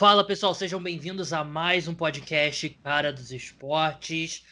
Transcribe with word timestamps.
Fala 0.00 0.24
pessoal, 0.24 0.54
sejam 0.54 0.82
bem-vindos 0.82 1.30
a 1.30 1.44
mais 1.44 1.86
um 1.86 1.92
podcast 1.92 2.66
Cara 2.82 3.12
dos 3.12 3.30
Esportes, 3.32 4.42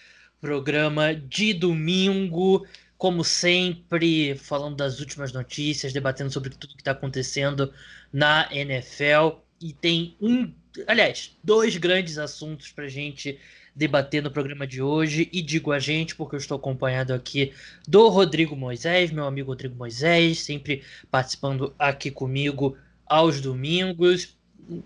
programa 0.42 1.14
de 1.14 1.54
domingo, 1.54 2.66
como 2.98 3.24
sempre, 3.24 4.34
falando 4.34 4.76
das 4.76 5.00
últimas 5.00 5.32
notícias, 5.32 5.90
debatendo 5.90 6.30
sobre 6.30 6.50
tudo 6.50 6.74
que 6.74 6.82
está 6.82 6.90
acontecendo 6.90 7.72
na 8.12 8.46
NFL. 8.52 9.38
E 9.58 9.72
tem 9.72 10.18
um, 10.20 10.52
aliás, 10.86 11.34
dois 11.42 11.78
grandes 11.78 12.18
assuntos 12.18 12.70
para 12.70 12.86
gente 12.86 13.40
debater 13.74 14.22
no 14.22 14.30
programa 14.30 14.66
de 14.66 14.82
hoje. 14.82 15.30
E 15.32 15.40
digo 15.40 15.72
a 15.72 15.78
gente, 15.78 16.14
porque 16.14 16.36
eu 16.36 16.40
estou 16.40 16.58
acompanhado 16.58 17.14
aqui 17.14 17.54
do 17.88 18.06
Rodrigo 18.08 18.54
Moisés, 18.54 19.10
meu 19.10 19.24
amigo 19.24 19.48
Rodrigo 19.48 19.74
Moisés, 19.74 20.40
sempre 20.40 20.84
participando 21.10 21.74
aqui 21.78 22.10
comigo 22.10 22.76
aos 23.06 23.40
domingos. 23.40 24.36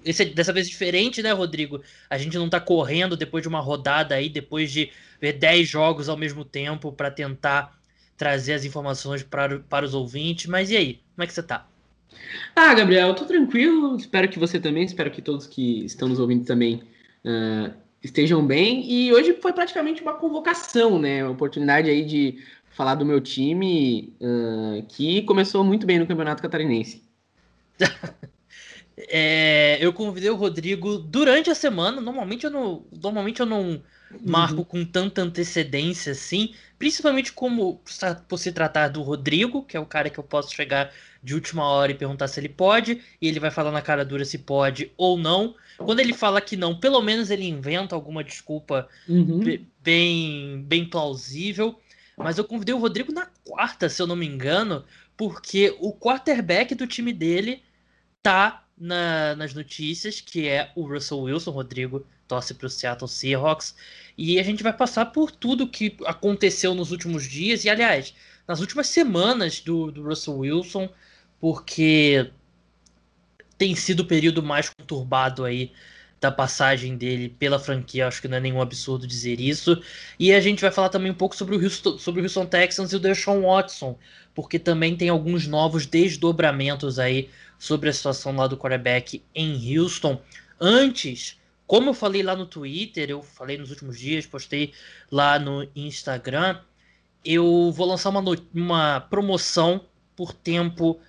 Esse, 0.05 0.23
é 0.23 0.27
dessa 0.27 0.53
vez 0.53 0.69
diferente, 0.69 1.23
né, 1.23 1.33
Rodrigo? 1.33 1.81
A 2.09 2.17
gente 2.17 2.37
não 2.39 2.49
tá 2.49 2.61
correndo 2.61 3.17
depois 3.17 3.43
de 3.43 3.49
uma 3.49 3.61
rodada 3.61 4.15
aí, 4.15 4.29
depois 4.29 4.71
de 4.71 4.91
ver 5.21 5.35
10 5.35 5.69
jogos 5.69 6.09
ao 6.09 6.17
mesmo 6.17 6.45
tempo 6.45 6.93
para 6.93 7.11
tentar 7.11 7.79
trazer 8.17 8.53
as 8.53 8.65
informações 8.65 9.23
para, 9.23 9.61
para 9.61 9.85
os 9.85 9.95
ouvintes. 9.95 10.47
Mas 10.47 10.71
e 10.71 10.77
aí? 10.77 11.01
Como 11.15 11.25
é 11.25 11.27
que 11.27 11.33
você 11.33 11.43
tá? 11.43 11.67
Ah, 12.55 12.75
Gabriel, 12.75 13.09
eu 13.09 13.15
tô 13.15 13.25
tranquilo. 13.25 13.97
Espero 13.97 14.29
que 14.29 14.39
você 14.39 14.61
também, 14.61 14.85
espero 14.85 15.11
que 15.11 15.23
todos 15.23 15.47
que 15.47 15.85
estão 15.85 16.09
nos 16.09 16.19
ouvindo 16.19 16.45
também 16.45 16.83
uh, 17.25 17.73
estejam 18.03 18.45
bem. 18.47 18.91
E 18.91 19.13
hoje 19.13 19.35
foi 19.41 19.53
praticamente 19.53 20.03
uma 20.03 20.15
convocação, 20.15 20.99
né? 20.99 21.25
Uma 21.25 21.33
oportunidade 21.33 21.91
aí 21.91 22.05
de 22.05 22.39
falar 22.71 22.95
do 22.95 23.05
meu 23.05 23.21
time 23.21 24.15
uh, 24.21 24.83
que 24.89 25.23
começou 25.23 25.65
muito 25.65 25.87
bem 25.87 25.99
no 25.99 26.07
Campeonato 26.07 26.43
Catarinense. 26.43 27.03
É, 28.97 29.79
eu 29.81 29.93
convidei 29.93 30.31
o 30.31 30.37
Rodrigo 30.37 30.99
durante 30.99 31.51
a 31.51 31.55
semana. 31.55 32.01
Normalmente 32.01 32.45
eu 32.45 32.51
não, 32.51 32.85
normalmente 32.93 33.41
eu 33.41 33.47
não 33.47 33.83
marco 34.21 34.59
uhum. 34.59 34.65
com 34.65 34.85
tanta 34.85 35.23
antecedência 35.23 36.13
assim, 36.13 36.55
principalmente 36.79 37.33
como 37.33 37.81
por 38.29 38.39
se 38.39 38.53
tratar 38.53 38.89
do 38.89 39.03
Rodrigo, 39.03 39.63
que 39.63 39.77
é 39.77 39.81
o 39.81 39.87
cara 39.87 40.11
que 40.11 40.19
eu 40.19 40.25
posso 40.25 40.55
chegar 40.55 40.93
de 41.23 41.35
última 41.35 41.65
hora 41.65 41.93
e 41.93 41.95
perguntar 41.95 42.29
se 42.29 42.41
ele 42.41 42.49
pode, 42.49 43.01
e 43.21 43.29
ele 43.29 43.41
vai 43.41 43.51
falar 43.51 43.71
na 43.71 43.81
cara 43.81 44.05
dura 44.05 44.25
se 44.25 44.39
pode 44.39 44.93
ou 44.97 45.17
não. 45.17 45.55
Quando 45.79 46.01
ele 46.01 46.13
fala 46.13 46.41
que 46.41 46.57
não, 46.57 46.79
pelo 46.79 47.01
menos 47.01 47.31
ele 47.31 47.49
inventa 47.49 47.95
alguma 47.95 48.23
desculpa 48.23 48.89
uhum. 49.09 49.41
bem, 49.81 50.63
bem 50.63 50.85
plausível. 50.85 51.79
Mas 52.17 52.37
eu 52.37 52.45
convidei 52.45 52.75
o 52.75 52.79
Rodrigo 52.79 53.13
na 53.13 53.27
quarta, 53.45 53.89
se 53.89 54.01
eu 54.03 54.07
não 54.07 54.15
me 54.15 54.27
engano, 54.27 54.85
porque 55.17 55.75
o 55.81 55.93
quarterback 55.95 56.75
do 56.75 56.87
time 56.87 57.13
dele 57.13 57.63
tá 58.23 58.62
na, 58.83 59.37
nas 59.37 59.55
notícias, 59.55 60.21
que 60.21 60.49
é 60.49 60.73
o 60.75 60.83
Russell 60.83 61.21
Wilson, 61.21 61.53
Rodrigo 61.53 62.05
torce 62.27 62.53
para 62.53 62.67
o 62.67 62.71
Seattle 62.71 63.09
Seahawks, 63.09 63.77
e 64.19 64.41
a 64.41 64.43
gente 64.43 64.63
vai 64.63 64.73
passar 64.73 65.07
por 65.07 65.31
tudo 65.31 65.69
que 65.69 65.97
aconteceu 66.05 66.75
nos 66.75 66.91
últimos 66.91 67.25
dias, 67.25 67.65
e 67.65 67.71
aliás, 67.71 68.13
nas 68.47 68.59
últimas 68.61 68.89
semanas 68.89 69.61
do, 69.61 69.93
do 69.93 70.03
Russell 70.03 70.39
Wilson, 70.39 70.89
porque 71.39 72.29
tem 73.57 73.77
sido 73.77 74.01
o 74.01 74.07
período 74.07 74.43
mais 74.43 74.69
conturbado 74.69 75.45
aí 75.45 75.73
da 76.23 76.31
passagem 76.31 76.97
dele 76.97 77.29
pela 77.29 77.59
franquia, 77.59 78.07
acho 78.07 78.23
que 78.23 78.29
não 78.29 78.37
é 78.37 78.41
nenhum 78.41 78.63
absurdo 78.63 79.09
dizer 79.09 79.41
isso. 79.41 79.83
E 80.21 80.33
a 80.33 80.41
gente 80.41 80.61
vai 80.61 80.71
falar 80.71 80.89
também 80.89 81.11
um 81.11 81.15
pouco 81.15 81.35
sobre 81.35 81.57
o 81.57 81.61
Houston, 81.61 81.99
sobre 81.99 82.21
o 82.21 82.25
Houston 82.25 82.47
Texans 82.47 82.93
e 82.93 82.97
o 82.97 83.01
Deshaun 83.01 83.43
Watson, 83.43 83.99
porque 84.33 84.57
também 84.57 84.97
tem 84.97 85.09
alguns 85.09 85.49
novos 85.49 85.85
desdobramentos 85.85 87.01
aí 87.01 87.29
sobre 87.59 87.91
a 87.91 87.93
situação 87.93 88.37
lá 88.37 88.47
do 88.47 88.57
quarterback 88.57 89.21
em 89.35 89.77
Houston. 89.77 90.23
Antes, 90.61 91.41
como 91.67 91.91
eu 91.91 91.95
falei 91.95 92.23
lá 92.23 92.37
no 92.37 92.47
Twitter, 92.47 93.11
eu 93.11 93.21
falei 93.21 93.59
nos 93.59 93.71
últimos 93.71 93.99
dias, 93.99 94.25
postei 94.25 94.73
lá 95.11 95.41
no 95.41 95.69
Instagram, 95.75 96.61
eu 97.25 97.73
vou 97.73 97.89
lançar 97.89 98.11
uma, 98.11 98.23
uma 98.55 99.01
promoção 99.01 99.85
por 100.15 100.33
tempo 100.33 101.01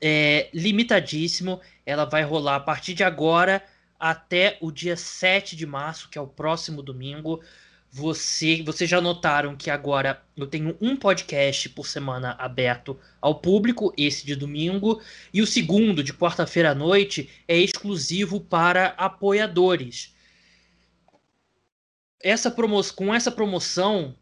é, 0.00 0.48
limitadíssimo. 0.52 1.60
Ela 1.86 2.04
vai 2.04 2.24
rolar 2.24 2.56
a 2.56 2.60
partir 2.60 2.94
de 2.94 3.04
agora 3.04 3.62
até 3.98 4.58
o 4.60 4.70
dia 4.70 4.96
7 4.96 5.56
de 5.56 5.66
março, 5.66 6.08
que 6.08 6.18
é 6.18 6.20
o 6.20 6.26
próximo 6.26 6.82
domingo. 6.82 7.42
Você, 7.90 8.62
vocês 8.62 8.88
já 8.88 9.00
notaram 9.00 9.56
que 9.56 9.70
agora 9.70 10.22
eu 10.36 10.46
tenho 10.46 10.76
um 10.80 10.94
podcast 10.94 11.70
por 11.70 11.86
semana 11.86 12.36
aberto 12.38 12.98
ao 13.20 13.36
público, 13.36 13.92
esse 13.96 14.26
de 14.26 14.36
domingo, 14.36 15.00
e 15.32 15.40
o 15.40 15.46
segundo, 15.46 16.04
de 16.04 16.12
quarta-feira 16.12 16.72
à 16.72 16.74
noite, 16.74 17.30
é 17.48 17.56
exclusivo 17.56 18.40
para 18.40 18.88
apoiadores. 18.98 20.14
Essa 22.20 22.50
com 22.94 23.14
essa 23.14 23.30
promoção, 23.30 24.14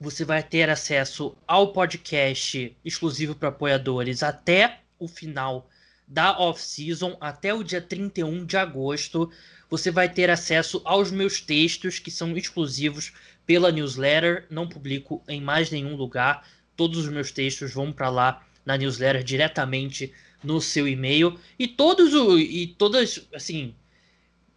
você 0.00 0.24
vai 0.24 0.42
ter 0.42 0.68
acesso 0.68 1.36
ao 1.46 1.72
podcast 1.72 2.76
exclusivo 2.84 3.34
para 3.34 3.50
apoiadores 3.50 4.22
até 4.22 4.80
o 4.98 5.06
final 5.06 5.68
da 6.06 6.38
off-season, 6.38 7.16
até 7.20 7.52
o 7.52 7.62
dia 7.62 7.80
31 7.80 8.44
de 8.44 8.56
agosto 8.56 9.30
você 9.68 9.90
vai 9.90 10.08
ter 10.08 10.30
acesso 10.30 10.80
aos 10.84 11.10
meus 11.10 11.40
textos 11.40 11.98
que 11.98 12.10
são 12.10 12.36
exclusivos 12.36 13.12
pela 13.44 13.72
newsletter. 13.72 14.46
Não 14.48 14.68
publico 14.68 15.22
em 15.28 15.40
mais 15.40 15.70
nenhum 15.70 15.96
lugar. 15.96 16.46
Todos 16.76 16.98
os 16.98 17.08
meus 17.08 17.32
textos 17.32 17.72
vão 17.72 17.92
para 17.92 18.08
lá 18.08 18.46
na 18.64 18.76
newsletter 18.76 19.22
diretamente 19.22 20.12
no 20.42 20.60
seu 20.60 20.86
e-mail 20.86 21.38
e 21.58 21.66
todos 21.66 22.12
o 22.14 22.38
e 22.38 22.66
todas 22.66 23.26
assim 23.34 23.74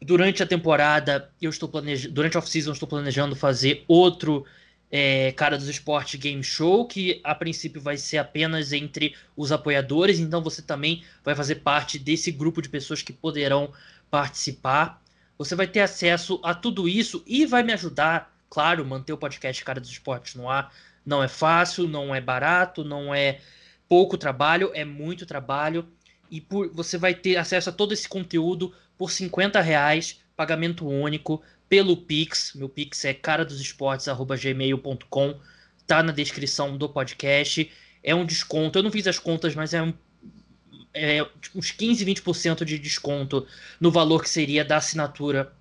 durante 0.01 0.43
a 0.43 0.45
temporada 0.45 1.31
eu 1.41 1.49
estou 1.49 1.69
planejando 1.69 2.13
durante 2.13 2.35
a 2.35 2.39
off-season 2.39 2.73
estou 2.73 2.87
planejando 2.87 3.35
fazer 3.35 3.85
outro 3.87 4.45
é, 4.91 5.31
cara 5.33 5.57
dos 5.57 5.67
esportes 5.67 6.19
game 6.19 6.43
show 6.43 6.85
que 6.85 7.21
a 7.23 7.35
princípio 7.35 7.79
vai 7.79 7.95
ser 7.95 8.17
apenas 8.17 8.73
entre 8.73 9.15
os 9.35 9.51
apoiadores 9.51 10.19
então 10.19 10.41
você 10.41 10.61
também 10.61 11.03
vai 11.23 11.35
fazer 11.35 11.55
parte 11.55 11.99
desse 11.99 12.31
grupo 12.31 12.61
de 12.61 12.69
pessoas 12.69 13.01
que 13.01 13.13
poderão 13.13 13.71
participar. 14.09 15.01
Você 15.37 15.55
vai 15.55 15.67
ter 15.67 15.81
acesso 15.81 16.39
a 16.43 16.53
tudo 16.53 16.87
isso 16.89 17.23
e 17.25 17.45
vai 17.45 17.63
me 17.63 17.71
ajudar, 17.73 18.35
claro, 18.49 18.85
manter 18.85 19.13
o 19.13 19.17
podcast 19.17 19.63
Cara 19.63 19.79
dos 19.79 19.89
Esportes 19.89 20.35
no 20.35 20.49
ar. 20.49 20.73
Não 21.05 21.23
é 21.23 21.27
fácil, 21.27 21.87
não 21.87 22.13
é 22.13 22.19
barato, 22.19 22.83
não 22.83 23.13
é 23.13 23.39
pouco 23.87 24.17
trabalho, 24.17 24.71
é 24.73 24.83
muito 24.83 25.25
trabalho. 25.25 25.87
E 26.29 26.41
por, 26.41 26.69
você 26.73 26.97
vai 26.97 27.13
ter 27.13 27.37
acesso 27.37 27.69
a 27.69 27.73
todo 27.73 27.93
esse 27.93 28.07
conteúdo 28.07 28.73
por 28.97 29.11
50 29.11 29.61
reais, 29.61 30.19
pagamento 30.39 30.87
único, 30.87 31.43
pelo 31.67 31.97
Pix. 31.97 32.53
Meu 32.55 32.69
Pix 32.69 33.03
é 33.03 33.13
cara 33.13 33.43
dos 33.43 33.59
esportes@gmail.com. 33.59 35.37
Tá 35.85 36.01
na 36.01 36.13
descrição 36.13 36.77
do 36.77 36.87
podcast. 36.87 37.69
É 38.01 38.15
um 38.15 38.25
desconto. 38.25 38.79
Eu 38.79 38.83
não 38.83 38.89
fiz 38.89 39.05
as 39.05 39.19
contas, 39.19 39.53
mas 39.53 39.73
é 39.73 39.81
um 39.81 39.93
é, 40.93 41.23
tipo, 41.41 41.59
uns 41.59 41.71
15, 41.71 42.05
20% 42.05 42.63
de 42.63 42.79
desconto 42.79 43.45
no 43.81 43.91
valor 43.91 44.23
que 44.23 44.29
seria 44.29 44.63
da 44.63 44.77
assinatura 44.77 45.53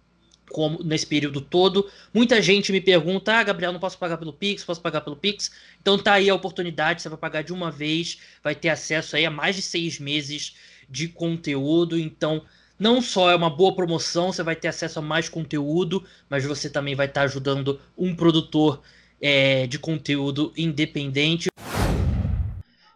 como 0.48 0.82
nesse 0.84 1.04
período 1.06 1.40
todo. 1.40 1.90
Muita 2.14 2.40
gente 2.40 2.70
me 2.70 2.80
pergunta: 2.80 3.32
"Ah, 3.32 3.42
Gabriel, 3.42 3.72
não 3.72 3.80
posso 3.80 3.98
pagar 3.98 4.16
pelo 4.16 4.32
Pix, 4.32 4.62
posso 4.62 4.80
pagar 4.80 5.00
pelo 5.00 5.16
Pix?". 5.16 5.50
Então 5.82 5.98
tá 5.98 6.12
aí 6.14 6.30
a 6.30 6.34
oportunidade, 6.36 7.02
você 7.02 7.08
vai 7.08 7.18
pagar 7.18 7.42
de 7.42 7.52
uma 7.52 7.68
vez, 7.68 8.20
vai 8.44 8.54
ter 8.54 8.68
acesso 8.68 9.16
aí 9.16 9.26
a 9.26 9.30
mais 9.30 9.56
de 9.56 9.62
seis 9.62 9.98
meses 9.98 10.54
de 10.88 11.08
conteúdo. 11.08 11.98
Então, 11.98 12.46
não 12.78 13.02
só 13.02 13.30
é 13.30 13.34
uma 13.34 13.50
boa 13.50 13.74
promoção, 13.74 14.32
você 14.32 14.42
vai 14.42 14.54
ter 14.54 14.68
acesso 14.68 14.98
a 14.98 15.02
mais 15.02 15.28
conteúdo, 15.28 16.04
mas 16.30 16.44
você 16.44 16.70
também 16.70 16.94
vai 16.94 17.06
estar 17.06 17.22
ajudando 17.22 17.80
um 17.96 18.14
produtor 18.14 18.80
é, 19.20 19.66
de 19.66 19.78
conteúdo 19.78 20.52
independente. 20.56 21.48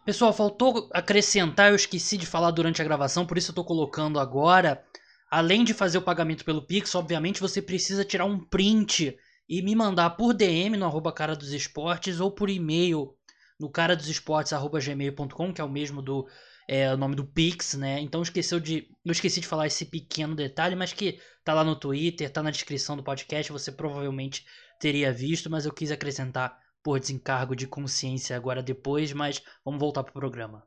Pessoal, 0.05 0.33
faltou 0.33 0.89
acrescentar, 0.91 1.69
eu 1.69 1.75
esqueci 1.75 2.17
de 2.17 2.25
falar 2.25 2.51
durante 2.51 2.81
a 2.81 2.85
gravação, 2.85 3.25
por 3.25 3.37
isso 3.37 3.51
eu 3.51 3.55
tô 3.55 3.63
colocando 3.63 4.19
agora. 4.19 4.83
Além 5.29 5.63
de 5.63 5.73
fazer 5.73 5.97
o 5.97 6.01
pagamento 6.01 6.45
pelo 6.45 6.61
Pix, 6.61 6.93
obviamente 6.93 7.41
você 7.41 7.61
precisa 7.61 8.05
tirar 8.05 8.25
um 8.25 8.39
print 8.39 9.17
e 9.49 9.61
me 9.61 9.75
mandar 9.75 10.11
por 10.11 10.33
DM 10.33 10.77
no 10.77 10.85
arroba 10.85 11.11
cara 11.11 11.35
dos 11.35 11.51
esportes 11.51 12.19
ou 12.19 12.31
por 12.31 12.49
e-mail 12.49 13.15
no 13.59 13.69
cara 13.69 13.95
dos 13.95 14.09
esportes 14.09 14.53
arroba 14.53 14.79
gmail.com, 14.79 15.53
que 15.53 15.61
é 15.61 15.63
o 15.63 15.69
mesmo 15.69 16.01
do 16.01 16.27
é, 16.73 16.91
o 16.91 16.97
nome 16.97 17.15
do 17.15 17.23
Pix, 17.23 17.75
né? 17.75 18.01
Então 18.01 18.23
esqueceu 18.23 18.59
de, 18.59 18.87
eu 19.05 19.11
esqueci 19.11 19.39
de 19.39 19.45
falar 19.45 19.67
esse 19.67 19.85
pequeno 19.85 20.33
detalhe, 20.33 20.75
mas 20.75 20.91
que 20.91 21.19
tá 21.43 21.53
lá 21.53 21.63
no 21.63 21.75
Twitter, 21.75 22.27
tá 22.31 22.41
na 22.41 22.49
descrição 22.49 22.97
do 22.97 23.03
podcast, 23.03 23.51
você 23.51 23.71
provavelmente 23.71 24.43
teria 24.79 25.13
visto, 25.13 25.51
mas 25.51 25.67
eu 25.67 25.71
quis 25.71 25.91
acrescentar 25.91 26.57
por 26.81 26.99
desencargo 26.99 27.55
de 27.55 27.67
consciência 27.67 28.35
agora 28.35 28.63
depois, 28.63 29.13
mas 29.13 29.39
vamos 29.63 29.79
voltar 29.79 30.03
pro 30.03 30.13
programa. 30.13 30.63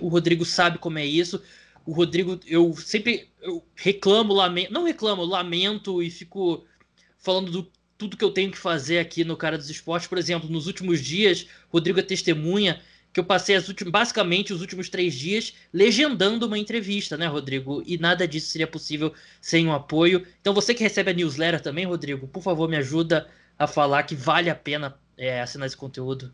O 0.00 0.06
Rodrigo 0.06 0.44
sabe 0.44 0.78
como 0.78 0.96
é 0.96 1.04
isso. 1.04 1.42
O 1.84 1.92
Rodrigo, 1.92 2.38
eu 2.46 2.72
sempre 2.76 3.32
eu 3.40 3.66
reclamo, 3.74 4.32
lamento, 4.32 4.72
não 4.72 4.84
reclamo, 4.84 5.24
lamento 5.24 6.00
e 6.00 6.08
fico 6.08 6.64
falando 7.18 7.50
do 7.50 7.72
tudo 7.98 8.16
que 8.16 8.24
eu 8.24 8.30
tenho 8.30 8.52
que 8.52 8.58
fazer 8.58 9.00
aqui 9.00 9.24
no 9.24 9.36
Cara 9.36 9.58
dos 9.58 9.70
Esportes. 9.70 10.08
Por 10.08 10.18
exemplo, 10.18 10.48
nos 10.48 10.68
últimos 10.68 11.00
dias, 11.00 11.48
Rodrigo 11.68 11.98
é 11.98 12.02
testemunha 12.02 12.80
que 13.12 13.20
eu 13.20 13.24
passei 13.24 13.54
as 13.54 13.68
últimas, 13.68 13.92
basicamente 13.92 14.52
os 14.52 14.60
últimos 14.60 14.88
três 14.88 15.14
dias 15.14 15.52
legendando 15.72 16.46
uma 16.46 16.58
entrevista, 16.58 17.16
né, 17.16 17.26
Rodrigo? 17.26 17.82
E 17.86 17.98
nada 17.98 18.26
disso 18.26 18.48
seria 18.48 18.66
possível 18.66 19.12
sem 19.40 19.68
o 19.68 19.72
apoio. 19.72 20.26
Então 20.40 20.54
você 20.54 20.74
que 20.74 20.82
recebe 20.82 21.10
a 21.10 21.14
newsletter 21.14 21.60
também, 21.60 21.84
Rodrigo, 21.84 22.26
por 22.26 22.42
favor, 22.42 22.68
me 22.68 22.76
ajuda 22.76 23.28
a 23.58 23.66
falar 23.66 24.02
que 24.04 24.14
vale 24.14 24.48
a 24.48 24.54
pena 24.54 24.96
é, 25.16 25.40
assinar 25.40 25.66
esse 25.66 25.76
conteúdo. 25.76 26.32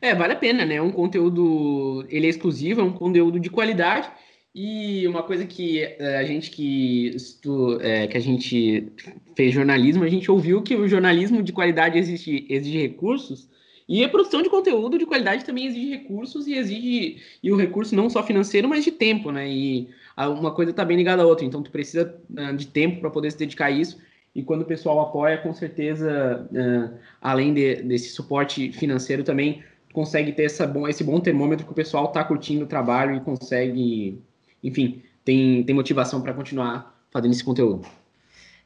É, 0.00 0.14
vale 0.14 0.32
a 0.32 0.36
pena, 0.36 0.64
né? 0.64 0.74
É 0.74 0.82
um 0.82 0.90
conteúdo, 0.90 2.04
ele 2.08 2.26
é 2.26 2.30
exclusivo, 2.30 2.80
é 2.80 2.84
um 2.84 2.92
conteúdo 2.92 3.38
de 3.38 3.48
qualidade 3.48 4.10
e 4.52 5.06
uma 5.06 5.22
coisa 5.22 5.46
que 5.46 5.80
é, 5.80 6.18
a 6.18 6.24
gente 6.24 6.50
que, 6.50 7.08
estu, 7.14 7.80
é, 7.80 8.08
que 8.08 8.16
a 8.16 8.20
gente 8.20 8.92
fez 9.36 9.54
jornalismo, 9.54 10.02
a 10.02 10.08
gente 10.08 10.30
ouviu 10.30 10.60
que 10.60 10.74
o 10.74 10.88
jornalismo 10.88 11.42
de 11.42 11.52
qualidade 11.52 11.98
exige, 11.98 12.44
exige 12.50 12.78
recursos 12.78 13.48
e 13.88 14.04
a 14.04 14.08
produção 14.08 14.42
de 14.42 14.48
conteúdo 14.48 14.98
de 14.98 15.06
qualidade 15.06 15.44
também 15.44 15.66
exige 15.66 15.90
recursos 15.90 16.46
e 16.46 16.54
exige 16.54 17.16
e 17.42 17.52
o 17.52 17.56
recurso 17.56 17.94
não 17.94 18.08
só 18.08 18.22
financeiro, 18.22 18.68
mas 18.68 18.84
de 18.84 18.92
tempo, 18.92 19.30
né? 19.30 19.48
E 19.50 19.88
uma 20.16 20.54
coisa 20.54 20.70
está 20.70 20.84
bem 20.84 20.96
ligada 20.96 21.22
à 21.22 21.26
outra. 21.26 21.44
Então 21.44 21.62
tu 21.62 21.70
precisa 21.70 22.14
uh, 22.30 22.56
de 22.56 22.66
tempo 22.66 23.00
para 23.00 23.10
poder 23.10 23.30
se 23.30 23.38
dedicar 23.38 23.66
a 23.66 23.70
isso. 23.70 23.98
E 24.34 24.42
quando 24.42 24.62
o 24.62 24.66
pessoal 24.66 25.00
apoia, 25.00 25.36
com 25.38 25.52
certeza, 25.52 26.48
uh, 26.50 26.98
além 27.20 27.52
de, 27.52 27.82
desse 27.82 28.10
suporte 28.10 28.72
financeiro, 28.72 29.24
também 29.24 29.62
consegue 29.92 30.32
ter 30.32 30.44
essa 30.44 30.66
bom, 30.66 30.88
esse 30.88 31.04
bom 31.04 31.20
termômetro 31.20 31.66
que 31.66 31.72
o 31.72 31.74
pessoal 31.74 32.06
está 32.06 32.24
curtindo 32.24 32.64
o 32.64 32.68
trabalho 32.68 33.16
e 33.16 33.20
consegue, 33.20 34.18
enfim, 34.64 35.02
tem, 35.24 35.62
tem 35.64 35.74
motivação 35.74 36.22
para 36.22 36.32
continuar 36.32 36.98
fazendo 37.10 37.32
esse 37.32 37.44
conteúdo. 37.44 37.86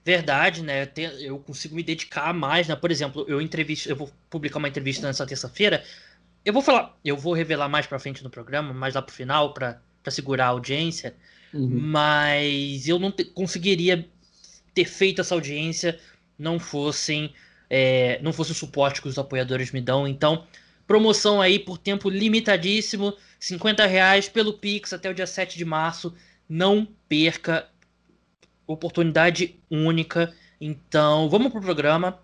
Verdade, 0.06 0.62
né? 0.62 0.88
Eu, 1.18 1.40
consigo 1.40 1.74
me 1.74 1.82
dedicar 1.82 2.32
mais, 2.32 2.68
né? 2.68 2.76
Por 2.76 2.92
exemplo, 2.92 3.24
eu 3.26 3.40
entrevisto, 3.40 3.88
eu 3.88 3.96
vou 3.96 4.08
publicar 4.30 4.58
uma 4.58 4.68
entrevista 4.68 5.04
nessa 5.04 5.26
terça-feira. 5.26 5.82
Eu 6.44 6.52
vou 6.52 6.62
falar, 6.62 6.96
eu 7.04 7.16
vou 7.16 7.32
revelar 7.32 7.68
mais 7.68 7.86
para 7.86 7.98
frente 7.98 8.22
no 8.22 8.30
programa, 8.30 8.72
mais 8.72 8.94
lá 8.94 9.02
pro 9.02 9.12
final, 9.12 9.52
para 9.52 9.80
segurar 10.08 10.46
a 10.46 10.50
audiência. 10.50 11.16
Uhum. 11.52 11.68
Mas 11.68 12.86
eu 12.86 13.00
não 13.00 13.10
te, 13.10 13.24
conseguiria 13.24 14.08
ter 14.72 14.84
feito 14.84 15.20
essa 15.20 15.34
audiência 15.34 15.98
não 16.38 16.60
fossem 16.60 17.34
é, 17.68 18.20
não 18.22 18.32
fosse 18.32 18.52
o 18.52 18.54
suporte 18.54 19.02
que 19.02 19.08
os 19.08 19.18
apoiadores 19.18 19.72
me 19.72 19.80
dão. 19.80 20.06
Então, 20.06 20.46
Promoção 20.86 21.40
aí 21.40 21.58
por 21.58 21.78
tempo 21.78 22.08
limitadíssimo, 22.08 23.12
50 23.40 23.86
reais 23.86 24.28
pelo 24.28 24.52
Pix 24.52 24.92
até 24.92 25.10
o 25.10 25.14
dia 25.14 25.26
7 25.26 25.58
de 25.58 25.64
março. 25.64 26.14
Não 26.48 26.86
perca, 27.08 27.68
oportunidade 28.66 29.58
única. 29.70 30.34
Então, 30.60 31.28
vamos 31.28 31.52
pro 31.52 31.60
programa. 31.60 32.18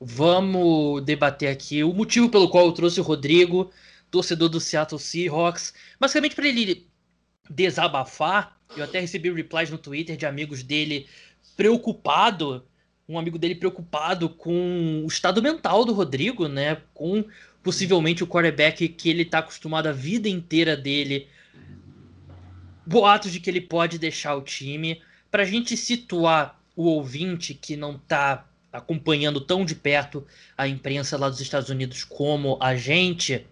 Vamos 0.00 1.02
debater 1.04 1.50
aqui 1.50 1.84
o 1.84 1.92
motivo 1.92 2.30
pelo 2.30 2.48
qual 2.48 2.66
eu 2.66 2.72
trouxe 2.72 3.00
o 3.00 3.02
Rodrigo, 3.02 3.70
torcedor 4.10 4.48
do 4.48 4.58
Seattle 4.58 4.98
Seahawks, 4.98 5.74
basicamente 5.98 6.34
para 6.34 6.48
ele 6.48 6.86
desabafar. 7.50 8.56
Eu 8.76 8.84
até 8.84 9.00
recebi 9.00 9.30
replies 9.30 9.70
no 9.70 9.76
Twitter 9.76 10.16
de 10.16 10.24
amigos 10.24 10.62
dele 10.62 11.06
preocupado, 11.56 12.64
um 13.08 13.18
amigo 13.18 13.38
dele 13.38 13.54
preocupado 13.54 14.28
com 14.28 15.02
o 15.04 15.06
estado 15.06 15.42
mental 15.42 15.84
do 15.84 15.92
Rodrigo, 15.92 16.48
né? 16.48 16.80
Com 16.94 17.24
possivelmente 17.62 18.24
o 18.24 18.26
quarterback 18.26 18.88
que 18.88 19.10
ele 19.10 19.22
está 19.22 19.40
acostumado 19.40 19.88
a 19.88 19.92
vida 19.92 20.28
inteira 20.28 20.76
dele. 20.76 21.28
Boatos 22.86 23.32
de 23.32 23.40
que 23.40 23.50
ele 23.50 23.60
pode 23.60 23.98
deixar 23.98 24.34
o 24.34 24.42
time. 24.42 25.02
Para 25.30 25.42
a 25.42 25.46
gente 25.46 25.76
situar 25.76 26.58
o 26.74 26.84
ouvinte 26.84 27.54
que 27.54 27.76
não 27.76 27.96
está 27.96 28.46
acompanhando 28.72 29.40
tão 29.40 29.64
de 29.64 29.74
perto 29.74 30.26
a 30.56 30.66
imprensa 30.66 31.16
lá 31.18 31.28
dos 31.28 31.40
Estados 31.40 31.68
Unidos 31.68 32.04
como 32.04 32.56
a 32.60 32.76
gente, 32.76 33.46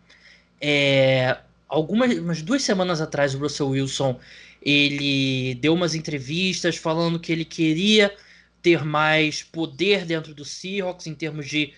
é, 0.61 1.39
algumas 1.69 2.17
umas 2.17 2.43
duas 2.43 2.63
semanas 2.63 3.01
atrás 3.01 3.35
o 3.35 3.39
Russell 3.39 3.69
Wilson 3.69 4.19
ele 4.63 5.55
deu 5.57 5.75
umas 5.75 5.95
entrevistas 5.95 6.77
falando 6.77 7.19
que 7.19 7.31
ele 7.31 7.45
queria 7.45 8.15
ter 8.63 8.85
mais 8.85 9.43
poder 9.43 10.05
dentro 10.05 10.35
do 10.35 10.45
Seahawks 10.45 11.07
em 11.07 11.15
termos 11.15 11.49
de 11.49 11.73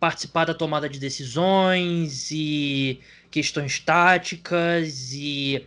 participar 0.00 0.44
da 0.44 0.54
tomada 0.54 0.88
de 0.88 0.98
decisões 0.98 2.30
e 2.30 3.00
questões 3.30 3.78
táticas 3.78 5.12
e 5.12 5.64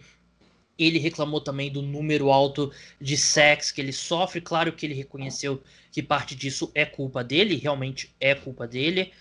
ele 0.77 0.99
reclamou 0.99 1.41
também 1.41 1.71
do 1.71 1.81
número 1.81 2.31
alto 2.31 2.71
de 2.99 3.17
sacks 3.17 3.71
que 3.71 3.81
ele 3.81 3.91
sofre. 3.91 4.41
Claro 4.41 4.71
que 4.71 4.85
ele 4.85 4.93
reconheceu 4.93 5.61
que 5.91 6.03
parte 6.03 6.35
disso 6.35 6.71
é 6.75 6.85
culpa 6.85 7.23
dele, 7.23 7.55
realmente 7.55 8.13
é 8.19 8.35
culpa 8.35 8.67
dele. 8.67 9.11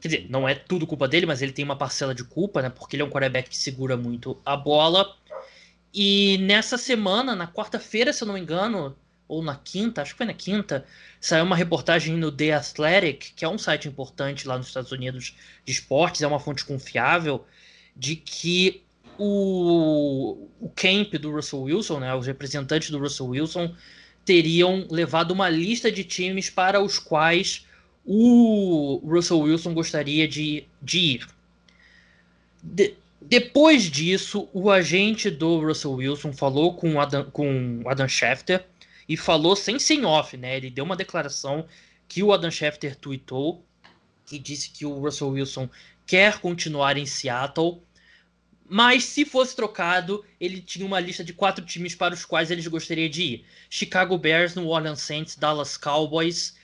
Quer 0.00 0.08
dizer, 0.08 0.26
não 0.28 0.48
é 0.48 0.54
tudo 0.54 0.86
culpa 0.86 1.06
dele, 1.06 1.26
mas 1.26 1.40
ele 1.40 1.52
tem 1.52 1.64
uma 1.64 1.76
parcela 1.76 2.14
de 2.14 2.24
culpa, 2.24 2.60
né? 2.60 2.68
Porque 2.68 2.96
ele 2.96 3.02
é 3.02 3.06
um 3.06 3.10
quarterback 3.10 3.48
que 3.48 3.56
segura 3.56 3.96
muito 3.96 4.40
a 4.44 4.56
bola. 4.56 5.16
E 5.92 6.38
nessa 6.38 6.76
semana, 6.76 7.34
na 7.34 7.46
quarta-feira, 7.46 8.12
se 8.12 8.22
eu 8.22 8.26
não 8.26 8.34
me 8.34 8.40
engano, 8.40 8.96
ou 9.26 9.42
na 9.42 9.56
quinta, 9.56 10.02
acho 10.02 10.12
que 10.12 10.18
foi 10.18 10.26
na 10.26 10.34
quinta, 10.34 10.84
saiu 11.20 11.44
uma 11.44 11.56
reportagem 11.56 12.16
no 12.16 12.32
The 12.32 12.54
Athletic, 12.54 13.34
que 13.34 13.44
é 13.44 13.48
um 13.48 13.58
site 13.58 13.86
importante 13.86 14.48
lá 14.48 14.56
nos 14.56 14.68
Estados 14.68 14.90
Unidos 14.90 15.36
de 15.64 15.72
esportes, 15.72 16.22
é 16.22 16.26
uma 16.26 16.40
fonte 16.40 16.64
confiável, 16.64 17.44
de 17.94 18.16
que 18.16 18.82
o, 19.18 20.48
o 20.60 20.68
camp 20.70 21.14
do 21.14 21.32
Russell 21.32 21.62
Wilson, 21.62 22.00
né, 22.00 22.14
os 22.14 22.26
representantes 22.26 22.90
do 22.90 22.98
Russell 22.98 23.26
Wilson, 23.26 23.74
teriam 24.24 24.86
levado 24.90 25.32
uma 25.32 25.48
lista 25.48 25.90
de 25.90 26.04
times 26.04 26.48
para 26.48 26.80
os 26.80 26.98
quais 26.98 27.66
o 28.04 29.02
Russell 29.04 29.40
Wilson 29.40 29.74
gostaria 29.74 30.26
de, 30.26 30.64
de 30.80 30.98
ir. 30.98 31.28
De, 32.62 32.94
depois 33.20 33.84
disso, 33.84 34.48
o 34.52 34.70
agente 34.70 35.30
do 35.30 35.60
Russell 35.60 35.92
Wilson 35.92 36.32
falou 36.32 36.74
com 36.74 36.94
o 36.94 37.00
Adam, 37.00 37.30
com 37.30 37.82
Adam 37.86 38.08
Schefter, 38.08 38.64
e 39.08 39.16
falou 39.16 39.56
sem 39.56 39.78
sem 39.78 40.04
off, 40.04 40.36
né? 40.36 40.56
Ele 40.56 40.70
deu 40.70 40.84
uma 40.84 40.96
declaração 40.96 41.66
que 42.06 42.22
o 42.22 42.32
Adam 42.32 42.50
Schefter 42.50 42.94
tweetou, 42.96 43.64
que 44.26 44.38
disse 44.38 44.70
que 44.70 44.86
o 44.86 44.98
Russell 44.98 45.30
Wilson 45.30 45.68
quer 46.06 46.38
continuar 46.38 46.96
em 46.96 47.06
Seattle, 47.06 47.82
mas 48.68 49.04
se 49.04 49.24
fosse 49.24 49.56
trocado, 49.56 50.24
ele 50.38 50.60
tinha 50.60 50.84
uma 50.84 51.00
lista 51.00 51.24
de 51.24 51.32
quatro 51.32 51.64
times 51.64 51.94
para 51.94 52.12
os 52.12 52.24
quais 52.24 52.50
ele 52.50 52.66
gostaria 52.68 53.08
de 53.08 53.22
ir: 53.22 53.44
Chicago 53.70 54.18
Bears, 54.18 54.54
New 54.54 54.66
Orleans 54.66 55.00
Saints, 55.00 55.36
Dallas 55.36 55.76
Cowboys 55.76 56.56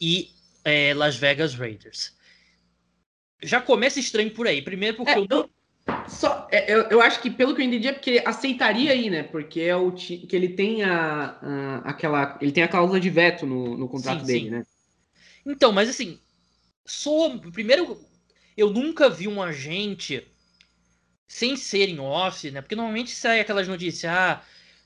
e 0.00 0.30
é, 0.64 0.94
Las 0.94 1.16
Vegas 1.16 1.54
Raiders. 1.54 2.14
Já 3.42 3.60
começa 3.60 3.98
estranho 3.98 4.30
por 4.30 4.46
aí. 4.46 4.62
Primeiro 4.62 4.96
porque 4.98 5.10
é, 5.10 5.18
eu 5.18 5.26
não. 5.28 5.50
Só, 6.08 6.46
é, 6.52 6.72
eu, 6.72 6.82
eu 6.82 7.00
acho 7.00 7.20
que 7.20 7.30
pelo 7.30 7.54
que 7.54 7.62
eu 7.62 7.66
entendi 7.66 7.88
é 7.88 7.92
porque 7.92 8.22
aceitaria 8.24 8.92
aí, 8.92 9.10
né? 9.10 9.24
Porque 9.24 9.60
é 9.60 9.74
o 9.74 9.90
que 9.90 10.28
ele 10.30 10.50
tem 10.50 10.84
a, 10.84 11.36
a, 11.42 11.76
aquela 11.78 12.38
ele 12.40 12.52
tem 12.52 12.62
a 12.62 12.68
cláusula 12.68 13.00
de 13.00 13.10
veto 13.10 13.44
no, 13.44 13.76
no 13.76 13.88
contrato 13.88 14.20
sim, 14.20 14.26
dele, 14.26 14.44
sim. 14.44 14.50
né? 14.50 14.66
Então, 15.44 15.72
mas 15.72 15.88
assim, 15.88 16.20
sou 16.86 17.40
primeiro 17.50 17.98
eu 18.56 18.70
nunca 18.70 19.08
vi 19.08 19.26
um 19.26 19.42
agente 19.42 20.24
sem 21.30 21.56
ser 21.56 21.88
em 21.88 22.00
off, 22.00 22.50
né? 22.50 22.60
Porque 22.60 22.74
normalmente 22.74 23.12
sai 23.12 23.38
aquelas 23.38 23.68
notícias, 23.68 24.12
ah, 24.12 24.42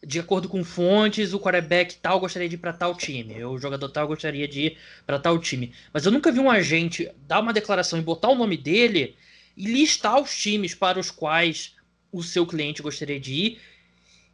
de 0.06 0.20
acordo 0.20 0.46
com 0.46 0.62
fontes, 0.62 1.32
o 1.32 1.40
quarterback 1.40 1.96
tal 1.96 2.20
gostaria 2.20 2.46
de 2.46 2.56
ir 2.56 2.58
para 2.58 2.70
tal 2.70 2.94
time, 2.94 3.42
o 3.44 3.56
jogador 3.56 3.88
tal 3.88 4.06
gostaria 4.06 4.46
de 4.46 4.60
ir 4.60 4.78
para 5.06 5.18
tal 5.18 5.38
time. 5.38 5.72
Mas 5.90 6.04
eu 6.04 6.12
nunca 6.12 6.30
vi 6.30 6.38
um 6.38 6.50
agente 6.50 7.10
dar 7.26 7.40
uma 7.40 7.50
declaração 7.50 7.98
e 7.98 8.02
botar 8.02 8.28
o 8.28 8.34
nome 8.34 8.58
dele 8.58 9.16
e 9.56 9.64
listar 9.64 10.20
os 10.20 10.36
times 10.36 10.74
para 10.74 11.00
os 11.00 11.10
quais 11.10 11.76
o 12.12 12.22
seu 12.22 12.46
cliente 12.46 12.82
gostaria 12.82 13.18
de 13.18 13.32
ir. 13.32 13.60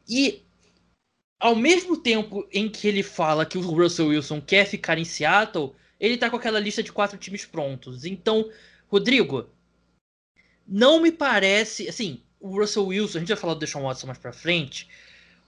E 0.09 0.43
ao 1.39 1.55
mesmo 1.55 1.97
tempo 1.97 2.45
em 2.53 2.69
que 2.69 2.89
ele 2.89 3.05
fala 3.05 3.47
que 3.47 3.57
o 3.57 3.61
Russell 3.61 4.09
Wilson 4.09 4.41
quer 4.41 4.67
ficar 4.67 4.99
em 4.99 5.05
Seattle, 5.05 5.75
ele 6.01 6.17
tá 6.17 6.29
com 6.29 6.37
aquela 6.37 6.59
lista 6.59 6.83
de 6.83 6.91
quatro 6.91 7.17
times 7.17 7.47
prontos. 7.47 8.05
Então, 8.05 8.51
Rodrigo, 8.89 9.49
não 10.71 11.01
me 11.01 11.11
parece, 11.11 11.89
assim, 11.89 12.23
o 12.39 12.57
Russell 12.59 12.87
Wilson, 12.87 13.19
a 13.19 13.21
gente 13.21 13.29
vai 13.29 13.37
falar 13.37 13.55
do 13.55 13.61
Deshaun 13.61 13.83
Watson 13.83 14.07
mais 14.07 14.19
para 14.19 14.33
frente. 14.33 14.89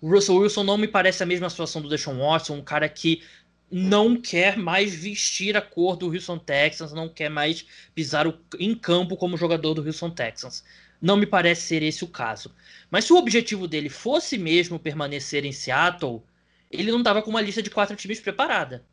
O 0.00 0.10
Russell 0.10 0.36
Wilson 0.36 0.64
não 0.64 0.76
me 0.76 0.88
parece 0.88 1.22
a 1.22 1.26
mesma 1.26 1.48
situação 1.48 1.80
do 1.80 1.88
Deshaun 1.88 2.18
Watson, 2.18 2.56
um 2.56 2.62
cara 2.62 2.88
que 2.88 3.22
não 3.70 4.20
quer 4.20 4.58
mais 4.58 4.94
vestir 4.94 5.56
a 5.56 5.62
cor 5.62 5.96
do 5.96 6.12
Houston 6.12 6.38
Texans, 6.38 6.92
não 6.92 7.08
quer 7.08 7.30
mais 7.30 7.64
pisar 7.94 8.26
o, 8.26 8.38
em 8.58 8.74
campo 8.74 9.16
como 9.16 9.36
jogador 9.36 9.72
do 9.74 9.86
Houston 9.86 10.10
Texans. 10.10 10.64
Não 11.00 11.16
me 11.16 11.24
parece 11.24 11.62
ser 11.62 11.82
esse 11.82 12.04
o 12.04 12.08
caso. 12.08 12.54
Mas 12.90 13.04
se 13.04 13.12
o 13.12 13.16
objetivo 13.16 13.66
dele 13.66 13.88
fosse 13.88 14.36
mesmo 14.36 14.78
permanecer 14.78 15.44
em 15.44 15.52
Seattle, 15.52 16.22
ele 16.70 16.90
não 16.90 16.98
estava 16.98 17.22
com 17.22 17.30
uma 17.30 17.40
lista 17.40 17.62
de 17.62 17.70
quatro 17.70 17.96
times 17.96 18.20
preparada. 18.20 18.84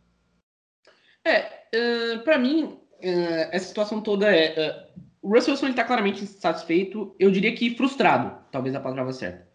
É, 1.25 1.41
uh, 1.75 2.23
para 2.23 2.37
mim, 2.37 2.63
uh, 2.63 3.49
essa 3.51 3.67
situação 3.67 4.01
toda 4.01 4.33
é. 4.33 4.85
Uh, 4.85 4.88
o 5.21 5.33
Russell 5.33 5.53
Wilson 5.53 5.69
está 5.69 5.83
claramente 5.83 6.23
insatisfeito, 6.23 7.13
eu 7.19 7.29
diria 7.29 7.53
que 7.53 7.75
frustrado, 7.75 8.35
talvez 8.51 8.73
a 8.75 8.79
palavra 8.79 9.11
certa. 9.11 9.47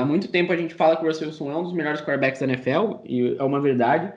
há 0.00 0.04
muito 0.04 0.28
tempo 0.28 0.52
a 0.52 0.56
gente 0.56 0.74
fala 0.74 0.96
que 0.96 1.04
o 1.04 1.06
Russell 1.06 1.28
Wilson 1.28 1.50
é 1.50 1.56
um 1.56 1.62
dos 1.62 1.72
melhores 1.72 2.00
quarterbacks 2.00 2.40
da 2.40 2.46
NFL, 2.46 3.00
e 3.04 3.36
é 3.38 3.42
uma 3.42 3.60
verdade. 3.60 4.12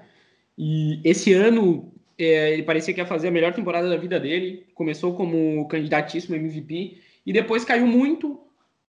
E 0.58 1.00
esse 1.04 1.34
ano 1.34 1.92
é, 2.18 2.54
ele 2.54 2.64
parecia 2.64 2.94
que 2.94 3.00
ia 3.00 3.06
fazer 3.06 3.30
a 3.30 3.32
melhor 3.32 3.54
temporada 3.54 3.90
da 3.90 3.98
vida 3.98 4.20
dele. 4.20 4.66
Começou 4.76 5.16
como 5.16 5.68
candidatíssimo 5.68 6.36
MVP 6.36 7.00
e 7.26 7.34
depois 7.34 7.66
caiu 7.66 7.88
muito, 7.88 8.40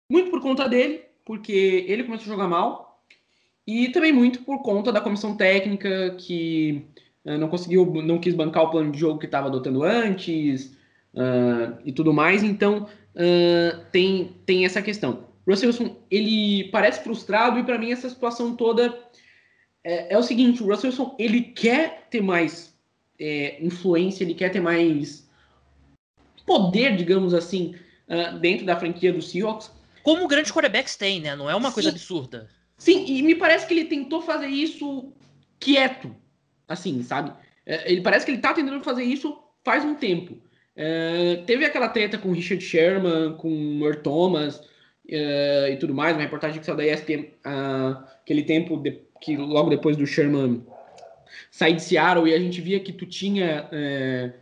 muito 0.09 0.30
por 0.30 0.40
conta 0.40 0.68
dele, 0.68 1.02
porque 1.25 1.85
ele 1.88 2.04
começou 2.04 2.33
a 2.33 2.37
jogar 2.37 2.49
mal, 2.49 3.02
e 3.66 3.88
também 3.88 4.12
muito 4.12 4.42
por 4.42 4.62
conta 4.62 4.92
da 4.92 5.00
comissão 5.00 5.37
técnica 5.37 6.14
que 6.18 6.87
uh, 7.25 7.37
não 7.37 7.49
conseguiu, 7.49 7.85
não 8.02 8.18
quis 8.18 8.35
bancar 8.35 8.62
o 8.62 8.71
plano 8.71 8.92
de 8.92 8.99
jogo 8.99 9.18
que 9.18 9.26
estava 9.26 9.49
adotando 9.49 9.83
antes 9.83 10.75
uh, 11.16 11.78
e 11.85 11.92
tudo 11.92 12.12
mais. 12.12 12.42
Então 12.42 12.88
uh, 13.14 13.85
tem, 13.90 14.37
tem 14.44 14.64
essa 14.64 14.82
questão. 14.82 15.25
Russell 15.49 15.68
Wilson 15.68 15.96
ele 16.11 16.64
parece 16.70 17.02
frustrado 17.02 17.58
e 17.58 17.64
para 17.64 17.78
mim 17.78 17.92
essa 17.92 18.08
situação 18.08 18.54
toda 18.54 18.96
é, 19.82 20.14
é, 20.14 20.18
o 20.18 20.23
seguinte: 20.23 20.62
o 20.62 20.66
Russell 20.66 20.90
Wilson 20.90 21.16
ele 21.18 21.40
quer 21.40 22.06
ter 22.11 22.20
mais 22.20 22.76
é, 23.18 23.64
influência, 23.64 24.25
ele 24.25 24.35
quer 24.35 24.50
ter 24.50 24.61
mais 24.61 25.26
poder, 26.46 26.96
digamos 26.96 27.35
assim, 27.35 27.75
dentro 28.40 28.64
da 28.64 28.78
franquia 28.78 29.12
do 29.12 29.20
Seahawks. 29.20 29.68
Como 30.04 30.28
grandes 30.28 30.52
quarterbacks 30.52 30.94
têm, 30.94 31.20
né? 31.20 31.35
Não 31.35 31.50
é 31.50 31.56
uma 31.56 31.70
Sim. 31.70 31.75
coisa 31.75 31.88
absurda. 31.88 32.49
Sim, 32.78 33.04
e 33.04 33.20
me 33.20 33.35
parece 33.35 33.66
que 33.66 33.75
ele 33.75 33.87
tentou 33.87 34.23
fazer 34.23 34.46
isso 34.46 35.12
quieto, 35.58 36.14
assim, 36.68 37.02
sabe? 37.02 37.32
É, 37.64 37.90
ele 37.90 38.00
parece 38.00 38.25
que 38.25 38.30
ele 38.30 38.40
tá 38.40 38.54
tentando 38.54 38.82
fazer 38.85 39.02
isso 39.02 39.37
faz 39.64 39.85
um 39.85 39.96
tempo. 39.96 40.38
É, 40.76 41.42
teve 41.47 41.64
aquela 41.64 41.88
treta 41.88 42.18
com 42.18 42.33
Richard 42.33 42.62
Sherman, 42.62 43.35
com 43.38 43.49
Mer 43.50 44.02
Thomas 44.02 44.61
é, 45.09 45.71
e 45.73 45.76
tudo 45.76 45.95
mais, 45.95 46.14
uma 46.14 46.23
reportagem 46.23 46.61
que 46.61 46.66
saiu 46.66 46.76
da 46.76 46.87
ESPN 46.87 47.25
uh, 47.47 48.04
aquele 48.23 48.42
tempo 48.42 48.76
de, 48.76 49.00
que 49.23 49.37
logo 49.37 49.71
depois 49.71 49.97
do 49.97 50.06
Sherman 50.06 50.62
sair 51.50 51.75
de 51.75 51.83
Seattle 51.83 52.28
e 52.28 52.35
a 52.35 52.38
gente 52.38 52.61
via 52.61 52.78
que 52.78 52.92
tu 52.92 53.06
tinha 53.06 53.66
é, 53.73 54.33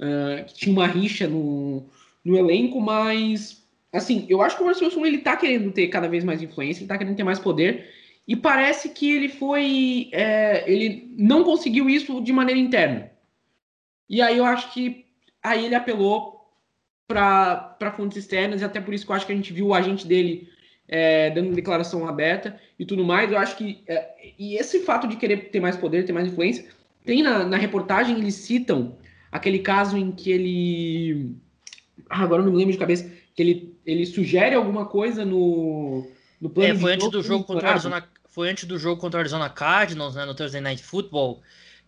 uh, 0.00 0.44
que 0.46 0.54
tinha 0.54 0.72
uma 0.72 0.86
rixa 0.86 1.28
no, 1.28 1.84
no 2.24 2.38
elenco, 2.38 2.80
mas 2.80 3.62
assim, 3.92 4.26
eu 4.30 4.40
acho 4.40 4.56
que 4.56 4.62
o 4.62 4.66
Russell 4.66 4.86
Wilson 4.86 5.04
ele 5.04 5.18
tá 5.18 5.36
querendo 5.36 5.70
ter 5.72 5.88
cada 5.88 6.08
vez 6.08 6.24
mais 6.24 6.40
influência, 6.40 6.80
ele 6.80 6.88
tá 6.88 6.96
querendo 6.96 7.16
ter 7.16 7.24
mais 7.24 7.38
poder, 7.38 7.90
e 8.26 8.34
parece 8.34 8.88
que 8.90 9.10
ele 9.10 9.28
foi. 9.28 10.08
É, 10.12 10.64
ele 10.70 11.12
não 11.18 11.44
conseguiu 11.44 11.90
isso 11.90 12.20
de 12.20 12.32
maneira 12.32 12.60
interna. 12.60 13.10
E 14.08 14.22
aí 14.22 14.38
eu 14.38 14.44
acho 14.44 14.72
que 14.72 15.01
aí 15.42 15.66
ele 15.66 15.74
apelou 15.74 16.40
para 17.06 17.94
fontes 17.96 18.16
externas, 18.16 18.62
e 18.62 18.64
até 18.64 18.80
por 18.80 18.94
isso 18.94 19.04
que 19.04 19.12
eu 19.12 19.16
acho 19.16 19.26
que 19.26 19.32
a 19.32 19.36
gente 19.36 19.52
viu 19.52 19.68
o 19.68 19.74
agente 19.74 20.06
dele 20.06 20.48
é, 20.88 21.30
dando 21.30 21.54
declaração 21.54 22.06
aberta 22.06 22.58
e 22.78 22.84
tudo 22.84 23.04
mais. 23.04 23.30
Eu 23.30 23.38
acho 23.38 23.56
que. 23.56 23.82
É, 23.86 24.32
e 24.38 24.56
esse 24.56 24.80
fato 24.80 25.06
de 25.06 25.16
querer 25.16 25.50
ter 25.50 25.60
mais 25.60 25.76
poder, 25.76 26.04
ter 26.04 26.12
mais 26.12 26.28
influência, 26.28 26.66
tem 27.04 27.22
na, 27.22 27.44
na 27.44 27.56
reportagem, 27.56 28.18
eles 28.18 28.34
citam 28.34 28.96
aquele 29.30 29.58
caso 29.58 29.96
em 29.96 30.12
que 30.12 30.30
ele. 30.30 31.36
Ah, 32.08 32.22
agora 32.22 32.42
não 32.42 32.52
me 32.52 32.58
lembro 32.58 32.72
de 32.72 32.78
cabeça 32.78 33.10
que 33.34 33.42
ele, 33.42 33.74
ele 33.84 34.06
sugere 34.06 34.54
alguma 34.54 34.86
coisa 34.86 35.24
no, 35.24 36.06
no 36.40 36.50
plano 36.50 36.74
é, 36.74 36.78
foi 36.78 36.92
antes 36.92 37.08
do 37.10 37.22
jogo 37.22 37.44
contra 37.44 37.66
o 37.66 37.70
Arizona, 37.70 38.08
foi 38.26 38.50
antes 38.50 38.64
do 38.64 38.78
jogo 38.78 39.00
contra 39.00 39.18
o 39.18 39.20
Arizona 39.20 39.48
Cardinals, 39.48 40.14
né, 40.14 40.24
no 40.24 40.34
Thursday 40.34 40.60
Night 40.60 40.82
Football, 40.82 41.40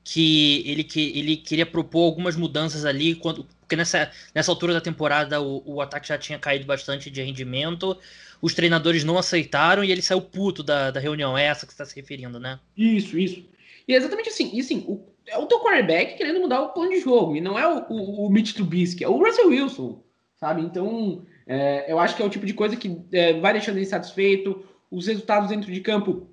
que 0.04 0.62
ele, 0.66 0.84
que 0.84 1.18
ele 1.18 1.36
queria 1.36 1.64
propor 1.64 2.04
algumas 2.04 2.36
mudanças 2.36 2.84
ali, 2.84 3.14
quando, 3.14 3.44
porque 3.60 3.74
nessa, 3.74 4.10
nessa 4.34 4.52
altura 4.52 4.74
da 4.74 4.80
temporada 4.80 5.40
o, 5.40 5.62
o 5.64 5.80
ataque 5.80 6.08
já 6.08 6.18
tinha 6.18 6.38
caído 6.38 6.66
bastante 6.66 7.10
de 7.10 7.22
rendimento, 7.22 7.98
os 8.40 8.54
treinadores 8.54 9.02
não 9.02 9.16
aceitaram 9.16 9.82
e 9.82 9.90
ele 9.90 10.02
saiu 10.02 10.20
puto 10.20 10.62
da, 10.62 10.90
da 10.90 11.00
reunião, 11.00 11.36
é 11.36 11.46
essa 11.46 11.66
que 11.66 11.72
você 11.72 11.82
está 11.82 11.86
se 11.86 11.96
referindo, 11.98 12.38
né? 12.38 12.60
Isso, 12.76 13.18
isso. 13.18 13.42
E 13.88 13.94
é 13.94 13.96
exatamente 13.96 14.28
assim, 14.28 14.50
e 14.52 14.60
assim, 14.60 14.84
o, 14.86 15.00
é 15.26 15.38
o 15.38 15.46
teu 15.46 15.60
quarterback 15.60 16.16
querendo 16.18 16.40
mudar 16.40 16.60
o 16.60 16.68
plano 16.68 16.90
de 16.90 17.00
jogo, 17.00 17.34
e 17.34 17.40
não 17.40 17.58
é 17.58 17.66
o, 17.66 17.86
o, 17.88 18.26
o 18.26 18.30
Mitch 18.30 18.52
Trubisky, 18.52 19.02
é 19.02 19.08
o 19.08 19.16
Russell 19.16 19.48
Wilson, 19.48 20.02
sabe? 20.36 20.60
Então, 20.60 21.24
é, 21.46 21.90
eu 21.90 21.98
acho 21.98 22.14
que 22.14 22.22
é 22.22 22.24
o 22.26 22.30
tipo 22.30 22.46
de 22.46 22.54
coisa 22.54 22.76
que 22.76 23.00
é, 23.12 23.38
vai 23.40 23.52
deixando 23.52 23.76
ele 23.76 23.86
satisfeito. 23.86 24.64
Os 24.90 25.06
resultados 25.06 25.48
dentro 25.48 25.72
de 25.72 25.80
campo, 25.80 26.28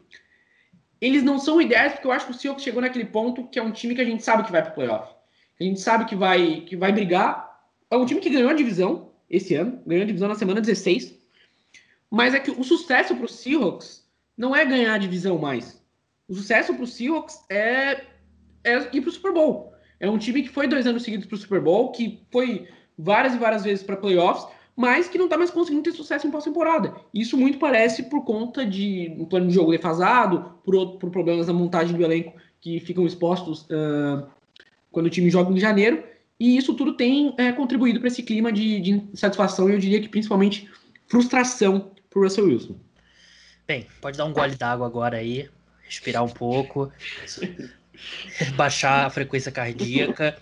eles 1.01 1.23
não 1.23 1.39
são 1.39 1.59
ideais, 1.59 1.93
porque 1.93 2.05
eu 2.05 2.11
acho 2.11 2.27
que 2.27 2.31
o 2.31 2.35
Seahawks 2.35 2.63
chegou 2.63 2.81
naquele 2.81 3.05
ponto 3.05 3.47
que 3.47 3.57
é 3.57 3.63
um 3.63 3.71
time 3.71 3.95
que 3.95 4.01
a 4.01 4.05
gente 4.05 4.23
sabe 4.23 4.43
que 4.43 4.51
vai 4.51 4.61
para 4.61 4.71
o 4.71 4.75
playoff. 4.75 5.11
A 5.59 5.63
gente 5.63 5.79
sabe 5.79 6.05
que 6.05 6.15
vai, 6.15 6.61
que 6.61 6.75
vai 6.75 6.91
brigar. 6.91 7.59
É 7.89 7.97
um 7.97 8.05
time 8.05 8.21
que 8.21 8.29
ganhou 8.29 8.49
a 8.49 8.53
divisão 8.53 9.11
esse 9.29 9.55
ano, 9.55 9.81
ganhou 9.85 10.03
a 10.03 10.07
divisão 10.07 10.27
na 10.27 10.35
semana 10.35 10.61
16. 10.61 11.19
Mas 12.09 12.35
é 12.35 12.39
que 12.39 12.51
o 12.51 12.63
sucesso 12.63 13.15
para 13.15 13.25
o 13.25 13.29
Seahawks 13.29 14.07
não 14.37 14.55
é 14.55 14.63
ganhar 14.63 14.93
a 14.93 14.97
divisão 14.97 15.37
mais. 15.37 15.81
O 16.27 16.35
sucesso 16.35 16.73
para 16.73 16.83
o 16.83 16.87
Seahawks 16.87 17.43
é, 17.49 18.05
é 18.63 18.77
ir 18.93 19.01
para 19.01 19.09
o 19.09 19.11
Super 19.11 19.33
Bowl. 19.33 19.73
É 19.99 20.09
um 20.09 20.17
time 20.17 20.43
que 20.43 20.49
foi 20.49 20.67
dois 20.67 20.85
anos 20.85 21.03
seguidos 21.03 21.25
para 21.25 21.35
o 21.35 21.39
Super 21.39 21.61
Bowl, 21.61 21.91
que 21.91 22.23
foi 22.31 22.67
várias 22.97 23.33
e 23.33 23.37
várias 23.37 23.63
vezes 23.63 23.83
para 23.83 23.97
playoffs, 23.97 24.47
mas 24.75 25.07
que 25.07 25.17
não 25.17 25.25
está 25.25 25.37
mais 25.37 25.51
conseguindo 25.51 25.83
ter 25.83 25.91
sucesso 25.91 26.27
em 26.27 26.31
pós-temporada. 26.31 26.95
Isso 27.13 27.37
muito 27.37 27.57
parece 27.59 28.03
por 28.03 28.23
conta 28.23 28.65
de 28.65 29.15
um 29.17 29.25
plano 29.25 29.47
de 29.47 29.53
jogo 29.53 29.71
defasado, 29.71 30.55
por, 30.63 30.97
por 30.97 31.09
problemas 31.09 31.47
na 31.47 31.53
montagem 31.53 31.95
do 31.95 32.03
elenco 32.03 32.33
que 32.59 32.79
ficam 32.79 33.05
expostos 33.05 33.63
uh, 33.63 34.25
quando 34.91 35.07
o 35.07 35.09
time 35.09 35.29
joga 35.29 35.51
em 35.51 35.59
janeiro, 35.59 36.03
e 36.39 36.57
isso 36.57 36.73
tudo 36.73 36.93
tem 36.93 37.33
é, 37.37 37.51
contribuído 37.51 37.99
para 37.99 38.07
esse 38.07 38.23
clima 38.23 38.51
de, 38.51 38.79
de 38.79 38.91
insatisfação 38.91 39.69
e 39.69 39.73
eu 39.73 39.79
diria 39.79 40.01
que 40.01 40.09
principalmente 40.09 40.69
frustração 41.07 41.91
para 42.09 42.19
o 42.19 42.23
Russell 42.23 42.45
Wilson. 42.45 42.75
Bem, 43.67 43.85
pode 44.01 44.17
dar 44.17 44.25
um 44.25 44.33
gole 44.33 44.55
d'água 44.55 44.87
agora 44.87 45.17
aí, 45.17 45.47
respirar 45.83 46.23
um 46.23 46.29
pouco, 46.29 46.91
baixar 48.55 49.05
a 49.05 49.09
frequência 49.09 49.51
cardíaca. 49.51 50.37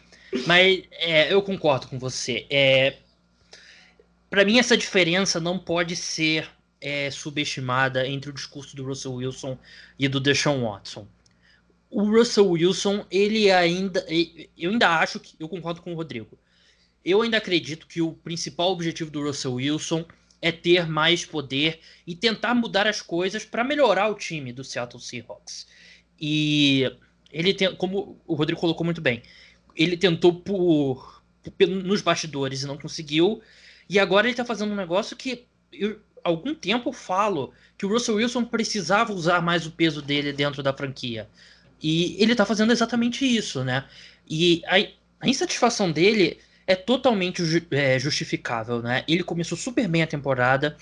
Mas 0.46 0.84
é, 0.92 1.34
eu 1.34 1.42
concordo 1.42 1.88
com 1.88 2.00
você. 2.00 2.46
É, 2.50 2.96
para 4.30 4.46
mim, 4.46 4.60
essa 4.60 4.78
diferença 4.78 5.40
não 5.40 5.58
pode 5.58 5.96
ser 5.96 6.50
é, 6.82 7.10
subestimada 7.12 8.08
entre 8.08 8.30
o 8.30 8.34
discurso 8.34 8.76
do 8.76 8.86
Russell 8.86 9.14
Wilson 9.14 9.58
e 9.98 10.08
do 10.08 10.20
Deshaun 10.20 10.64
Watson. 10.64 11.08
O 11.90 12.04
Russell 12.04 12.50
Wilson, 12.50 13.06
ele 13.10 13.52
ainda. 13.52 14.06
Eu 14.58 14.72
ainda 14.72 15.00
acho 15.00 15.20
que. 15.20 15.36
Eu 15.40 15.50
concordo 15.50 15.82
com 15.82 15.92
o 15.92 15.96
Rodrigo. 15.96 16.38
Eu 17.04 17.22
ainda 17.22 17.38
acredito 17.38 17.88
que 17.88 18.02
o 18.02 18.14
principal 18.14 18.72
objetivo 18.72 19.10
do 19.10 19.24
Russell 19.24 19.54
Wilson 19.54 20.06
é 20.42 20.52
ter 20.52 20.88
mais 20.88 21.26
poder 21.26 21.80
e 22.06 22.16
tentar 22.16 22.54
mudar 22.54 22.88
as 22.88 23.02
coisas 23.02 23.44
para 23.44 23.64
melhorar 23.64 24.10
o 24.10 24.16
time 24.16 24.54
do 24.54 24.64
Seattle 24.64 25.02
Seahawks. 25.02 25.68
E 26.20 26.92
ele 27.32 27.54
tem, 27.54 27.74
como 27.76 28.22
o 28.28 28.36
Rodrigo 28.36 28.60
colocou 28.60 28.86
muito 28.86 29.02
bem, 29.02 29.24
ele 29.76 29.98
tentou 29.98 30.34
por, 30.34 31.24
por, 31.58 31.68
nos 31.68 32.02
bastidores 32.02 32.64
e 32.64 32.68
não 32.68 32.78
conseguiu. 32.78 33.42
E 33.90 34.00
agora 34.00 34.28
ele 34.28 34.34
está 34.34 34.46
fazendo 34.46 34.72
um 34.72 34.76
negócio 34.76 35.18
que 35.18 35.48
eu, 35.74 36.00
algum 36.24 36.54
tempo 36.54 36.92
falo 36.92 37.54
que 37.78 37.86
o 37.86 37.90
Russell 37.90 38.16
Wilson 38.16 38.46
precisava 38.46 39.12
usar 39.14 39.42
mais 39.42 39.66
o 39.66 39.72
peso 39.72 40.02
dele 40.02 40.32
dentro 40.32 40.62
da 40.62 40.74
franquia. 40.74 41.28
E 41.82 42.22
ele 42.22 42.34
está 42.34 42.46
fazendo 42.46 42.72
exatamente 42.72 43.26
isso, 43.26 43.64
né? 43.64 43.86
E 44.30 44.62
a, 44.68 44.76
a 45.26 45.28
insatisfação 45.28 45.92
dele 45.92 46.40
é 46.68 46.76
totalmente 46.76 47.42
é, 47.72 47.98
justificável, 47.98 48.82
né? 48.82 49.04
Ele 49.08 49.24
começou 49.24 49.58
super 49.58 49.88
bem 49.88 50.04
a 50.04 50.08
temporada 50.08 50.78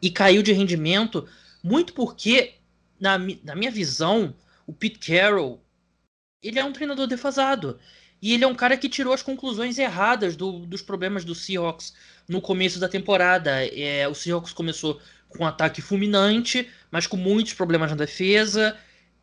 e 0.00 0.10
caiu 0.10 0.42
de 0.42 0.52
rendimento 0.52 1.28
muito 1.62 1.92
porque, 1.92 2.54
na, 2.98 3.18
na 3.18 3.54
minha 3.54 3.70
visão, 3.70 4.34
o 4.66 4.72
Pete 4.72 4.98
Carroll 4.98 5.60
ele 6.42 6.58
é 6.58 6.64
um 6.64 6.72
treinador 6.72 7.06
defasado. 7.06 7.78
E 8.20 8.32
ele 8.32 8.44
é 8.44 8.46
um 8.46 8.54
cara 8.54 8.76
que 8.76 8.88
tirou 8.88 9.12
as 9.12 9.22
conclusões 9.22 9.78
erradas 9.78 10.36
do, 10.36 10.60
dos 10.66 10.82
problemas 10.82 11.24
do 11.24 11.34
Seahawks 11.34 11.92
no 12.28 12.40
começo 12.40 12.78
da 12.78 12.88
temporada. 12.88 13.64
É, 13.66 14.08
o 14.08 14.14
Seahawks 14.14 14.52
começou 14.52 15.00
com 15.28 15.44
um 15.44 15.46
ataque 15.46 15.82
fulminante, 15.82 16.68
mas 16.90 17.06
com 17.06 17.16
muitos 17.16 17.52
problemas 17.52 17.90
na 17.90 17.96
defesa. 17.96 18.76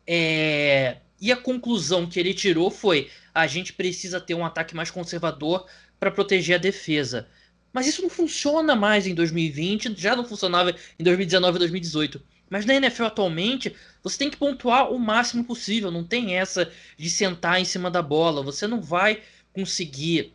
É, 0.06 0.98
e 1.20 1.32
a 1.32 1.36
conclusão 1.36 2.06
que 2.06 2.20
ele 2.20 2.34
tirou 2.34 2.70
foi: 2.70 3.10
a 3.34 3.46
gente 3.46 3.72
precisa 3.72 4.20
ter 4.20 4.34
um 4.34 4.44
ataque 4.44 4.74
mais 4.74 4.90
conservador 4.90 5.66
para 5.98 6.10
proteger 6.10 6.56
a 6.56 6.58
defesa. 6.58 7.28
Mas 7.72 7.88
isso 7.88 8.02
não 8.02 8.10
funciona 8.10 8.76
mais 8.76 9.06
em 9.06 9.14
2020, 9.14 9.94
já 9.96 10.14
não 10.14 10.24
funcionava 10.24 10.70
em 10.98 11.02
2019 11.02 11.56
e 11.56 11.58
2018. 11.58 12.22
Mas 12.54 12.64
na 12.64 12.76
NFL 12.76 13.06
atualmente, 13.06 13.74
você 14.00 14.16
tem 14.16 14.30
que 14.30 14.36
pontuar 14.36 14.92
o 14.92 14.96
máximo 14.96 15.42
possível. 15.42 15.90
Não 15.90 16.04
tem 16.04 16.36
essa 16.36 16.70
de 16.96 17.10
sentar 17.10 17.60
em 17.60 17.64
cima 17.64 17.90
da 17.90 18.00
bola. 18.00 18.44
Você 18.44 18.68
não 18.68 18.80
vai 18.80 19.22
conseguir. 19.52 20.32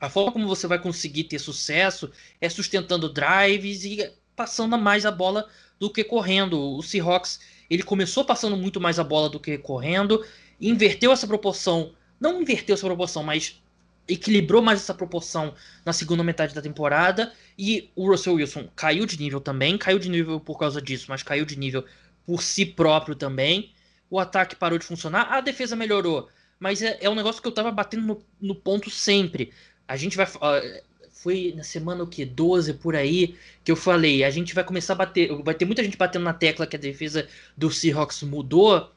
A 0.00 0.08
forma 0.08 0.30
como 0.30 0.46
você 0.46 0.68
vai 0.68 0.78
conseguir 0.78 1.24
ter 1.24 1.40
sucesso 1.40 2.12
é 2.40 2.48
sustentando 2.48 3.12
drives 3.12 3.82
e 3.82 4.08
passando 4.36 4.78
mais 4.78 5.04
a 5.04 5.10
bola 5.10 5.48
do 5.80 5.90
que 5.90 6.04
correndo. 6.04 6.76
O 6.76 6.80
Seahawks 6.80 7.40
ele 7.68 7.82
começou 7.82 8.24
passando 8.24 8.56
muito 8.56 8.80
mais 8.80 9.00
a 9.00 9.02
bola 9.02 9.28
do 9.28 9.40
que 9.40 9.58
correndo, 9.58 10.24
inverteu 10.60 11.10
essa 11.10 11.26
proporção. 11.26 11.92
Não 12.20 12.40
inverteu 12.40 12.74
essa 12.74 12.86
proporção, 12.86 13.24
mas 13.24 13.60
equilibrou 14.08 14.62
mais 14.62 14.80
essa 14.80 14.94
proporção 14.94 15.54
na 15.84 15.92
segunda 15.92 16.24
metade 16.24 16.54
da 16.54 16.62
temporada 16.62 17.32
e 17.58 17.90
o 17.94 18.08
Russell 18.08 18.34
Wilson 18.34 18.68
caiu 18.74 19.04
de 19.04 19.18
nível 19.18 19.40
também, 19.40 19.76
caiu 19.76 19.98
de 19.98 20.08
nível 20.08 20.40
por 20.40 20.58
causa 20.58 20.80
disso, 20.80 21.06
mas 21.08 21.22
caiu 21.22 21.44
de 21.44 21.58
nível 21.58 21.84
por 22.24 22.42
si 22.42 22.64
próprio 22.64 23.14
também. 23.14 23.72
O 24.10 24.18
ataque 24.18 24.56
parou 24.56 24.78
de 24.78 24.86
funcionar, 24.86 25.30
a 25.30 25.40
defesa 25.40 25.76
melhorou, 25.76 26.28
mas 26.58 26.80
é, 26.80 26.96
é 27.00 27.10
um 27.10 27.14
negócio 27.14 27.42
que 27.42 27.48
eu 27.48 27.52
tava 27.52 27.70
batendo 27.70 28.06
no, 28.06 28.24
no 28.40 28.54
ponto 28.54 28.90
sempre. 28.90 29.52
A 29.86 29.96
gente 29.96 30.16
vai. 30.16 30.26
Uh, 30.26 30.88
foi 31.10 31.52
na 31.56 31.64
semana 31.64 32.04
o 32.04 32.06
que 32.06 32.24
12 32.24 32.74
por 32.74 32.94
aí 32.94 33.36
que 33.64 33.72
eu 33.72 33.76
falei, 33.76 34.22
a 34.22 34.30
gente 34.30 34.54
vai 34.54 34.62
começar 34.62 34.92
a 34.92 34.96
bater, 34.96 35.30
vai 35.42 35.52
ter 35.52 35.64
muita 35.64 35.82
gente 35.82 35.96
batendo 35.96 36.24
na 36.24 36.32
tecla 36.32 36.66
que 36.66 36.76
a 36.76 36.78
defesa 36.78 37.28
do 37.56 37.70
Seahawks 37.72 38.22
mudou, 38.22 38.92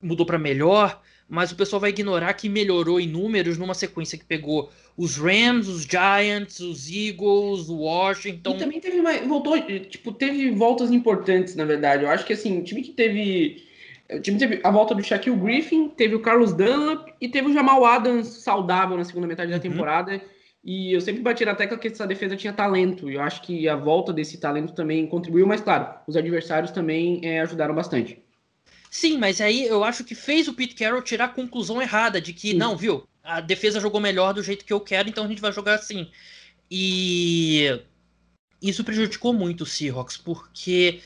mudou 0.00 0.26
para 0.26 0.38
melhor, 0.38 1.02
mas 1.28 1.50
o 1.50 1.56
pessoal 1.56 1.80
vai 1.80 1.90
ignorar 1.90 2.32
que 2.34 2.48
melhorou 2.48 3.00
em 3.00 3.08
números 3.08 3.58
numa 3.58 3.74
sequência 3.74 4.16
que 4.16 4.24
pegou 4.24 4.70
os 4.96 5.16
Rams, 5.16 5.68
os 5.68 5.82
Giants, 5.82 6.60
os 6.60 6.88
Eagles, 6.88 7.68
o 7.68 7.78
Washington. 7.78 8.54
E 8.54 8.58
também 8.58 8.80
teve 8.80 9.02
mais, 9.02 9.26
voltou, 9.26 9.60
tipo, 9.60 10.12
teve 10.12 10.50
voltas 10.52 10.90
importantes, 10.90 11.56
na 11.56 11.64
verdade. 11.64 12.04
Eu 12.04 12.10
acho 12.10 12.24
que 12.24 12.32
assim, 12.32 12.60
o 12.60 12.64
time 12.64 12.82
que 12.82 12.92
teve 12.92 13.66
o 14.10 14.20
time 14.20 14.38
teve 14.38 14.60
a 14.62 14.70
volta 14.70 14.94
do 14.94 15.02
Shaquille 15.02 15.36
Griffin, 15.36 15.88
teve 15.88 16.14
o 16.14 16.20
Carlos 16.20 16.52
Dunlap 16.52 17.08
e 17.20 17.28
teve 17.28 17.48
o 17.48 17.52
Jamal 17.52 17.84
Adams 17.84 18.28
saudável 18.28 18.96
na 18.96 19.04
segunda 19.04 19.26
metade 19.26 19.50
da 19.50 19.56
uhum. 19.56 19.62
temporada. 19.62 20.22
E 20.64 20.92
eu 20.92 21.00
sempre 21.00 21.22
bati 21.22 21.44
na 21.44 21.54
tecla 21.54 21.78
que 21.78 21.88
essa 21.88 22.06
defesa 22.06 22.36
tinha 22.36 22.52
talento. 22.52 23.10
E 23.10 23.14
eu 23.14 23.20
acho 23.20 23.42
que 23.42 23.68
a 23.68 23.76
volta 23.76 24.12
desse 24.12 24.38
talento 24.38 24.74
também 24.74 25.06
contribuiu, 25.06 25.46
mas 25.46 25.60
claro, 25.60 25.88
os 26.06 26.16
adversários 26.16 26.70
também 26.70 27.20
é, 27.24 27.40
ajudaram 27.40 27.74
bastante. 27.74 28.20
Sim, 28.96 29.18
mas 29.18 29.42
aí 29.42 29.66
eu 29.66 29.84
acho 29.84 30.02
que 30.02 30.14
fez 30.14 30.48
o 30.48 30.54
Pete 30.54 30.74
Carroll 30.74 31.02
tirar 31.02 31.26
a 31.26 31.28
conclusão 31.28 31.82
errada 31.82 32.18
de 32.18 32.32
que, 32.32 32.52
Sim. 32.52 32.56
não, 32.56 32.74
viu, 32.74 33.06
a 33.22 33.42
defesa 33.42 33.78
jogou 33.78 34.00
melhor 34.00 34.32
do 34.32 34.42
jeito 34.42 34.64
que 34.64 34.72
eu 34.72 34.80
quero, 34.80 35.06
então 35.06 35.26
a 35.26 35.28
gente 35.28 35.42
vai 35.42 35.52
jogar 35.52 35.74
assim. 35.74 36.10
E 36.70 37.78
isso 38.62 38.82
prejudicou 38.82 39.34
muito 39.34 39.64
o 39.64 39.66
Seahawks, 39.66 40.16
porque 40.16 41.02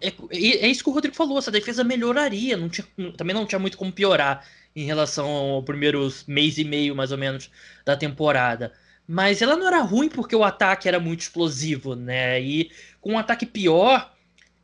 é, 0.00 0.12
é 0.30 0.68
isso 0.68 0.84
que 0.84 0.88
o 0.88 0.92
Rodrigo 0.92 1.16
falou, 1.16 1.36
essa 1.36 1.50
defesa 1.50 1.82
melhoraria, 1.82 2.56
não 2.56 2.68
tinha, 2.68 2.86
também 3.16 3.34
não 3.34 3.44
tinha 3.44 3.58
muito 3.58 3.76
como 3.76 3.92
piorar 3.92 4.46
em 4.74 4.84
relação 4.84 5.26
ao 5.26 5.64
primeiros 5.64 6.24
mês 6.28 6.58
e 6.58 6.64
meio, 6.64 6.94
mais 6.94 7.10
ou 7.10 7.18
menos, 7.18 7.50
da 7.84 7.96
temporada. 7.96 8.72
Mas 9.04 9.42
ela 9.42 9.56
não 9.56 9.66
era 9.66 9.80
ruim 9.80 10.08
porque 10.08 10.36
o 10.36 10.44
ataque 10.44 10.86
era 10.86 11.00
muito 11.00 11.22
explosivo, 11.22 11.96
né? 11.96 12.40
E 12.40 12.70
com 13.00 13.14
um 13.14 13.18
ataque 13.18 13.46
pior, 13.46 14.14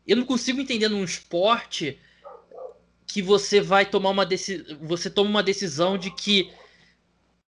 eu 0.07 0.17
não 0.17 0.25
consigo 0.25 0.61
entender 0.61 0.89
num 0.89 1.03
esporte 1.03 1.99
que 3.11 3.23
você 3.23 3.61
vai 3.61 3.85
tomar 3.85 4.11
uma 4.11 4.25
decisão. 4.25 4.79
Você 4.83 5.11
toma 5.11 5.31
uma 5.31 5.43
decisão 5.43 5.99
de 5.99 6.11
que 6.11 6.51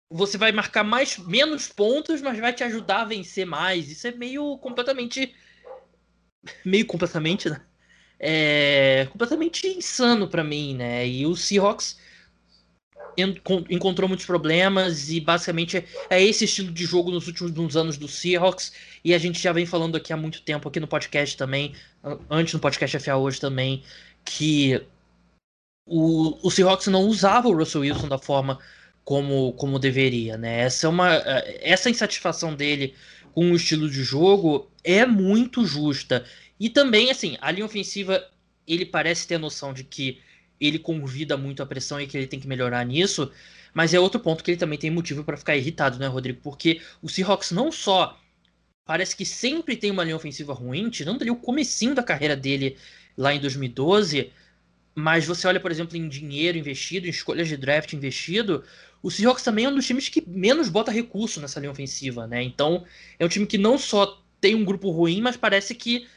você 0.10 0.38
vai 0.38 0.52
marcar 0.52 0.84
mais 0.84 1.18
menos 1.18 1.68
pontos, 1.68 2.22
mas 2.22 2.38
vai 2.40 2.54
te 2.54 2.64
ajudar 2.64 3.02
a 3.02 3.06
vencer 3.06 3.46
mais. 3.46 3.90
Isso 3.90 4.08
é 4.08 4.12
meio 4.12 4.58
completamente. 4.58 5.34
Meio 6.66 6.86
completamente, 6.86 7.50
né? 7.50 7.62
É 8.20 9.08
completamente 9.12 9.68
insano 9.68 10.28
para 10.28 10.44
mim, 10.44 10.76
né? 10.76 11.08
E 11.08 11.26
o 11.26 11.36
Seahawks 11.36 11.98
encontrou 13.70 14.08
muitos 14.08 14.26
problemas 14.26 15.10
e 15.10 15.20
basicamente 15.20 15.84
é 16.10 16.22
esse 16.22 16.46
estilo 16.46 16.72
de 16.72 16.86
jogo 16.86 17.12
nos 17.12 17.28
últimos 17.28 17.76
anos 17.76 17.98
do 17.98 18.08
Seahawks 18.08 18.72
e 19.04 19.14
a 19.14 19.18
gente 19.18 19.40
já 19.40 19.52
vem 19.52 19.66
falando 19.66 19.98
aqui 19.98 20.14
há 20.14 20.18
muito 20.18 20.42
tempo 20.42 20.70
aqui 20.70 20.80
no 20.80 20.88
podcast 20.88 21.36
também, 21.36 21.76
antes 22.30 22.54
no 22.54 22.60
podcast 22.60 22.98
FA 23.00 23.18
hoje 23.18 23.40
também, 23.40 23.84
que 24.24 24.82
o, 25.92 26.40
o 26.42 26.50
Seahawks 26.50 26.88
não 26.88 27.04
usava 27.04 27.50
o 27.50 27.56
Russell 27.56 27.82
Wilson 27.82 28.08
da 28.08 28.18
forma 28.18 28.58
como, 29.04 29.52
como 29.54 29.78
deveria, 29.78 30.38
né? 30.38 30.62
Essa 30.62 30.88
é 30.88 30.90
uma 30.90 31.16
essa 31.60 31.90
insatisfação 31.90 32.56
dele 32.56 32.96
com 33.34 33.52
o 33.52 33.56
estilo 33.56 33.90
de 33.90 34.02
jogo 34.04 34.72
é 34.84 35.06
muito 35.06 35.66
justa. 35.66 36.26
E 36.58 36.70
também 36.70 37.12
assim, 37.12 37.38
a 37.42 37.52
linha 37.52 37.66
ofensiva 37.66 38.26
ele 38.66 38.86
parece 38.86 39.28
ter 39.28 39.36
a 39.36 39.40
noção 39.40 39.74
de 39.74 39.84
que 39.84 40.22
ele 40.60 40.80
convida 40.80 41.36
muito 41.36 41.62
a 41.62 41.66
pressão 41.66 42.00
e 42.00 42.08
que 42.08 42.18
ele 42.18 42.28
tem 42.28 42.40
que 42.40 42.48
melhorar 42.48 42.86
nisso. 42.86 43.30
Mas 43.74 43.94
é 43.94 44.00
outro 44.00 44.20
ponto 44.20 44.44
que 44.44 44.52
ele 44.52 44.60
também 44.60 44.80
tem 44.80 44.92
motivo 44.92 45.24
para 45.26 45.36
ficar 45.36 45.58
irritado, 45.58 45.98
né, 46.00 46.08
Rodrigo? 46.08 46.40
Porque 46.42 46.80
o 47.02 47.10
Seahawks 47.10 47.52
não 47.52 47.72
só 47.72 48.18
parece 48.86 49.16
que 49.16 49.26
sempre 49.26 49.76
tem 49.76 49.92
uma 49.92 50.04
linha 50.04 50.16
ofensiva 50.16 50.54
ruim, 50.54 50.90
tirando 50.90 51.22
ali 51.22 51.32
o 51.32 51.36
comecinho 51.36 51.96
da 51.96 52.04
carreira 52.04 52.36
dele 52.36 52.78
lá 53.18 53.34
em 53.34 53.40
2012, 53.40 54.32
mas 54.96 55.26
você 55.26 55.48
olha, 55.48 55.60
por 55.60 55.72
exemplo, 55.72 55.96
em 55.98 56.08
dinheiro 56.08 56.58
investido, 56.58 57.08
em 57.08 57.10
escolhas 57.10 57.48
de 57.48 57.58
draft 57.58 57.94
investido, 57.94 58.64
o 59.02 59.10
Seahawks 59.10 59.44
também 59.44 59.66
é 59.66 59.70
um 59.70 59.76
dos 59.76 59.88
times 59.88 60.10
que 60.10 60.24
menos 60.28 60.70
bota 60.70 60.92
recurso 60.92 61.42
nessa 61.42 61.60
linha 61.60 61.72
ofensiva, 61.72 62.28
né? 62.28 62.44
Então, 62.44 62.86
é 63.18 63.26
um 63.26 63.30
time 63.30 63.48
que 63.48 63.58
não 63.58 63.78
só 63.78 64.22
tem 64.40 64.56
um 64.56 64.66
grupo 64.66 64.92
ruim, 64.92 65.22
mas 65.22 65.38
parece 65.38 65.74
que 65.74 66.08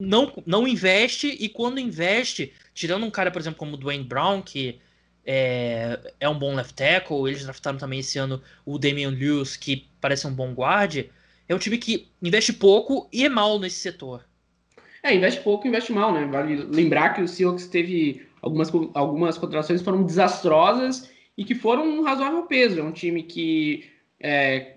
não, 0.00 0.32
não 0.46 0.66
investe 0.66 1.28
e 1.28 1.48
quando 1.48 1.78
investe, 1.78 2.52
tirando 2.74 3.04
um 3.04 3.10
cara, 3.10 3.30
por 3.30 3.40
exemplo, 3.40 3.58
como 3.58 3.74
o 3.74 3.76
Dwayne 3.76 4.04
Brown, 4.04 4.42
que 4.42 4.80
é, 5.24 6.14
é 6.18 6.28
um 6.28 6.38
bom 6.38 6.54
left 6.54 6.74
tackle, 6.74 7.28
eles 7.28 7.44
draftaram 7.44 7.78
também 7.78 8.00
esse 8.00 8.18
ano 8.18 8.42
o 8.64 8.78
Damian 8.78 9.10
Lewis, 9.10 9.56
que 9.56 9.88
parece 10.00 10.26
um 10.26 10.34
bom 10.34 10.52
guard, 10.52 11.06
é 11.48 11.54
um 11.54 11.58
time 11.58 11.78
que 11.78 12.08
investe 12.22 12.52
pouco 12.52 13.08
e 13.12 13.24
é 13.24 13.28
mal 13.28 13.58
nesse 13.58 13.76
setor. 13.80 14.24
É, 15.02 15.14
investe 15.14 15.40
pouco 15.40 15.66
investe 15.66 15.92
mal, 15.92 16.12
né? 16.12 16.26
Vale 16.26 16.56
lembrar 16.56 17.14
que 17.14 17.22
o 17.22 17.28
Seahawks 17.28 17.66
teve 17.66 18.26
algumas, 18.42 18.70
algumas 18.94 19.38
contratações 19.38 19.80
que 19.80 19.84
foram 19.84 20.02
desastrosas 20.02 21.10
e 21.36 21.44
que 21.44 21.54
foram 21.54 21.86
um 21.86 22.02
razoável 22.02 22.42
peso. 22.42 22.80
É 22.80 22.82
um 22.82 22.92
time 22.92 23.22
que 23.22 23.84
é, 24.20 24.76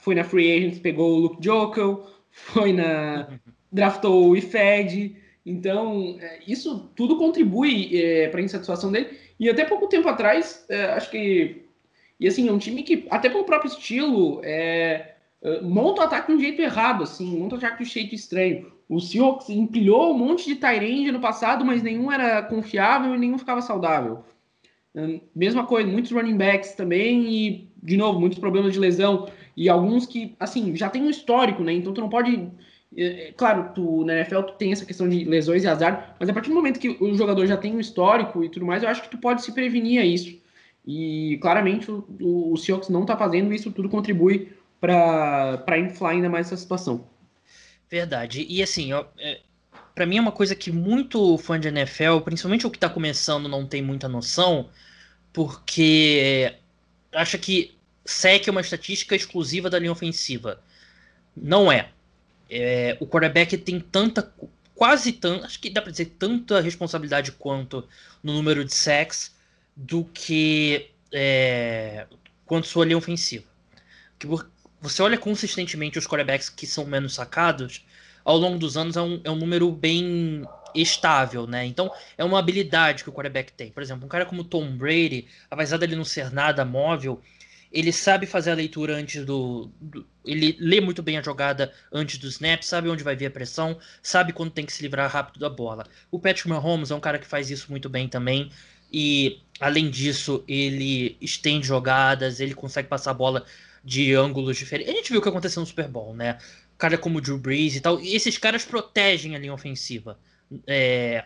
foi 0.00 0.14
na 0.14 0.24
Free 0.24 0.56
Agents, 0.56 0.78
pegou 0.78 1.12
o 1.12 1.18
Luke 1.20 1.44
Jokel, 1.44 2.06
foi 2.30 2.72
na 2.72 3.28
draftou 3.72 4.28
o 4.28 4.36
IFED. 4.36 5.16
Então, 5.44 6.18
é, 6.20 6.40
isso 6.46 6.90
tudo 6.94 7.16
contribui 7.16 7.96
é, 7.96 8.28
para 8.28 8.40
a 8.40 8.44
insatisfação 8.44 8.92
dele. 8.92 9.18
E 9.40 9.48
até 9.48 9.64
pouco 9.64 9.88
tempo 9.88 10.08
atrás, 10.08 10.64
é, 10.68 10.84
acho 10.92 11.10
que. 11.10 11.62
E 12.20 12.28
assim, 12.28 12.48
é 12.48 12.52
um 12.52 12.58
time 12.58 12.82
que, 12.84 13.06
até 13.10 13.28
pelo 13.28 13.44
próprio 13.44 13.68
estilo, 13.68 14.40
é, 14.44 15.14
é 15.42 15.60
monta 15.60 16.02
o 16.02 16.04
ataque 16.04 16.28
de 16.28 16.38
um 16.38 16.40
jeito 16.40 16.62
errado, 16.62 17.02
assim, 17.02 17.36
monta 17.36 17.56
o 17.56 17.58
ataque 17.58 17.78
de 17.78 17.90
um 17.90 17.92
jeito 17.92 18.14
estranho. 18.14 18.72
O 18.92 19.00
Seahawks 19.00 19.48
empilhou 19.48 20.12
um 20.12 20.18
monte 20.18 20.44
de 20.44 20.56
Tyrande 20.56 21.10
no 21.10 21.18
passado, 21.18 21.64
mas 21.64 21.82
nenhum 21.82 22.12
era 22.12 22.42
confiável 22.42 23.14
e 23.14 23.18
nenhum 23.18 23.38
ficava 23.38 23.62
saudável. 23.62 24.22
Mesma 25.34 25.64
coisa, 25.64 25.90
muitos 25.90 26.12
running 26.12 26.36
backs 26.36 26.72
também, 26.72 27.32
e, 27.32 27.68
de 27.82 27.96
novo, 27.96 28.20
muitos 28.20 28.38
problemas 28.38 28.74
de 28.74 28.78
lesão. 28.78 29.30
E 29.56 29.70
alguns 29.70 30.04
que, 30.04 30.36
assim, 30.38 30.76
já 30.76 30.90
tem 30.90 31.02
um 31.02 31.08
histórico, 31.08 31.62
né? 31.62 31.72
Então 31.72 31.94
tu 31.94 32.02
não 32.02 32.10
pode 32.10 32.50
é, 32.94 33.32
claro, 33.34 33.70
tu, 33.74 34.04
na 34.04 34.16
NFL 34.16 34.42
tu 34.42 34.52
tem 34.58 34.72
essa 34.72 34.84
questão 34.84 35.08
de 35.08 35.24
lesões 35.24 35.64
e 35.64 35.68
azar, 35.68 36.14
mas 36.20 36.28
a 36.28 36.32
partir 36.34 36.50
do 36.50 36.54
momento 36.54 36.78
que 36.78 36.90
o 37.00 37.14
jogador 37.14 37.46
já 37.46 37.56
tem 37.56 37.74
um 37.74 37.80
histórico 37.80 38.44
e 38.44 38.50
tudo 38.50 38.66
mais, 38.66 38.82
eu 38.82 38.90
acho 38.90 39.02
que 39.02 39.10
tu 39.10 39.16
pode 39.16 39.42
se 39.42 39.52
prevenir 39.52 40.02
a 40.02 40.04
isso. 40.04 40.38
E 40.86 41.38
claramente 41.40 41.90
o, 41.90 42.04
o, 42.20 42.52
o 42.52 42.56
Seahawks 42.58 42.90
não 42.90 43.06
tá 43.06 43.16
fazendo 43.16 43.54
isso, 43.54 43.72
tudo 43.72 43.88
contribui 43.88 44.52
para 44.78 45.78
inflar 45.78 46.12
ainda 46.12 46.28
mais 46.28 46.48
essa 46.48 46.58
situação. 46.58 47.10
Verdade. 47.92 48.46
E 48.48 48.62
assim, 48.62 48.90
é, 49.18 49.40
para 49.94 50.06
mim 50.06 50.16
é 50.16 50.20
uma 50.20 50.32
coisa 50.32 50.56
que 50.56 50.72
muito 50.72 51.36
fã 51.36 51.60
de 51.60 51.68
NFL, 51.68 52.20
principalmente 52.24 52.66
o 52.66 52.70
que 52.70 52.78
tá 52.78 52.88
começando, 52.88 53.50
não 53.50 53.66
tem 53.66 53.82
muita 53.82 54.08
noção, 54.08 54.70
porque 55.30 56.56
acha 57.12 57.36
que 57.36 57.76
SEC 58.02 58.48
é 58.48 58.50
uma 58.50 58.62
estatística 58.62 59.14
exclusiva 59.14 59.68
da 59.68 59.78
linha 59.78 59.92
ofensiva. 59.92 60.58
Não 61.36 61.70
é 61.70 61.90
é, 62.52 62.96
o 62.98 63.06
quarterback 63.06 63.58
tem 63.58 63.78
tanta, 63.78 64.32
quase 64.74 65.12
tanto, 65.12 65.44
acho 65.44 65.60
que 65.60 65.68
dá 65.68 65.82
para 65.82 65.90
dizer 65.90 66.14
tanta 66.18 66.60
responsabilidade 66.60 67.32
quanto 67.32 67.86
no 68.22 68.32
número 68.32 68.64
de 68.64 68.74
sacks 68.74 69.34
do 69.76 70.02
que 70.04 70.90
é, 71.12 72.06
quanto 72.46 72.66
sua 72.66 72.86
linha 72.86 72.96
ofensiva. 72.96 73.44
Você 74.82 75.00
olha 75.00 75.16
consistentemente 75.16 75.96
os 75.96 76.06
quarterbacks 76.08 76.48
que 76.48 76.66
são 76.66 76.84
menos 76.84 77.14
sacados, 77.14 77.84
ao 78.24 78.36
longo 78.36 78.58
dos 78.58 78.76
anos 78.76 78.96
é 78.96 79.00
um, 79.00 79.20
é 79.22 79.30
um 79.30 79.36
número 79.36 79.70
bem 79.70 80.42
estável, 80.74 81.46
né? 81.46 81.64
Então 81.64 81.90
é 82.18 82.24
uma 82.24 82.38
habilidade 82.38 83.04
que 83.04 83.08
o 83.08 83.12
quarterback 83.12 83.52
tem. 83.52 83.70
Por 83.70 83.82
exemplo, 83.82 84.04
um 84.04 84.08
cara 84.08 84.26
como 84.26 84.42
Tom 84.42 84.76
Brady, 84.76 85.26
apesar 85.48 85.76
dele 85.76 85.94
não 85.94 86.04
ser 86.04 86.32
nada 86.32 86.64
móvel, 86.64 87.22
ele 87.72 87.92
sabe 87.92 88.26
fazer 88.26 88.50
a 88.50 88.54
leitura 88.54 88.96
antes 88.96 89.24
do, 89.24 89.70
do, 89.80 90.04
Ele 90.24 90.56
lê 90.60 90.80
muito 90.80 91.00
bem 91.00 91.16
a 91.16 91.22
jogada 91.22 91.72
antes 91.92 92.18
do 92.18 92.26
snap, 92.26 92.62
sabe 92.62 92.88
onde 92.88 93.04
vai 93.04 93.14
vir 93.14 93.26
a 93.26 93.30
pressão, 93.30 93.78
sabe 94.02 94.32
quando 94.32 94.50
tem 94.50 94.66
que 94.66 94.72
se 94.72 94.82
livrar 94.82 95.10
rápido 95.10 95.38
da 95.38 95.48
bola. 95.48 95.86
O 96.10 96.18
Patrick 96.18 96.48
Mahomes 96.48 96.90
é 96.90 96.94
um 96.94 97.00
cara 97.00 97.18
que 97.18 97.26
faz 97.26 97.50
isso 97.50 97.70
muito 97.70 97.88
bem 97.88 98.08
também. 98.08 98.50
E 98.92 99.40
além 99.58 99.88
disso, 99.88 100.44
ele 100.46 101.16
estende 101.20 101.66
jogadas, 101.66 102.40
ele 102.40 102.52
consegue 102.52 102.88
passar 102.88 103.12
a 103.12 103.14
bola 103.14 103.46
de 103.84 104.14
ângulos 104.14 104.56
diferentes. 104.56 104.92
A 104.92 104.96
gente 104.96 105.10
viu 105.10 105.20
o 105.20 105.22
que 105.22 105.28
aconteceu 105.28 105.60
no 105.60 105.66
Super 105.66 105.88
Bowl, 105.88 106.14
né? 106.14 106.38
Cara 106.78 106.96
como 106.96 107.18
o 107.18 107.20
Drew 107.20 107.38
Brees 107.38 107.76
e 107.76 107.80
tal. 107.80 108.00
E 108.00 108.14
esses 108.14 108.38
caras 108.38 108.64
protegem 108.64 109.34
a 109.34 109.38
linha 109.38 109.52
ofensiva. 109.52 110.18
É, 110.66 111.24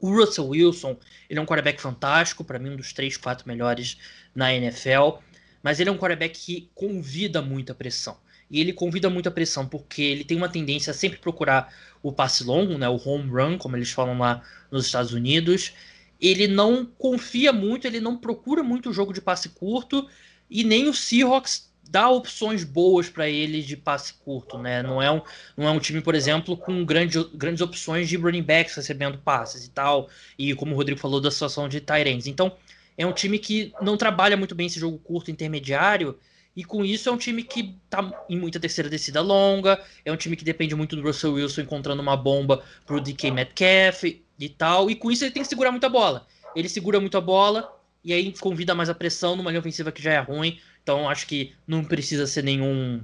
o 0.00 0.10
Russell 0.10 0.48
Wilson, 0.48 0.96
ele 1.28 1.38
é 1.38 1.42
um 1.42 1.46
quarterback 1.46 1.80
fantástico, 1.80 2.44
para 2.44 2.58
mim 2.58 2.70
um 2.70 2.76
dos 2.76 2.92
três, 2.92 3.16
quatro 3.16 3.48
melhores 3.48 3.98
na 4.34 4.54
NFL. 4.54 5.18
Mas 5.62 5.80
ele 5.80 5.90
é 5.90 5.92
um 5.92 5.98
quarterback 5.98 6.38
que 6.38 6.70
convida 6.74 7.42
muita 7.42 7.74
pressão. 7.74 8.16
E 8.50 8.60
ele 8.60 8.72
convida 8.72 9.10
muita 9.10 9.30
pressão 9.30 9.66
porque 9.66 10.02
ele 10.02 10.24
tem 10.24 10.36
uma 10.36 10.48
tendência 10.48 10.90
a 10.90 10.94
sempre 10.94 11.18
procurar 11.18 11.72
o 12.02 12.12
passe 12.12 12.44
longo, 12.44 12.78
né, 12.78 12.88
o 12.88 12.96
home 12.96 13.28
run, 13.28 13.58
como 13.58 13.76
eles 13.76 13.90
falam 13.90 14.18
lá 14.18 14.42
nos 14.70 14.86
Estados 14.86 15.12
Unidos. 15.12 15.72
Ele 16.20 16.48
não 16.48 16.86
confia 16.86 17.52
muito, 17.52 17.86
ele 17.86 18.00
não 18.00 18.16
procura 18.16 18.62
muito 18.62 18.90
o 18.90 18.92
jogo 18.92 19.12
de 19.12 19.20
passe 19.20 19.50
curto 19.50 20.08
e 20.50 20.64
nem 20.64 20.88
o 20.88 20.94
Seahawks 20.94 21.67
dá 21.90 22.08
opções 22.10 22.64
boas 22.64 23.08
para 23.08 23.28
ele 23.28 23.62
de 23.62 23.76
passe 23.76 24.12
curto, 24.14 24.58
né? 24.58 24.82
Não 24.82 25.00
é 25.00 25.10
um, 25.10 25.22
não 25.56 25.66
é 25.66 25.70
um 25.70 25.80
time, 25.80 26.00
por 26.00 26.14
exemplo, 26.14 26.56
com 26.56 26.84
grande, 26.84 27.18
grandes 27.34 27.62
opções 27.62 28.08
de 28.08 28.16
running 28.16 28.42
backs 28.42 28.74
recebendo 28.74 29.18
passes 29.18 29.64
e 29.64 29.70
tal, 29.70 30.08
e 30.38 30.54
como 30.54 30.74
o 30.74 30.76
Rodrigo 30.76 31.00
falou 31.00 31.20
da 31.20 31.30
situação 31.30 31.68
de 31.68 31.80
Tyrants. 31.80 32.26
Então, 32.26 32.52
é 32.96 33.06
um 33.06 33.12
time 33.12 33.38
que 33.38 33.72
não 33.80 33.96
trabalha 33.96 34.36
muito 34.36 34.54
bem 34.54 34.66
esse 34.66 34.78
jogo 34.78 34.98
curto 34.98 35.30
intermediário, 35.30 36.18
e 36.54 36.64
com 36.64 36.84
isso 36.84 37.08
é 37.08 37.12
um 37.12 37.16
time 37.16 37.42
que 37.42 37.74
tá 37.88 38.24
em 38.28 38.36
muita 38.38 38.60
terceira 38.60 38.90
descida 38.90 39.20
longa, 39.20 39.82
é 40.04 40.12
um 40.12 40.16
time 40.16 40.36
que 40.36 40.44
depende 40.44 40.74
muito 40.74 40.96
do 40.96 41.02
Russell 41.02 41.34
Wilson 41.34 41.62
encontrando 41.62 42.02
uma 42.02 42.16
bomba 42.16 42.62
pro 42.84 43.00
DK 43.00 43.30
Metcalf 43.30 44.04
e 44.04 44.48
tal, 44.48 44.90
e 44.90 44.94
com 44.94 45.10
isso 45.10 45.24
ele 45.24 45.30
tem 45.30 45.42
que 45.42 45.48
segurar 45.48 45.70
muita 45.70 45.88
bola. 45.88 46.26
Ele 46.54 46.68
segura 46.68 47.00
muito 47.00 47.16
a 47.16 47.20
bola, 47.20 47.72
e 48.04 48.12
aí 48.12 48.32
convida 48.38 48.74
mais 48.74 48.88
a 48.88 48.94
pressão 48.94 49.36
numa 49.36 49.50
linha 49.50 49.60
ofensiva 49.60 49.92
que 49.92 50.02
já 50.02 50.12
é 50.12 50.18
ruim. 50.18 50.58
Então 50.88 51.06
acho 51.06 51.26
que 51.26 51.52
não 51.66 51.84
precisa 51.84 52.26
ser 52.26 52.42
nenhum, 52.42 53.02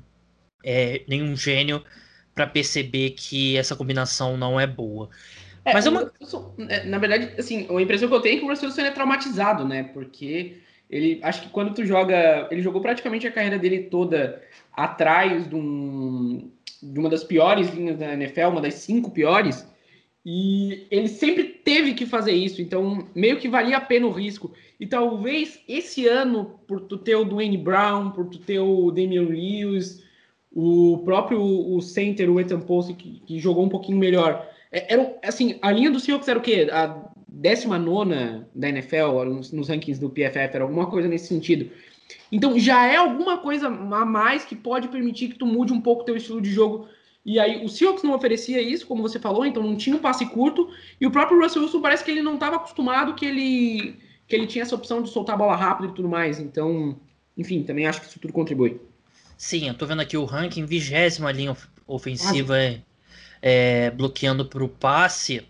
é, 0.65 1.03
nenhum 1.07 1.37
gênio 1.37 1.85
para 2.35 2.47
perceber 2.47 3.11
que 3.11 3.59
essa 3.59 3.77
combinação 3.77 4.39
não 4.39 4.59
é 4.59 4.67
boa. 4.67 5.11
É, 5.67 5.75
Mas 5.75 5.85
é 5.85 5.91
uma... 5.91 6.11
É, 6.71 6.85
na 6.85 6.97
verdade, 6.97 7.35
assim, 7.39 7.67
a 7.69 7.83
impressão 7.83 8.09
que 8.09 8.15
eu 8.15 8.23
tenho 8.23 8.37
é 8.37 8.39
que 8.39 8.45
o 8.47 8.49
Russell 8.49 8.71
Wilson 8.71 8.81
é 8.81 8.91
traumatizado, 8.91 9.69
né? 9.69 9.83
Porque 9.83 10.57
ele 10.89 11.21
acho 11.23 11.43
que 11.43 11.49
quando 11.51 11.75
tu 11.75 11.85
joga. 11.85 12.49
Ele 12.51 12.63
jogou 12.63 12.81
praticamente 12.81 13.27
a 13.27 13.31
carreira 13.31 13.59
dele 13.59 13.83
toda 13.83 14.43
atrás 14.73 15.47
de, 15.47 15.55
um, 15.55 16.51
de 16.83 16.99
uma 16.99 17.11
das 17.11 17.23
piores 17.23 17.69
linhas 17.69 17.99
da 17.99 18.15
NFL, 18.15 18.49
uma 18.49 18.63
das 18.63 18.75
cinco 18.75 19.11
piores. 19.11 19.69
E 20.25 20.87
ele 20.91 21.09
sempre 21.09 21.45
teve 21.45 21.93
que 21.93 22.07
fazer 22.07 22.33
isso, 22.33 22.63
então 22.63 23.07
meio 23.15 23.39
que 23.39 23.47
valia 23.47 23.77
a 23.77 23.81
pena 23.81 24.07
o 24.07 24.11
risco. 24.11 24.55
E 24.79 24.87
talvez 24.87 25.61
esse 25.69 26.07
ano, 26.07 26.59
por 26.67 26.81
tu 26.81 26.97
ter 26.97 27.15
o 27.15 27.25
Dwayne 27.25 27.57
Brown, 27.57 28.11
por 28.11 28.27
tu 28.27 28.39
ter 28.39 28.59
o 28.59 28.91
Damian 28.91 29.23
Lewis, 29.23 30.03
o 30.53 31.03
próprio 31.05 31.41
o 31.43 31.81
center, 31.81 32.31
o 32.31 32.41
Ethan 32.41 32.61
Post, 32.61 32.95
que, 32.95 33.21
que 33.27 33.39
jogou 33.39 33.65
um 33.65 33.69
pouquinho 33.69 33.99
melhor. 33.99 34.49
É, 34.71 34.93
era, 34.93 35.17
assim, 35.23 35.59
a 35.63 35.71
linha 35.71 35.91
do 35.91 36.01
Seahawks 36.01 36.29
era 36.29 36.39
o 36.39 36.43
quê? 36.43 36.69
A 36.71 37.09
19 37.29 38.45
da 38.55 38.69
NFL, 38.69 39.25
nos, 39.27 39.53
nos 39.53 39.69
rankings 39.69 40.01
do 40.01 40.11
PFF, 40.11 40.55
era 40.55 40.63
alguma 40.63 40.87
coisa 40.87 41.09
nesse 41.09 41.29
sentido. 41.29 41.71
Então 42.31 42.59
já 42.59 42.87
é 42.87 42.97
alguma 42.97 43.39
coisa 43.39 43.69
a 43.69 44.05
mais 44.05 44.45
que 44.45 44.55
pode 44.55 44.89
permitir 44.89 45.29
que 45.29 45.39
tu 45.39 45.47
mude 45.47 45.73
um 45.73 45.81
pouco 45.81 46.05
teu 46.05 46.17
estilo 46.17 46.41
de 46.41 46.51
jogo 46.51 46.87
e 47.25 47.41
aí 47.41 47.65
o 47.65 47.69
Seahawks 47.69 48.03
não 48.03 48.13
oferecia 48.13 48.61
isso, 48.61 48.87
como 48.87 49.03
você 49.03 49.19
falou, 49.19 49.47
então 49.47 49.63
não 49.63 49.77
tinha 49.77 49.97
um 49.97 50.01
passe 50.01 50.27
curto. 50.27 50.69
E 51.01 51.07
o 51.07 51.11
próprio 51.11 51.41
Russell 51.41 51.63
Wilson 51.63 51.81
parece 51.81 52.05
que 52.05 52.11
ele 52.11 52.23
não 52.23 52.35
estava 52.35 52.57
acostumado 52.57 53.15
que 53.15 53.25
ele, 53.25 53.97
que 54.27 54.35
ele 54.35 54.47
tinha 54.47 54.63
essa 54.63 54.75
opção 54.75 55.03
de 55.03 55.11
soltar 55.11 55.35
a 55.35 55.39
bola 55.39 55.57
rápido 55.57 55.91
e 55.91 55.95
tudo 55.95 56.09
mais. 56.09 56.39
Então, 56.39 56.99
enfim, 57.37 57.63
também 57.63 57.87
acho 57.87 58.01
que 58.01 58.07
isso 58.07 58.19
tudo 58.19 58.33
contribui. 58.33 58.81
Sim, 59.37 59.69
eu 59.69 59.75
tô 59.75 59.87
vendo 59.87 60.03
aqui 60.03 60.17
o 60.17 60.25
ranking, 60.25 60.65
vigésima 60.65 61.33
linha 61.33 61.57
ofensiva 61.87 62.59
é, 62.59 62.81
é, 63.43 63.91
bloqueando 63.91 64.47
para 64.47 64.65
o 64.65 64.69
passe. 64.69 65.47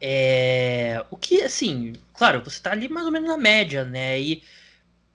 É, 0.00 1.04
o 1.10 1.16
que, 1.16 1.42
assim, 1.42 1.94
claro, 2.14 2.42
você 2.44 2.60
tá 2.60 2.70
ali 2.70 2.88
mais 2.88 3.06
ou 3.06 3.12
menos 3.12 3.28
na 3.28 3.36
média, 3.36 3.84
né? 3.84 4.20
E 4.20 4.42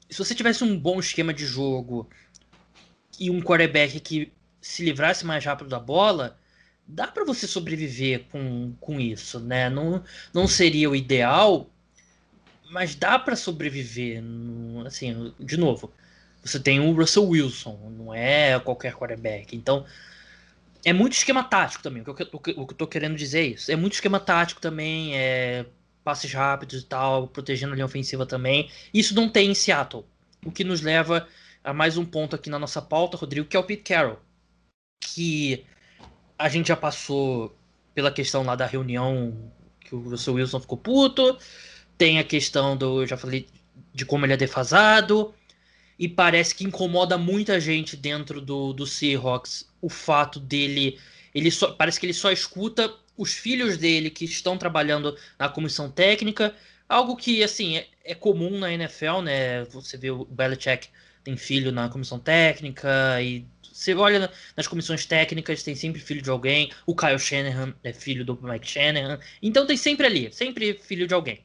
se 0.10 0.18
você 0.18 0.36
tivesse 0.36 0.64
um 0.64 0.78
bom 0.78 1.00
esquema 1.00 1.34
de 1.34 1.46
jogo 1.46 2.10
e 3.20 3.30
um 3.30 3.42
quarterback 3.42 4.00
que 4.00 4.32
se 4.60 4.84
livrasse 4.84 5.26
mais 5.26 5.46
rápido 5.46 5.70
da 5.70 5.80
bola, 5.80 6.38
dá 6.88 7.08
para 7.08 7.24
você 7.24 7.48
sobreviver 7.48 8.26
com, 8.32 8.74
com 8.80 9.00
isso, 9.00 9.40
né? 9.40 9.70
Não, 9.70 10.04
não 10.34 10.48
seria 10.48 10.90
o 10.90 10.96
ideal, 10.96 11.70
mas 12.74 12.96
dá 12.96 13.18
para 13.20 13.36
sobreviver. 13.36 14.22
Assim, 14.86 15.34
de 15.40 15.58
novo, 15.58 15.94
você 16.44 16.60
tem 16.60 16.80
o 16.80 16.92
Russell 16.94 17.28
Wilson, 17.28 17.94
não 17.98 18.14
é 18.14 18.60
qualquer 18.60 18.94
quarterback. 18.96 19.56
Então, 19.56 19.86
é 20.84 20.92
muito 20.92 21.14
esquema 21.14 21.44
tático 21.44 21.84
também. 21.84 22.04
O 22.06 22.14
que 22.14 22.24
eu, 22.24 22.28
o 22.34 22.40
que 22.68 22.74
eu 22.74 22.78
tô 22.78 22.88
querendo 22.88 23.16
dizer 23.16 23.40
é 23.40 23.46
isso. 23.48 23.72
É 23.72 23.76
muito 23.76 23.94
esquema 23.94 24.20
tático 24.20 24.60
também, 24.60 25.16
é 25.18 25.66
passes 26.04 26.34
rápidos 26.34 26.82
e 26.82 26.86
tal, 26.86 27.28
protegendo 27.28 27.72
a 27.72 27.76
linha 27.76 27.86
ofensiva 27.86 28.26
também. 28.26 28.70
Isso 28.94 29.16
não 29.16 29.30
tem 29.30 29.52
em 29.52 29.56
Seattle. 29.56 30.06
O 30.46 30.52
que 30.52 30.66
nos 30.66 30.82
leva 30.82 31.28
a 31.64 31.74
mais 31.74 31.98
um 31.98 32.04
ponto 32.04 32.36
aqui 32.36 32.50
na 32.50 32.60
nossa 32.60 32.82
pauta, 32.82 33.16
Rodrigo, 33.16 33.48
que 33.48 33.56
é 33.56 33.60
o 33.60 33.64
Pete 33.64 33.84
Carroll 33.84 34.20
que 35.04 35.66
a 36.38 36.50
gente 36.50 36.68
já 36.68 36.78
passou 36.78 37.56
pela 37.94 38.12
questão 38.12 38.44
lá 38.44 38.56
da 38.56 38.66
reunião 38.66 39.52
que 39.80 39.94
o 39.94 40.10
Russell 40.10 40.36
Wilson 40.36 40.60
ficou 40.60 40.78
puto, 40.78 41.38
tem 41.98 42.20
a 42.20 42.24
questão 42.24 42.76
do, 42.76 43.02
eu 43.02 43.08
já 43.08 43.18
falei, 43.18 43.48
de 43.94 44.06
como 44.06 44.26
ele 44.26 44.34
é 44.34 44.38
defasado, 44.38 45.34
e 45.98 46.08
parece 46.08 46.56
que 46.56 46.64
incomoda 46.64 47.18
muita 47.18 47.60
gente 47.60 47.96
dentro 47.96 48.42
do, 48.42 48.74
do 48.74 48.86
Seahawks 48.86 49.68
o 49.82 49.90
fato 49.90 50.40
dele, 50.40 51.00
ele 51.34 51.52
só, 51.52 51.72
parece 51.72 52.00
que 52.00 52.06
ele 52.06 52.14
só 52.14 52.32
escuta 52.32 52.94
os 53.18 53.34
filhos 53.34 53.78
dele 53.78 54.10
que 54.10 54.26
estão 54.26 54.58
trabalhando 54.58 55.16
na 55.38 55.48
comissão 55.50 55.90
técnica, 55.90 56.56
algo 56.90 57.16
que, 57.16 57.44
assim, 57.44 57.78
é, 57.78 57.88
é 58.04 58.16
comum 58.16 58.58
na 58.58 58.74
NFL, 58.74 59.22
né, 59.22 59.66
você 59.66 59.98
vê 59.98 60.10
o 60.10 60.26
Belichick 60.26 60.90
tem 61.24 61.38
filho 61.38 61.72
na 61.72 61.90
comissão 61.90 62.20
técnica 62.20 62.90
e 63.22 63.46
você 63.72 63.96
olha 63.96 64.30
nas 64.56 64.68
comissões 64.68 65.06
técnicas, 65.06 65.64
tem 65.64 65.76
sempre 65.76 66.00
filho 66.00 66.22
de 66.22 66.30
alguém. 66.30 66.72
O 66.86 66.96
Kyle 66.96 67.18
Shanahan 67.18 67.74
é 67.84 67.92
filho 67.92 68.24
do 68.24 68.38
Mike 68.42 68.70
Shanahan. 68.70 69.20
Então 69.42 69.66
tem 69.66 69.76
sempre 69.78 70.06
ali, 70.06 70.32
sempre 70.32 70.74
filho 70.76 71.08
de 71.08 71.14
alguém. 71.14 71.44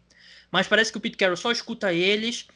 Mas 0.51 0.67
parece 0.67 0.91
que 0.91 0.99
o 0.99 1.01
Pete 1.01 1.17
Carroll 1.17 1.37
só 1.37 1.51
escuta 1.53 1.93
eles 1.93 2.47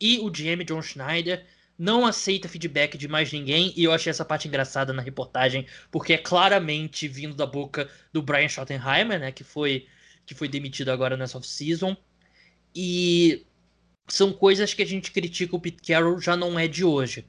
e 0.00 0.18
o 0.18 0.30
GM 0.30 0.64
John 0.64 0.82
Schneider 0.82 1.44
não 1.78 2.06
aceita 2.06 2.48
feedback 2.48 2.96
de 2.96 3.08
mais 3.08 3.32
ninguém. 3.32 3.72
E 3.76 3.84
eu 3.84 3.92
achei 3.92 4.10
essa 4.10 4.24
parte 4.24 4.48
engraçada 4.48 4.92
na 4.92 5.02
reportagem, 5.02 5.66
porque 5.90 6.12
é 6.12 6.18
claramente 6.18 7.08
vindo 7.08 7.34
da 7.34 7.46
boca 7.46 7.88
do 8.12 8.22
Brian 8.22 8.48
Schottenheimer, 8.48 9.18
né? 9.18 9.32
Que 9.32 9.44
foi, 9.44 9.86
que 10.24 10.34
foi 10.34 10.48
demitido 10.48 10.90
agora 10.90 11.16
nessa 11.16 11.38
off-season. 11.38 11.96
E 12.74 13.44
são 14.08 14.32
coisas 14.32 14.74
que 14.74 14.82
a 14.82 14.86
gente 14.86 15.10
critica 15.10 15.56
o 15.56 15.60
Pete 15.60 15.82
Carroll 15.86 16.20
já 16.20 16.36
não 16.36 16.58
é 16.58 16.68
de 16.68 16.84
hoje. 16.84 17.26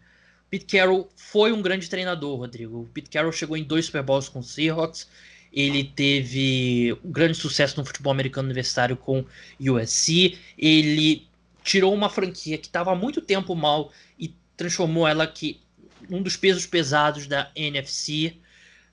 Pete 0.49 0.65
Carroll 0.77 1.09
foi 1.15 1.51
um 1.51 1.61
grande 1.61 1.89
treinador, 1.89 2.37
Rodrigo. 2.37 2.81
O 2.81 2.87
Pete 2.87 3.09
Carroll 3.09 3.31
chegou 3.31 3.57
em 3.57 3.63
dois 3.63 3.85
Super 3.85 4.03
Bowls 4.03 4.29
com 4.29 4.39
o 4.39 4.43
Seahawks. 4.43 5.09
Ele 5.55 5.85
teve 5.85 6.97
um 7.01 7.09
grande 7.09 7.37
sucesso 7.37 7.77
no 7.79 7.85
futebol 7.85 8.11
americano 8.11 8.47
universitário 8.47 8.97
com 8.97 9.23
USC. 9.57 10.37
Ele 10.57 11.25
tirou 11.63 11.93
uma 11.93 12.09
franquia 12.09 12.57
que 12.57 12.67
estava 12.67 12.91
há 12.91 12.95
muito 12.95 13.21
tempo 13.21 13.55
mal 13.55 13.93
e 14.19 14.35
transformou 14.57 15.07
ela 15.07 15.23
aqui 15.23 15.61
um 16.09 16.21
dos 16.21 16.35
pesos 16.35 16.65
pesados 16.65 17.25
da 17.25 17.49
NFC. 17.55 18.35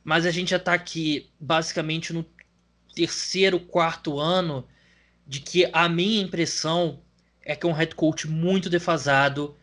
Mas 0.04 0.24
a 0.24 0.30
gente 0.30 0.50
já 0.50 0.56
está 0.56 0.72
aqui 0.72 1.28
basicamente 1.40 2.12
no 2.12 2.24
terceiro, 2.94 3.58
quarto 3.58 4.20
ano 4.20 4.64
de 5.26 5.40
que 5.40 5.68
a 5.72 5.88
minha 5.88 6.22
impressão 6.22 7.00
é 7.44 7.56
que 7.56 7.66
é 7.66 7.68
um 7.68 7.72
head 7.72 7.94
coach 7.96 8.28
muito 8.28 8.70
defasado 8.70 9.56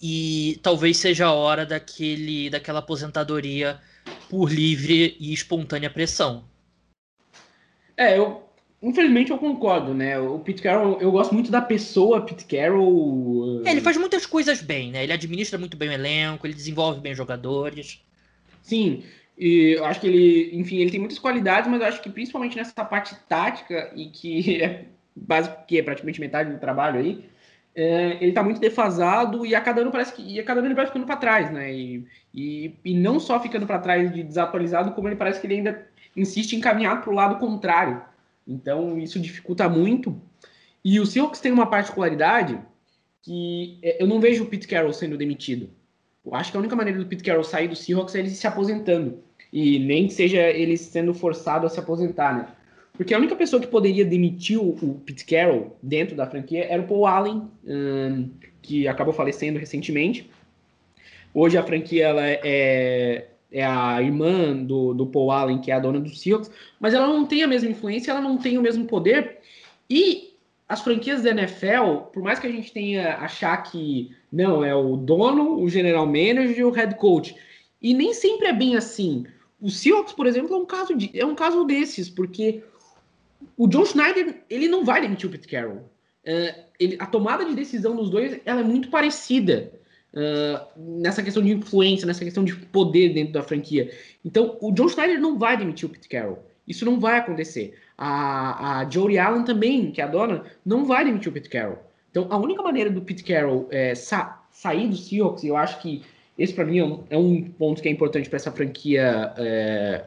e 0.00 0.58
talvez 0.62 0.96
seja 0.96 1.26
a 1.26 1.32
hora 1.32 1.66
daquele, 1.66 2.48
daquela 2.48 2.78
aposentadoria 2.78 3.78
por 4.30 4.50
livre 4.50 5.16
e 5.18 5.32
espontânea 5.32 5.90
pressão. 5.90 6.44
É, 7.96 8.16
eu 8.16 8.48
infelizmente 8.80 9.32
eu 9.32 9.36
concordo, 9.36 9.92
né? 9.92 10.18
O 10.18 10.38
Pete 10.38 10.62
Carroll, 10.62 11.00
eu 11.00 11.10
gosto 11.10 11.34
muito 11.34 11.50
da 11.50 11.60
pessoa 11.60 12.24
Pete 12.24 12.44
Carroll. 12.44 13.62
É, 13.66 13.72
ele 13.72 13.80
faz 13.80 13.96
muitas 13.96 14.24
coisas 14.24 14.62
bem, 14.62 14.92
né? 14.92 15.02
Ele 15.02 15.12
administra 15.12 15.58
muito 15.58 15.76
bem 15.76 15.88
o 15.88 15.92
elenco, 15.92 16.46
ele 16.46 16.54
desenvolve 16.54 17.00
bem 17.00 17.12
os 17.12 17.18
jogadores. 17.18 18.00
Sim, 18.62 19.02
e 19.36 19.76
eu 19.76 19.84
acho 19.84 20.00
que 20.00 20.06
ele, 20.06 20.56
enfim, 20.56 20.76
ele 20.76 20.90
tem 20.90 21.00
muitas 21.00 21.18
qualidades, 21.18 21.68
mas 21.68 21.80
eu 21.80 21.88
acho 21.88 22.00
que 22.00 22.08
principalmente 22.08 22.56
nessa 22.56 22.84
parte 22.84 23.16
tática 23.28 23.92
e 23.96 24.06
que 24.06 24.62
é 24.62 24.84
básico 25.14 25.66
que 25.66 25.76
é 25.76 25.82
praticamente 25.82 26.20
metade 26.20 26.52
do 26.52 26.60
trabalho 26.60 27.00
aí, 27.00 27.24
é, 27.74 28.16
ele 28.20 28.30
está 28.30 28.42
muito 28.42 28.60
defasado 28.60 29.46
e 29.46 29.54
a 29.54 29.60
cada 29.60 29.80
ano 29.80 29.90
parece 29.90 30.12
que 30.12 30.22
e 30.22 30.40
a 30.40 30.44
cada 30.44 30.60
ano 30.60 30.68
ele 30.68 30.74
vai 30.74 30.86
ficando 30.86 31.06
para 31.06 31.16
trás, 31.16 31.50
né? 31.50 31.72
E, 31.72 32.06
e, 32.34 32.74
e 32.84 32.94
não 32.94 33.20
só 33.20 33.40
ficando 33.40 33.66
para 33.66 33.78
trás 33.78 34.12
de 34.12 34.22
desatualizado, 34.22 34.92
como 34.92 35.08
ele 35.08 35.16
parece 35.16 35.40
que 35.40 35.46
ele 35.46 35.56
ainda 35.56 35.86
insiste 36.16 36.54
em 36.54 36.60
caminhar 36.60 37.00
para 37.00 37.10
o 37.10 37.14
lado 37.14 37.38
contrário. 37.38 38.02
Então 38.46 38.98
isso 38.98 39.20
dificulta 39.20 39.68
muito. 39.68 40.20
E 40.84 40.98
o 40.98 41.06
Seahawks 41.06 41.40
tem 41.40 41.52
uma 41.52 41.66
particularidade 41.66 42.58
que 43.22 43.78
é, 43.82 44.02
eu 44.02 44.06
não 44.06 44.20
vejo 44.20 44.44
o 44.44 44.46
Pete 44.46 44.66
Carroll 44.66 44.92
sendo 44.92 45.16
demitido. 45.16 45.70
Eu 46.24 46.34
acho 46.34 46.50
que 46.50 46.56
a 46.56 46.60
única 46.60 46.76
maneira 46.76 46.98
do 46.98 47.06
Pete 47.06 47.22
Carroll 47.22 47.44
sair 47.44 47.68
do 47.68 47.76
Seahawks 47.76 48.14
é 48.14 48.18
ele 48.18 48.30
se 48.30 48.46
aposentando. 48.46 49.22
E 49.52 49.78
nem 49.78 50.06
que 50.06 50.14
seja 50.14 50.38
ele 50.38 50.76
sendo 50.76 51.12
forçado 51.12 51.66
a 51.66 51.68
se 51.68 51.78
aposentar, 51.78 52.34
né? 52.34 52.48
Porque 53.00 53.14
a 53.14 53.18
única 53.18 53.34
pessoa 53.34 53.62
que 53.62 53.66
poderia 53.66 54.04
demitir 54.04 54.60
o, 54.60 55.00
Pete 55.06 55.24
Carroll 55.24 55.74
dentro 55.82 56.14
da 56.14 56.26
franquia 56.26 56.66
era 56.68 56.82
o 56.82 56.86
Paul 56.86 57.06
Allen, 57.06 57.48
um, 57.66 58.28
que 58.60 58.86
acabou 58.86 59.14
falecendo 59.14 59.58
recentemente. 59.58 60.30
Hoje 61.32 61.56
a 61.56 61.62
franquia 61.62 62.08
ela 62.08 62.26
é, 62.26 63.28
é 63.50 63.64
a 63.64 64.02
irmã 64.02 64.54
do, 64.54 64.92
do 64.92 65.06
Paul 65.06 65.30
Allen, 65.30 65.62
que 65.62 65.70
é 65.70 65.74
a 65.76 65.78
dona 65.78 65.98
do 65.98 66.14
Seahawks, 66.14 66.50
mas 66.78 66.92
ela 66.92 67.06
não 67.06 67.24
tem 67.24 67.42
a 67.42 67.48
mesma 67.48 67.70
influência, 67.70 68.10
ela 68.10 68.20
não 68.20 68.36
tem 68.36 68.58
o 68.58 68.62
mesmo 68.62 68.84
poder. 68.84 69.38
E 69.88 70.34
as 70.68 70.82
franquias 70.82 71.22
da 71.22 71.30
NFL, 71.30 72.10
por 72.12 72.22
mais 72.22 72.38
que 72.38 72.48
a 72.48 72.52
gente 72.52 72.70
tenha 72.70 73.16
achar 73.16 73.56
que 73.62 74.14
não, 74.30 74.62
é 74.62 74.74
o 74.74 74.98
dono, 74.98 75.58
o 75.58 75.70
general 75.70 76.04
manager 76.04 76.58
e 76.58 76.64
o 76.64 76.70
head 76.70 76.94
coach, 76.96 77.34
e 77.80 77.94
nem 77.94 78.12
sempre 78.12 78.48
é 78.48 78.52
bem 78.52 78.76
assim. 78.76 79.24
O 79.58 79.70
Seahawks, 79.70 80.12
por 80.12 80.26
exemplo, 80.26 80.54
é 80.54 80.58
um 80.58 80.66
caso, 80.66 80.94
de, 80.94 81.10
é 81.18 81.24
um 81.24 81.34
caso 81.34 81.64
desses, 81.64 82.10
porque 82.10 82.62
o 83.60 83.68
John 83.68 83.84
Schneider 83.84 84.42
ele 84.48 84.68
não 84.68 84.86
vai 84.86 85.02
demitir 85.02 85.28
o 85.28 85.30
Pete 85.30 85.46
Carroll. 85.46 85.90
Uh, 86.24 86.64
ele, 86.78 86.96
a 86.98 87.04
tomada 87.04 87.44
de 87.44 87.54
decisão 87.54 87.94
dos 87.94 88.08
dois 88.08 88.40
ela 88.46 88.60
é 88.60 88.64
muito 88.64 88.88
parecida 88.88 89.70
uh, 90.14 90.80
nessa 90.98 91.22
questão 91.22 91.42
de 91.42 91.52
influência, 91.52 92.06
nessa 92.06 92.24
questão 92.24 92.42
de 92.42 92.56
poder 92.56 93.10
dentro 93.10 93.34
da 93.34 93.42
franquia. 93.42 93.92
Então, 94.24 94.56
o 94.62 94.72
John 94.72 94.88
Schneider 94.88 95.20
não 95.20 95.38
vai 95.38 95.58
demitir 95.58 95.86
o 95.86 95.92
Pete 95.92 96.08
Carroll. 96.08 96.38
Isso 96.66 96.86
não 96.86 96.98
vai 96.98 97.18
acontecer. 97.18 97.74
A, 97.98 98.78
a 98.80 98.88
Jodie 98.88 99.18
Allen 99.18 99.44
também, 99.44 99.90
que 99.90 100.00
é 100.00 100.04
a 100.04 100.06
dona, 100.06 100.42
não 100.64 100.86
vai 100.86 101.04
demitir 101.04 101.28
o 101.28 101.32
Pete 101.32 101.50
Carroll. 101.50 101.80
Então, 102.10 102.28
a 102.30 102.38
única 102.38 102.62
maneira 102.62 102.88
do 102.88 103.02
Pete 103.02 103.22
Carroll 103.22 103.68
é, 103.70 103.94
sa 103.94 104.42
sair 104.50 104.88
do 104.88 104.96
Seahawks, 104.96 105.44
e 105.44 105.48
eu 105.48 105.56
acho 105.58 105.82
que 105.82 106.02
esse 106.38 106.54
para 106.54 106.64
mim 106.64 106.78
é 106.78 106.84
um, 106.84 107.04
é 107.10 107.18
um, 107.18 107.42
ponto 107.42 107.82
que 107.82 107.88
é 107.90 107.92
importante 107.92 108.26
para 108.30 108.36
essa 108.36 108.50
franquia 108.50 109.34
é, 109.36 110.04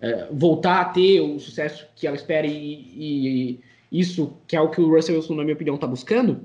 é, 0.00 0.28
voltar 0.30 0.80
a 0.80 0.84
ter 0.86 1.20
o 1.20 1.38
sucesso 1.38 1.86
que 1.94 2.06
ela 2.06 2.16
espera 2.16 2.46
e, 2.46 2.50
e, 2.52 3.60
isso 3.90 4.36
que 4.46 4.56
é 4.56 4.60
o 4.60 4.68
que 4.68 4.80
o 4.80 4.88
Russell 4.88 5.16
Wilson, 5.16 5.34
na 5.34 5.42
minha 5.42 5.54
opinião, 5.54 5.76
está 5.76 5.86
buscando, 5.86 6.44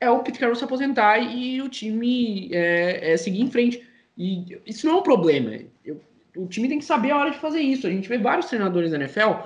é 0.00 0.10
o 0.10 0.20
Pete 0.20 0.38
Carroll 0.38 0.56
se 0.56 0.64
aposentar 0.64 1.18
e 1.18 1.60
o 1.62 1.68
time 1.68 2.50
é, 2.52 3.12
é 3.12 3.16
seguir 3.16 3.40
em 3.40 3.50
frente. 3.50 3.82
E 4.16 4.58
isso 4.66 4.86
não 4.86 4.94
é 4.94 4.96
um 4.98 5.02
problema. 5.02 5.58
Eu, 5.84 6.00
o 6.36 6.46
time 6.46 6.68
tem 6.68 6.78
que 6.78 6.84
saber 6.84 7.10
a 7.10 7.18
hora 7.18 7.30
de 7.30 7.38
fazer 7.38 7.60
isso. 7.60 7.86
A 7.86 7.90
gente 7.90 8.08
vê 8.08 8.18
vários 8.18 8.46
treinadores 8.46 8.90
da 8.90 8.96
NFL 8.96 9.42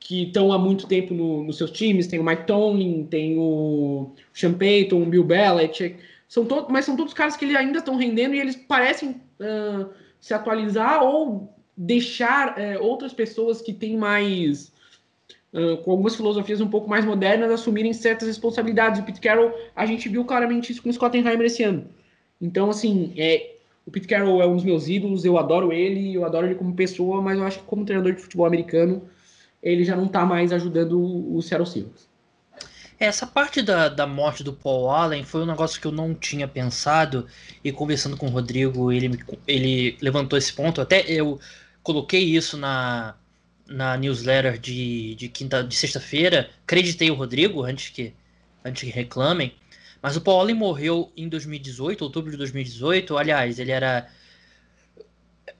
que 0.00 0.24
estão 0.24 0.52
há 0.52 0.58
muito 0.58 0.88
tempo 0.88 1.14
no, 1.14 1.44
nos 1.44 1.58
seus 1.58 1.70
times. 1.70 2.08
Tem 2.08 2.18
o 2.18 2.24
Mike 2.24 2.46
Tomlin, 2.46 3.06
tem 3.06 3.38
o 3.38 4.10
Sean 4.32 4.54
Payton, 4.54 5.02
o 5.02 5.06
Bill 5.06 5.24
Belichick. 5.24 5.96
São 6.28 6.44
todos, 6.44 6.70
mas 6.70 6.84
são 6.84 6.96
todos 6.96 7.14
caras 7.14 7.36
que 7.36 7.44
eles 7.44 7.56
ainda 7.56 7.78
estão 7.78 7.96
rendendo 7.96 8.34
e 8.34 8.40
eles 8.40 8.56
parecem 8.56 9.10
uh, 9.10 9.90
se 10.18 10.34
atualizar 10.34 11.02
ou 11.04 11.52
deixar 11.76 12.56
uh, 12.58 12.82
outras 12.82 13.12
pessoas 13.12 13.60
que 13.60 13.72
têm 13.72 13.96
mais 13.96 14.72
uh, 15.52 15.78
com 15.78 15.90
algumas 15.90 16.14
filosofias 16.14 16.60
um 16.60 16.68
pouco 16.68 16.88
mais 16.88 17.04
modernas 17.04 17.50
assumirem 17.50 17.92
certas 17.92 18.28
responsabilidades. 18.28 19.00
O 19.00 19.04
Pete 19.04 19.20
Carroll, 19.20 19.52
a 19.74 19.86
gente 19.86 20.08
viu 20.08 20.24
claramente 20.24 20.72
isso 20.72 20.82
com 20.82 20.90
o 20.90 20.92
Schottenheimer 20.92 21.46
esse 21.46 21.62
ano. 21.62 21.86
Então, 22.40 22.70
assim, 22.70 23.12
é, 23.16 23.54
o 23.86 23.90
Pete 23.90 24.06
Carroll 24.06 24.42
é 24.42 24.46
um 24.46 24.56
dos 24.56 24.64
meus 24.64 24.88
ídolos, 24.88 25.24
eu 25.24 25.38
adoro 25.38 25.72
ele, 25.72 26.14
eu 26.14 26.24
adoro 26.24 26.46
ele 26.46 26.54
como 26.54 26.74
pessoa, 26.74 27.20
mas 27.22 27.38
eu 27.38 27.44
acho 27.44 27.60
que 27.60 27.64
como 27.64 27.84
treinador 27.84 28.12
de 28.12 28.20
futebol 28.20 28.46
americano, 28.46 29.02
ele 29.62 29.84
já 29.84 29.96
não 29.96 30.06
está 30.06 30.24
mais 30.24 30.52
ajudando 30.52 31.00
o 31.00 31.40
Seattle 31.40 31.68
Seahawks. 31.68 32.10
Essa 32.98 33.26
parte 33.26 33.62
da, 33.62 33.88
da 33.88 34.06
morte 34.06 34.44
do 34.44 34.52
Paul 34.52 34.88
Allen 34.88 35.24
foi 35.24 35.42
um 35.42 35.46
negócio 35.46 35.80
que 35.80 35.86
eu 35.88 35.90
não 35.90 36.14
tinha 36.14 36.46
pensado, 36.46 37.26
e 37.64 37.72
conversando 37.72 38.16
com 38.16 38.26
o 38.26 38.30
Rodrigo, 38.30 38.92
ele, 38.92 39.18
ele 39.46 39.96
levantou 40.00 40.38
esse 40.38 40.52
ponto, 40.52 40.80
até 40.80 41.00
eu 41.08 41.40
coloquei 41.82 42.22
isso 42.22 42.56
na, 42.56 43.14
na 43.66 43.96
newsletter 43.96 44.58
de, 44.58 45.14
de 45.14 45.28
quinta 45.28 45.62
de 45.62 45.74
sexta-feira, 45.74 46.50
acreditei 46.62 47.10
o 47.10 47.14
Rodrigo 47.14 47.64
antes 47.64 47.88
que, 47.88 48.14
antes 48.64 48.82
que 48.82 48.90
reclamem, 48.90 49.54
mas 50.02 50.16
o 50.16 50.20
Paul 50.20 50.40
Allen 50.40 50.56
morreu 50.56 51.12
em 51.16 51.28
2018, 51.28 52.02
outubro 52.02 52.32
de 52.32 52.36
2018. 52.36 53.16
Aliás, 53.16 53.60
ele 53.60 53.70
era. 53.70 54.08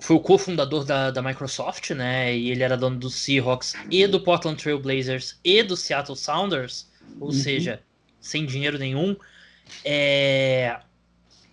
Foi 0.01 0.17
o 0.17 0.21
cofundador 0.21 0.85
da, 0.85 1.13
da 1.13 1.23
Microsoft, 1.23 1.91
né? 1.91 2.37
E 2.37 2.51
ele 2.51 2.65
era 2.65 2.77
dono 2.77 2.99
do 2.99 3.09
Seahawks 3.09 3.75
e 3.89 4.05
do 4.09 4.19
Portland 4.19 4.61
Trail 4.61 4.81
Blazers 4.81 5.39
e 5.45 5.63
do 5.63 5.77
Seattle 5.77 6.17
Sounders, 6.17 6.91
ou 7.21 7.29
uhum. 7.29 7.33
seja, 7.33 7.81
sem 8.21 8.45
dinheiro 8.45 8.79
nenhum. 8.79 9.15
É, 9.85 10.81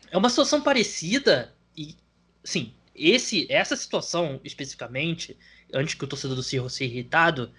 é 0.09 0.17
uma 0.17 0.29
situação 0.29 0.59
parecida 0.59 1.53
e, 1.77 1.95
sim, 2.43 2.73
esse, 2.99 3.47
essa 3.49 3.75
situação 3.75 4.39
especificamente, 4.43 5.37
antes 5.73 5.95
que 5.95 6.03
o 6.03 6.07
torcedor 6.07 6.35
do 6.35 6.43
Seahawks 6.43 6.73
seja 6.73 6.91
irritado, 6.91 7.51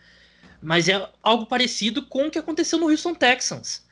mas 0.62 0.88
é 0.88 1.11
algo 1.22 1.46
parecido 1.46 2.05
com 2.07 2.26
o 2.26 2.31
que 2.31 2.38
aconteceu 2.38 2.79
no 2.79 2.88
Houston 2.88 3.14
Texans 3.14 3.88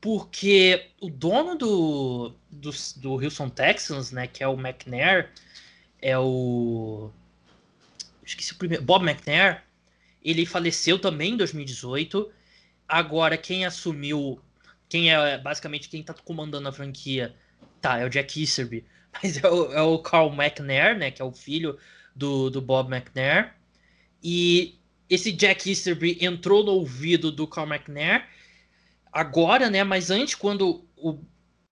porque 0.00 0.90
o 1.00 1.10
dono 1.10 1.56
do, 1.56 2.32
do, 2.50 2.70
do 2.96 3.12
Houston 3.14 3.48
Texans, 3.48 4.12
né, 4.12 4.26
que 4.26 4.42
é 4.42 4.48
o 4.48 4.54
McNair, 4.54 5.32
é 6.00 6.18
o. 6.18 7.10
Esqueci 8.24 8.52
o 8.52 8.56
primeiro. 8.56 8.84
Bob 8.84 9.04
McNair, 9.04 9.64
ele 10.22 10.46
faleceu 10.46 10.98
também 10.98 11.32
em 11.32 11.36
2018. 11.36 12.30
Agora, 12.86 13.36
quem 13.36 13.64
assumiu. 13.64 14.40
Quem 14.88 15.12
é 15.12 15.38
basicamente 15.38 15.88
quem 15.88 16.02
tá 16.02 16.14
comandando 16.14 16.68
a 16.68 16.72
franquia. 16.72 17.34
Tá, 17.80 17.98
é 17.98 18.04
o 18.04 18.08
Jack 18.08 18.40
Easterby. 18.40 18.84
Mas 19.22 19.42
é 19.42 19.48
o, 19.48 19.72
é 19.72 19.82
o 19.82 19.98
Carl 19.98 20.32
McNair, 20.32 20.96
né? 20.98 21.10
Que 21.10 21.22
é 21.22 21.24
o 21.24 21.32
filho 21.32 21.78
do, 22.14 22.50
do 22.50 22.60
Bob 22.60 22.92
McNair. 22.92 23.54
E 24.22 24.78
esse 25.08 25.30
Jack 25.32 25.68
Easterby 25.68 26.18
entrou 26.20 26.64
no 26.64 26.72
ouvido 26.72 27.30
do 27.30 27.46
Carl 27.46 27.68
McNair 27.68 28.26
agora, 29.12 29.70
né? 29.70 29.84
Mas 29.84 30.10
antes, 30.10 30.34
quando 30.34 30.84
o, 30.96 31.18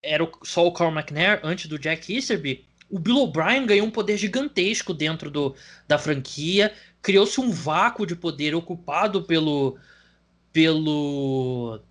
era 0.01 0.29
só 0.43 0.65
o 0.65 0.71
Carl 0.71 0.91
McNair, 0.91 1.39
antes 1.43 1.67
do 1.67 1.77
Jack 1.77 2.13
Easterby, 2.13 2.65
o 2.89 2.99
Bill 2.99 3.17
O'Brien 3.17 3.65
ganhou 3.65 3.87
um 3.87 3.91
poder 3.91 4.17
gigantesco 4.17 4.93
dentro 4.93 5.29
do, 5.29 5.55
da 5.87 5.97
franquia. 5.97 6.73
Criou-se 7.01 7.39
um 7.39 7.51
vácuo 7.51 8.05
de 8.05 8.15
poder 8.15 8.55
ocupado 8.55 9.23
pelo 9.23 9.77
pelo 10.53 11.81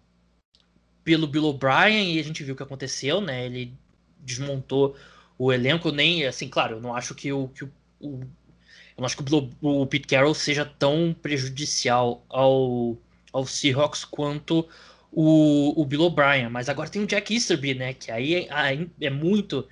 pelo 1.02 1.26
Bill 1.26 1.44
O'Brien 1.44 2.14
e 2.14 2.18
a 2.18 2.24
gente 2.24 2.42
viu 2.42 2.54
o 2.54 2.56
que 2.56 2.62
aconteceu, 2.62 3.20
né? 3.20 3.44
Ele 3.44 3.76
desmontou 4.20 4.96
o 5.38 5.52
elenco, 5.52 5.90
nem 5.90 6.26
assim, 6.26 6.48
claro, 6.48 6.76
eu 6.76 6.80
não 6.80 6.94
acho 6.94 7.14
que 7.14 7.32
o, 7.32 7.48
que 7.48 7.64
o, 7.64 7.70
o 8.00 8.20
eu 8.96 9.00
não 9.00 9.06
acho 9.06 9.16
que 9.16 9.34
o, 9.34 9.80
o 9.82 9.86
Pete 9.86 10.06
Carroll 10.06 10.34
seja 10.34 10.64
tão 10.64 11.14
prejudicial 11.20 12.24
ao, 12.28 12.96
ao 13.32 13.44
Seahawks 13.44 14.04
quanto 14.04 14.68
o, 15.10 15.80
o 15.80 15.84
Bill 15.84 16.02
O'Brien, 16.02 16.48
mas 16.48 16.68
agora 16.68 16.88
tem 16.88 17.02
o 17.02 17.06
Jack 17.06 17.34
Easterby, 17.34 17.74
né? 17.74 17.94
Que 17.94 18.10
aí 18.10 18.34
é, 18.34 18.86
é 19.00 19.10
muito. 19.10 19.66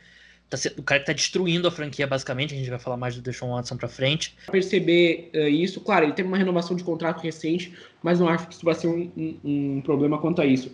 Tá, 0.51 0.59
o 0.77 0.83
cara 0.83 1.01
que 1.01 1.07
tá 1.07 1.12
destruindo 1.12 1.66
a 1.66 1.70
franquia, 1.70 2.07
basicamente. 2.07 2.55
A 2.55 2.57
gente 2.57 2.68
vai 2.68 2.79
falar 2.79 2.96
mais 2.96 3.14
do 3.14 3.22
Deshaun 3.22 3.53
Watson 3.53 3.77
pra 3.77 3.88
frente. 3.88 4.37
Perceber 4.51 5.31
uh, 5.35 5.48
isso, 5.48 5.81
claro, 5.81 6.05
ele 6.05 6.12
teve 6.12 6.29
uma 6.29 6.37
renovação 6.37 6.77
de 6.77 6.85
contrato 6.85 7.20
recente, 7.20 7.72
mas 8.03 8.20
não 8.20 8.29
acho 8.29 8.48
que 8.48 8.55
isso 8.55 8.64
vai 8.64 8.75
ser 8.75 8.88
um, 8.88 9.11
um, 9.16 9.38
um 9.44 9.81
problema 9.83 10.18
quanto 10.18 10.42
a 10.42 10.46
isso. 10.46 10.72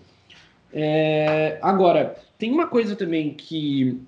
É, 0.73 1.59
agora, 1.63 2.17
tem 2.39 2.51
uma 2.51 2.67
coisa 2.67 2.97
também 2.97 3.33
que, 3.35 4.01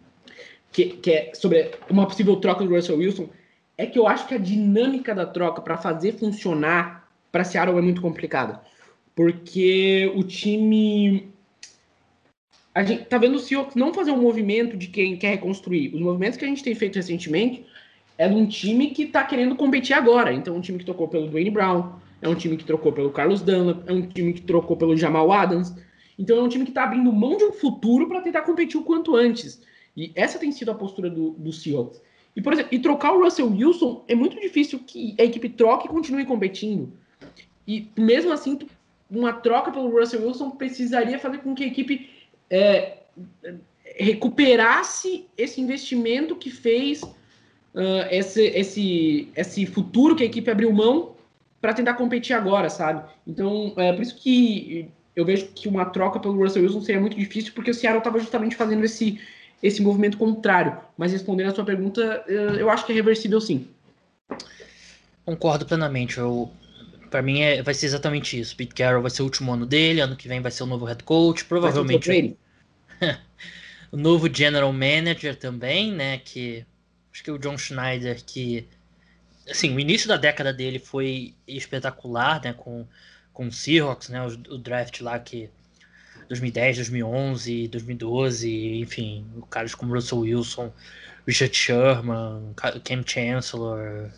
que, 0.73 0.87
que, 0.87 1.11
é 1.11 1.35
sobre 1.35 1.71
uma 1.89 2.07
possível 2.07 2.37
troca 2.37 2.65
do 2.65 2.75
Russell 2.75 2.99
Wilson, 2.99 3.29
é 3.77 3.87
que 3.87 3.99
eu 3.99 4.07
acho 4.07 4.27
que 4.27 4.35
a 4.35 4.39
dinâmica 4.39 5.15
da 5.15 5.27
troca 5.27 5.61
para 5.63 5.77
fazer 5.77 6.13
funcionar 6.13 7.09
para 7.33 7.45
Seattle 7.45 7.79
é 7.79 7.83
muito 7.83 8.03
complicada 8.03 8.61
porque 9.21 10.11
o 10.15 10.23
time. 10.23 11.29
A 12.75 12.83
gente 12.83 13.05
tá 13.05 13.19
vendo 13.19 13.35
o 13.35 13.39
Seahawks 13.39 13.75
não 13.75 13.93
fazer 13.93 14.13
um 14.13 14.23
movimento 14.23 14.79
de 14.79 14.87
quem 14.87 15.15
quer 15.17 15.33
reconstruir. 15.33 15.95
Os 15.95 16.01
movimentos 16.01 16.39
que 16.39 16.45
a 16.47 16.49
gente 16.49 16.63
tem 16.63 16.75
feito 16.75 16.97
recentemente 16.97 17.67
é 18.17 18.27
de 18.27 18.35
um 18.35 18.47
time 18.47 18.93
que 18.93 19.03
está 19.03 19.23
querendo 19.25 19.57
competir 19.57 19.93
agora. 19.93 20.33
Então, 20.33 20.57
um 20.57 20.61
time 20.63 20.79
que 20.79 20.87
trocou 20.87 21.07
pelo 21.07 21.27
Dwayne 21.27 21.51
Brown, 21.51 21.97
é 22.23 22.29
um 22.31 22.35
time 22.35 22.57
que 22.57 22.65
trocou 22.65 22.93
pelo 22.93 23.11
Carlos 23.11 23.43
Dunlap, 23.43 23.87
é 23.87 23.93
um 23.93 24.01
time 24.01 24.33
que 24.33 24.41
trocou 24.41 24.75
pelo 24.75 24.97
Jamal 24.97 25.31
Adams. 25.31 25.77
Então, 26.19 26.39
é 26.39 26.43
um 26.43 26.49
time 26.49 26.65
que 26.65 26.71
está 26.71 26.85
abrindo 26.85 27.13
mão 27.13 27.37
de 27.37 27.45
um 27.45 27.53
futuro 27.53 28.09
para 28.09 28.23
tentar 28.23 28.41
competir 28.41 28.81
o 28.81 28.85
quanto 28.85 29.17
antes. 29.17 29.61
E 29.97 30.13
essa 30.15 30.39
tem 30.39 30.53
sido 30.53 30.71
a 30.71 30.75
postura 30.75 31.11
do, 31.11 31.31
do 31.31 31.53
Seahawks. 31.53 32.01
E, 32.35 32.41
por 32.41 32.53
exemplo, 32.53 32.73
e 32.73 32.79
trocar 32.79 33.13
o 33.13 33.23
Russell 33.23 33.51
Wilson 33.51 34.05
é 34.07 34.15
muito 34.15 34.41
difícil 34.41 34.79
que 34.87 35.15
a 35.19 35.25
equipe 35.25 35.49
troque 35.49 35.87
e 35.87 35.91
continue 35.91 36.25
competindo. 36.25 36.93
E 37.67 37.89
mesmo 37.97 38.33
assim, 38.33 38.59
uma 39.11 39.33
troca 39.33 39.71
pelo 39.71 39.91
Russell 39.91 40.27
Wilson 40.27 40.51
precisaria 40.51 41.19
fazer 41.19 41.39
com 41.39 41.55
que 41.55 41.65
a 41.65 41.67
equipe 41.67 42.09
é, 42.49 42.99
recuperasse 43.97 45.27
esse 45.37 45.61
investimento 45.61 46.37
que 46.37 46.51
fez 46.51 47.03
uh, 47.03 48.07
esse, 48.11 48.43
esse, 48.47 49.29
esse 49.37 49.67
futuro 49.67 50.15
que 50.15 50.23
a 50.23 50.27
equipe 50.27 50.51
abriu 50.51 50.73
mão 50.73 51.17
para 51.61 51.75
tentar 51.75 51.95
competir 51.95 52.35
agora, 52.35 52.71
sabe? 52.71 53.09
Então, 53.27 53.75
é 53.77 53.93
por 53.93 54.03
isso 54.03 54.17
que 54.17 54.89
eu 55.15 55.25
vejo 55.25 55.49
que 55.49 55.69
uma 55.69 55.85
troca 55.85 56.19
pelo 56.19 56.37
Russell 56.37 56.63
Wilson 56.63 56.81
seria 56.81 57.01
muito 57.01 57.17
difícil, 57.17 57.53
porque 57.55 57.71
o 57.71 57.75
Seattle 57.75 57.99
estava 57.99 58.19
justamente 58.19 58.57
fazendo 58.57 58.85
esse, 58.85 59.21
esse 59.63 59.83
movimento 59.83 60.17
contrário. 60.17 60.79
Mas 60.97 61.13
respondendo 61.13 61.49
a 61.49 61.55
sua 61.55 61.65
pergunta, 61.65 62.25
eu 62.29 62.71
acho 62.71 62.85
que 62.87 62.93
é 62.93 62.95
reversível 62.95 63.41
sim. 63.41 63.67
Concordo 65.25 65.67
plenamente. 65.67 66.19
Eu 66.19 66.51
para 67.11 67.23
mim 67.23 67.41
é, 67.41 67.61
vai 67.63 67.75
ser 67.75 67.87
exatamente 67.87 68.39
isso. 68.39 68.57
Pete 68.57 68.75
Carroll 68.75 69.03
vai 69.03 69.11
ser 69.11 69.23
o 69.23 69.25
último 69.25 69.53
ano 69.53 69.67
dele, 69.67 70.01
ano 70.01 70.17
que 70.17 70.29
vem 70.29 70.41
vai 70.41 70.53
ser 70.53 70.63
o 70.63 70.67
novo 70.67 70.85
head 70.85 71.03
coach, 71.03 71.45
provavelmente 71.45 72.37
o 73.91 73.97
novo 73.97 74.33
general 74.33 74.73
manager 74.73 75.35
também, 75.35 75.93
né? 75.93 76.19
Que 76.19 76.65
acho 77.13 77.25
que 77.25 77.31
o 77.31 77.39
John 77.39 77.59
Schneider 77.59 78.23
que 78.25 78.67
assim, 79.51 79.75
o 79.75 79.81
início 79.81 80.07
da 80.09 80.17
década 80.17 80.53
dele 80.53 80.79
foi 80.79 81.35
espetacular, 81.49 82.41
né? 82.45 82.53
Com, 82.53 82.85
com 82.85 82.89
com 83.41 83.47
o 83.47 83.53
Seahawks, 83.53 84.11
né? 84.11 84.23
O, 84.23 84.55
o, 84.55 84.59
draft 84.59 85.01
lá 85.01 85.19
que 85.19 85.49
2010, 86.31 86.77
2011, 86.77 87.69
2012, 87.69 88.81
enfim, 88.81 89.27
caras 89.51 89.75
como 89.75 89.93
Russell 89.93 90.21
Wilson, 90.21 90.73
Richard 91.27 91.57
Sherman, 91.57 92.55
Cam 92.85 93.03
Chancellor, 93.05 94.11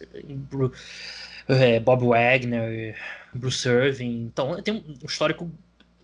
é, 1.49 1.81
Bob 1.81 2.07
Wagner, 2.07 2.95
Bruce 3.35 3.67
Irving. 3.67 4.25
Então 4.25 4.61
tem 4.61 4.75
um 4.75 5.07
histórico 5.07 5.51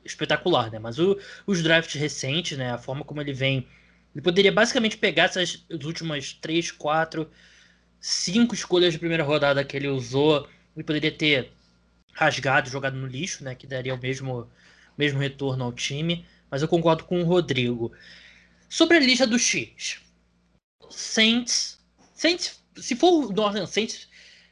espetacular, 0.03 0.71
né? 0.71 0.79
Mas 0.79 0.99
o, 0.99 1.19
os 1.47 1.63
drafts 1.63 2.01
recentes, 2.01 2.57
né? 2.57 2.73
A 2.73 2.79
forma 2.79 3.05
como 3.05 3.21
ele 3.21 3.35
vem. 3.35 3.67
Ele 4.15 4.23
poderia 4.23 4.51
basicamente 4.51 4.97
pegar 4.97 5.25
essas 5.25 5.67
últimas 5.85 6.33
três, 6.33 6.73
quatro, 6.73 7.31
cinco 8.01 8.55
escolhas 8.55 8.95
de 8.95 8.99
primeira 8.99 9.23
rodada 9.23 9.63
que 9.63 9.77
ele 9.77 9.89
usou. 9.89 10.49
Ele 10.75 10.85
poderia 10.85 11.13
ter 11.13 11.53
rasgado, 12.15 12.71
jogado 12.71 12.97
no 12.97 13.07
lixo, 13.07 13.45
né? 13.45 13.55
Que 13.55 13.67
daria 13.67 13.95
o 13.95 14.01
mesmo, 14.01 14.49
mesmo 14.99 15.21
retorno 15.21 15.65
ao 15.65 15.73
time. 15.73 16.27
Mas 16.51 16.61
eu 16.61 16.69
concordo 16.69 17.05
com 17.05 17.23
o 17.23 17.25
Rodrigo. 17.25 17.93
Sobre 18.69 18.97
a 18.97 19.01
lista 19.01 19.27
dos 19.27 19.43
X. 19.43 20.01
Saints. 20.91 21.79
Saints, 22.15 22.63
se 22.77 22.97
for 22.97 23.27
o 23.27 23.33
Northern 23.33 23.67
Saints, 23.67 24.09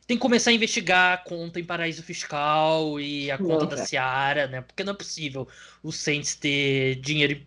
tem 0.06 0.16
que 0.16 0.20
começar 0.20 0.50
a 0.50 0.54
investigar 0.54 1.14
a 1.14 1.16
conta 1.18 1.58
em 1.58 1.64
paraíso 1.64 2.02
fiscal 2.02 3.00
e 3.00 3.30
a 3.30 3.36
conta 3.36 3.66
da 3.66 3.84
Seara, 3.84 4.46
né? 4.46 4.60
Porque 4.60 4.84
não 4.84 4.92
é 4.92 4.96
possível 4.96 5.48
o 5.82 5.90
Saints 5.90 6.36
ter 6.36 6.94
dinheiro 6.96 7.44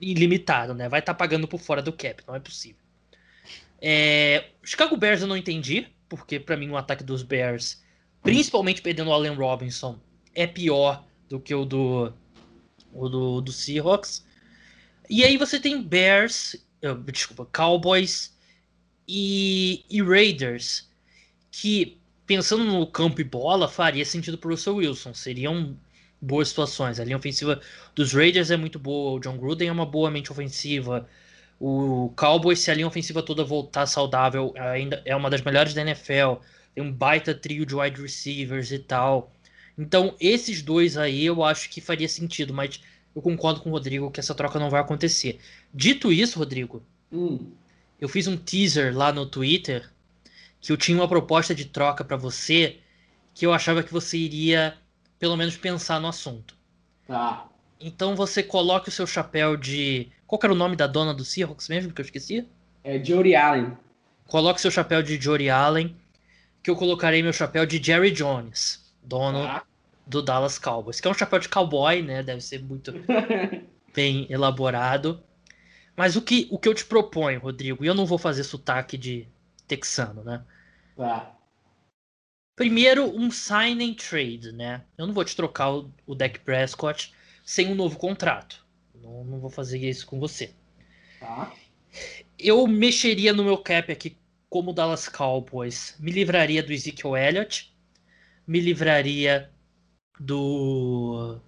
ilimitado, 0.00 0.74
né? 0.74 0.88
Vai 0.88 1.00
estar 1.00 1.14
tá 1.14 1.18
pagando 1.18 1.48
por 1.48 1.58
fora 1.58 1.80
do 1.80 1.92
cap, 1.92 2.22
não 2.26 2.34
é 2.34 2.40
possível. 2.40 2.76
É, 3.80 4.44
Chicago 4.62 4.96
Bears 4.96 5.22
eu 5.22 5.26
não 5.26 5.36
entendi, 5.36 5.88
porque 6.08 6.38
para 6.38 6.56
mim 6.56 6.68
o 6.68 6.76
ataque 6.76 7.02
dos 7.02 7.22
Bears, 7.22 7.82
principalmente 8.22 8.82
perdendo 8.82 9.08
o 9.08 9.12
Allen 9.12 9.34
Robinson, 9.34 9.98
é 10.34 10.46
pior 10.46 11.04
do 11.28 11.40
que 11.40 11.54
o 11.54 11.64
do, 11.64 12.12
o 12.92 13.08
do, 13.08 13.40
do 13.40 13.52
Seahawks. 13.52 14.24
E 15.08 15.24
aí 15.24 15.36
você 15.36 15.58
tem 15.58 15.82
Bears, 15.82 16.56
desculpa, 17.04 17.46
Cowboys 17.52 18.36
e, 19.06 19.84
e 19.90 20.02
Raiders, 20.02 20.88
que 21.50 21.98
pensando 22.26 22.64
no 22.64 22.86
campo 22.86 23.20
e 23.20 23.24
bola, 23.24 23.68
faria 23.68 24.04
sentido 24.04 24.38
para 24.38 24.48
o 24.48 24.50
Russell 24.52 24.76
Wilson. 24.76 25.12
Seriam 25.14 25.76
boas 26.20 26.48
situações. 26.48 27.00
A 27.00 27.04
linha 27.04 27.16
ofensiva 27.16 27.60
dos 27.94 28.12
Raiders 28.12 28.50
é 28.50 28.56
muito 28.56 28.78
boa. 28.78 29.12
O 29.12 29.20
John 29.20 29.36
Gruden 29.36 29.68
é 29.68 29.72
uma 29.72 29.84
boa 29.84 30.10
mente 30.10 30.30
ofensiva. 30.30 31.08
O 31.60 32.12
Cowboys, 32.16 32.60
se 32.60 32.70
a 32.70 32.74
linha 32.74 32.86
ofensiva 32.86 33.22
toda 33.22 33.44
voltar 33.44 33.86
saudável, 33.86 34.54
ainda 34.56 35.02
é 35.04 35.14
uma 35.14 35.28
das 35.28 35.42
melhores 35.42 35.74
da 35.74 35.82
NFL. 35.82 36.40
Tem 36.74 36.82
um 36.82 36.92
baita 36.92 37.34
trio 37.34 37.66
de 37.66 37.74
wide 37.74 38.00
receivers 38.00 38.72
e 38.72 38.78
tal. 38.78 39.32
Então, 39.76 40.14
esses 40.20 40.62
dois 40.62 40.96
aí 40.96 41.24
eu 41.24 41.42
acho 41.42 41.70
que 41.70 41.80
faria 41.80 42.08
sentido, 42.08 42.52
mas 42.52 42.80
eu 43.14 43.22
concordo 43.22 43.60
com 43.60 43.70
o 43.70 43.72
Rodrigo 43.72 44.10
que 44.10 44.20
essa 44.20 44.34
troca 44.34 44.58
não 44.58 44.70
vai 44.70 44.80
acontecer. 44.80 45.38
Dito 45.72 46.12
isso, 46.12 46.38
Rodrigo, 46.38 46.82
hum. 47.10 47.50
eu 48.00 48.08
fiz 48.08 48.26
um 48.26 48.36
teaser 48.36 48.96
lá 48.96 49.12
no 49.12 49.26
Twitter 49.26 49.90
que 50.60 50.70
eu 50.70 50.76
tinha 50.76 50.96
uma 50.96 51.08
proposta 51.08 51.54
de 51.54 51.64
troca 51.64 52.04
para 52.04 52.16
você 52.16 52.78
que 53.34 53.46
eu 53.46 53.52
achava 53.52 53.82
que 53.82 53.92
você 53.92 54.16
iria 54.16 54.76
pelo 55.18 55.36
menos 55.36 55.56
pensar 55.56 56.00
no 56.00 56.08
assunto. 56.08 56.56
Tá. 57.06 57.48
Então 57.80 58.14
você 58.14 58.42
coloque 58.42 58.88
o 58.88 58.92
seu 58.92 59.06
chapéu 59.06 59.56
de. 59.56 60.08
Qual 60.26 60.40
era 60.42 60.52
o 60.52 60.56
nome 60.56 60.76
da 60.76 60.86
dona 60.86 61.12
do 61.12 61.24
Seahawks 61.24 61.68
mesmo 61.68 61.92
que 61.92 62.00
eu 62.00 62.04
esqueci? 62.04 62.46
É 62.84 63.02
Jory 63.02 63.34
Allen. 63.34 63.76
Coloque 64.26 64.60
seu 64.60 64.70
chapéu 64.70 65.02
de 65.02 65.20
Jory 65.20 65.50
Allen, 65.50 65.94
que 66.62 66.70
eu 66.70 66.76
colocarei 66.76 67.22
meu 67.22 67.32
chapéu 67.32 67.66
de 67.66 67.82
Jerry 67.82 68.10
Jones, 68.12 68.81
dono 69.02 69.44
tá. 69.44 69.64
do 70.06 70.22
Dallas 70.22 70.58
Cowboys, 70.58 71.00
que 71.00 71.08
é 71.08 71.10
um 71.10 71.14
chapéu 71.14 71.38
de 71.38 71.48
cowboy, 71.48 72.02
né? 72.02 72.22
Deve 72.22 72.40
ser 72.40 72.62
muito 72.62 72.92
bem 73.94 74.26
elaborado. 74.30 75.22
Mas 75.96 76.16
o 76.16 76.22
que, 76.22 76.48
o 76.50 76.58
que 76.58 76.68
eu 76.68 76.74
te 76.74 76.84
proponho, 76.84 77.40
Rodrigo, 77.40 77.84
e 77.84 77.86
eu 77.86 77.94
não 77.94 78.06
vou 78.06 78.18
fazer 78.18 78.44
sotaque 78.44 78.96
de 78.96 79.28
texano, 79.66 80.24
né? 80.24 80.42
Tá. 80.96 81.36
Primeiro, 82.56 83.04
um 83.04 83.30
sign 83.30 83.84
and 83.84 83.94
trade, 83.94 84.52
né? 84.52 84.84
Eu 84.96 85.06
não 85.06 85.14
vou 85.14 85.24
te 85.24 85.34
trocar 85.34 85.72
o, 85.72 85.92
o 86.06 86.14
Dak 86.14 86.38
Prescott 86.40 87.12
sem 87.44 87.68
um 87.68 87.74
novo 87.74 87.98
contrato. 87.98 88.64
Não, 88.94 89.24
não 89.24 89.40
vou 89.40 89.50
fazer 89.50 89.78
isso 89.78 90.06
com 90.06 90.18
você. 90.18 90.54
Tá. 91.18 91.52
Eu 92.38 92.66
mexeria 92.66 93.32
no 93.32 93.44
meu 93.44 93.58
cap 93.58 93.90
aqui 93.90 94.16
como 94.48 94.70
o 94.70 94.74
Dallas 94.74 95.08
Cowboys. 95.08 95.96
Me 95.98 96.12
livraria 96.12 96.62
do 96.62 96.72
Ezekiel 96.72 97.16
Elliott. 97.16 97.71
Me 98.46 98.60
livraria 98.60 99.50
do 100.18 101.40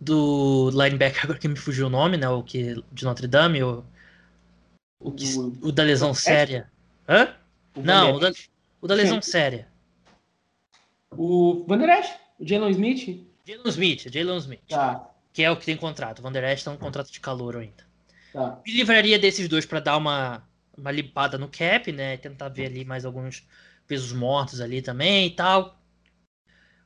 do 0.00 0.70
linebacker 0.70 1.24
agora 1.24 1.38
que 1.38 1.48
me 1.48 1.56
fugiu 1.56 1.86
o 1.86 1.90
nome, 1.90 2.16
né? 2.16 2.28
O 2.28 2.42
que 2.42 2.82
de 2.92 3.04
Notre 3.04 3.26
Dame, 3.26 3.62
o, 3.62 3.84
o, 5.00 5.12
que, 5.12 5.24
o 5.62 5.72
da 5.72 5.82
lesão 5.82 6.12
séria. 6.14 6.70
Hã? 7.08 7.34
O 7.74 7.82
não, 7.82 8.16
o 8.16 8.20
da, 8.20 8.32
o 8.80 8.86
da 8.86 8.94
lesão 8.94 9.20
Sim. 9.20 9.30
séria. 9.30 9.68
O 11.16 11.64
Van 11.66 11.78
Der 11.78 12.00
Esch? 12.00 12.12
O 12.38 12.46
Jalen 12.46 12.70
Smith? 12.70 13.26
Jalen 13.46 13.68
Smith, 13.68 14.12
Jalen 14.12 14.38
Smith. 14.38 14.60
Tá. 14.68 15.10
Que 15.32 15.42
é 15.42 15.50
o 15.50 15.56
que 15.56 15.66
tem 15.66 15.76
contrato. 15.76 16.18
O 16.18 16.22
Van 16.22 16.32
Der 16.32 16.44
Esch 16.44 16.64
tá 16.64 16.70
um 16.70 16.76
contrato 16.76 17.10
de 17.10 17.20
calor 17.20 17.56
ainda. 17.56 17.84
Tá. 18.32 18.60
Me 18.66 18.72
livraria 18.72 19.18
desses 19.18 19.48
dois 19.48 19.64
para 19.64 19.80
dar 19.80 19.96
uma, 19.96 20.46
uma 20.76 20.90
limpada 20.90 21.38
no 21.38 21.48
cap, 21.48 21.90
né? 21.92 22.16
Tentar 22.16 22.48
ver 22.48 22.66
ali 22.66 22.84
mais 22.84 23.04
alguns 23.04 23.46
pesos 23.86 24.12
mortos 24.12 24.60
ali 24.60 24.82
também 24.82 25.26
e 25.26 25.30
tal. 25.30 25.80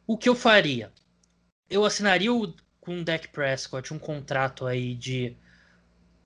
O 0.07 0.17
que 0.17 0.29
eu 0.29 0.35
faria? 0.35 0.93
Eu 1.69 1.85
assinaria 1.85 2.33
o, 2.33 2.55
com 2.81 3.01
o 3.01 3.05
Dak 3.05 3.29
Prescott 3.29 3.93
um 3.93 3.99
contrato 3.99 4.67
aí 4.67 4.95
de, 4.95 5.37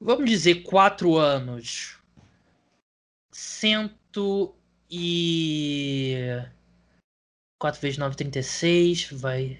vamos 0.00 0.28
dizer, 0.28 0.62
quatro 0.62 1.16
anos. 1.16 1.98
Cento 3.32 4.54
e. 4.90 6.16
4 7.58 7.80
vezes 7.80 7.98
9, 7.98 8.14
36. 8.14 9.10
Vai. 9.12 9.58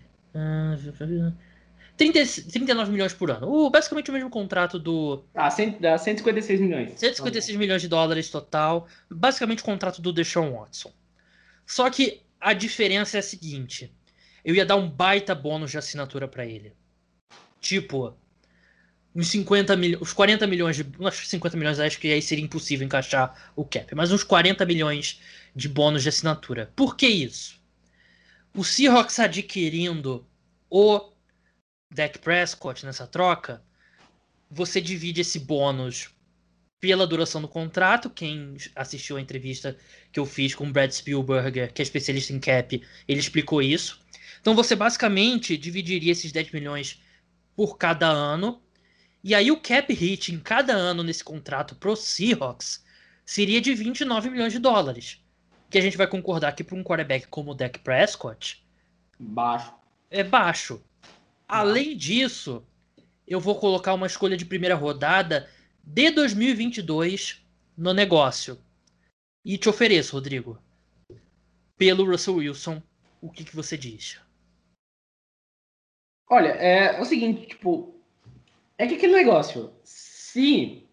30, 1.97 2.19
39 2.51 2.93
milhões 2.93 3.15
por 3.15 3.31
ano. 3.31 3.49
O, 3.49 3.71
basicamente 3.71 4.11
o 4.11 4.13
mesmo 4.13 4.29
contrato 4.29 4.79
do. 4.79 5.25
Ah, 5.35 5.49
dá 5.81 5.97
156 5.97 6.61
milhões. 6.61 6.99
156 6.99 7.59
milhões 7.59 7.83
de 7.83 7.89
dólares 7.89 8.29
total. 8.31 8.87
Basicamente 9.11 9.63
o 9.63 9.65
contrato 9.65 10.03
do 10.03 10.13
Deshaun 10.13 10.53
Watson. 10.53 10.93
Só 11.73 11.89
que 11.89 12.21
a 12.39 12.53
diferença 12.53 13.17
é 13.17 13.21
a 13.21 13.23
seguinte: 13.23 13.91
eu 14.45 14.55
ia 14.55 14.67
dar 14.67 14.77
um 14.77 14.91
baita 14.91 15.35
bônus 15.35 15.71
de 15.71 15.79
assinatura 15.79 16.29
para 16.29 16.45
ele. 16.45 16.75
Tipo, 17.63 18.15
uns 19.15 19.29
50 19.29 19.75
milhões, 19.75 20.03
os 20.03 20.13
40 20.13 20.47
milhões 20.47 20.77
de, 20.77 20.85
uns 21.01 21.15
50 21.27 21.57
milhões 21.57 21.81
acho 21.81 21.99
que 21.99 22.13
aí 22.13 22.21
seria 22.21 22.45
impossível 22.45 22.85
encaixar 22.85 23.53
o 23.57 23.65
cap, 23.65 23.95
mas 23.95 24.13
uns 24.13 24.23
40 24.23 24.67
milhões 24.67 25.19
de 25.57 25.67
bônus 25.67 26.03
de 26.03 26.11
assinatura. 26.11 26.71
Por 26.77 26.95
que 26.95 27.07
isso? 27.07 27.59
O 28.55 28.63
Seahawks 28.63 29.19
adquirindo 29.19 30.27
o 30.69 31.11
Dak 31.91 32.19
Prescott 32.19 32.85
nessa 32.85 33.07
troca, 33.07 33.63
você 34.51 34.79
divide 34.79 35.23
esse 35.23 35.39
bônus 35.39 36.11
pela 36.83 37.07
duração 37.07 37.41
do 37.41 37.47
contrato. 37.47 38.11
Quem 38.11 38.57
assistiu 38.75 39.17
a 39.17 39.21
entrevista 39.21 39.79
que 40.11 40.19
eu 40.19 40.27
fiz 40.27 40.53
com 40.53 40.67
o 40.67 40.73
Brad 40.73 40.91
Spielberger, 40.91 41.73
que 41.73 41.81
é 41.81 41.85
especialista 41.85 42.33
em 42.33 42.41
cap, 42.41 42.83
ele 43.07 43.21
explicou 43.21 43.63
isso. 43.63 44.01
Então 44.41 44.55
você 44.57 44.75
basicamente 44.75 45.57
dividiria 45.57 46.11
esses 46.11 46.33
10 46.33 46.51
milhões 46.51 47.01
por 47.55 47.79
cada 47.79 48.09
ano 48.09 48.61
e 49.23 49.37
aí 49.37 49.53
o 49.53 49.61
cap 49.61 49.95
hit 49.95 50.35
em 50.35 50.41
cada 50.41 50.73
ano 50.73 51.05
nesse 51.05 51.23
contrato 51.23 51.77
pro 51.77 51.95
Seahawks 51.95 52.85
seria 53.25 53.61
de 53.61 53.73
29 53.73 54.29
milhões 54.29 54.53
de 54.53 54.59
dólares. 54.59 55.23
Que 55.71 55.79
a 55.79 55.81
gente 55.81 55.97
vai 55.97 56.09
concordar 56.09 56.53
que 56.53 56.65
para 56.65 56.77
um 56.77 56.83
quarterback 56.83 57.29
como 57.29 57.53
o 57.53 57.55
Dak 57.55 57.79
Prescott. 57.79 58.67
Baixo. 59.17 59.73
É 60.11 60.25
baixo. 60.25 60.83
Além 61.47 61.97
disso, 61.97 62.67
eu 63.25 63.39
vou 63.39 63.55
colocar 63.55 63.95
uma 63.95 64.09
escolha 64.09 64.37
de 64.37 64.45
primeira 64.45 64.75
rodada 64.75 65.49
de 65.83 66.11
2022 66.11 67.43
no 67.77 67.93
negócio. 67.93 68.59
E 69.45 69.59
te 69.59 69.69
ofereço, 69.69 70.15
Rodrigo, 70.15 70.59
pelo 71.77 72.05
Russell 72.05 72.37
Wilson, 72.37 72.81
o 73.21 73.31
que, 73.31 73.45
que 73.45 73.57
você 73.57 73.77
diz? 73.77 74.21
Olha, 76.31 76.51
é, 76.51 76.97
é 76.97 77.01
o 77.01 77.05
seguinte, 77.05 77.47
tipo, 77.47 77.95
é 78.79 78.87
que 78.87 78.95
aquele 78.95 79.13
negócio, 79.13 79.73
se. 79.83 80.87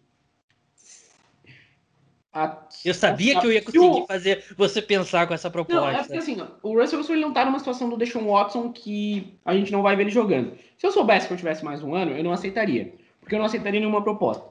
A, 2.32 2.68
eu 2.84 2.94
sabia 2.94 3.38
a, 3.38 3.40
que 3.40 3.46
eu 3.46 3.52
ia 3.52 3.62
conseguir 3.62 4.02
o, 4.02 4.06
fazer 4.06 4.44
você 4.56 4.82
pensar 4.82 5.26
com 5.26 5.34
essa 5.34 5.50
proposta. 5.50 5.80
Não, 5.80 5.88
é 5.88 6.02
porque 6.02 6.18
assim, 6.18 6.36
o 6.62 6.78
Russell 6.78 6.98
Wilson 6.98 7.12
ele 7.14 7.22
não 7.22 7.32
tá 7.32 7.44
numa 7.44 7.58
situação 7.58 7.88
do 7.88 7.96
Deshaun 7.96 8.26
Watson 8.26 8.72
que 8.72 9.38
a 9.44 9.54
gente 9.54 9.72
não 9.72 9.82
vai 9.82 9.96
ver 9.96 10.02
ele 10.02 10.10
jogando. 10.10 10.56
Se 10.76 10.86
eu 10.86 10.92
soubesse 10.92 11.26
que 11.26 11.32
eu 11.32 11.38
tivesse 11.38 11.64
mais 11.64 11.82
um 11.82 11.94
ano, 11.94 12.12
eu 12.12 12.22
não 12.22 12.32
aceitaria. 12.32 12.94
Porque 13.20 13.34
eu 13.34 13.38
não 13.38 13.46
aceitaria 13.46 13.80
nenhuma 13.80 14.02
proposta. 14.02 14.49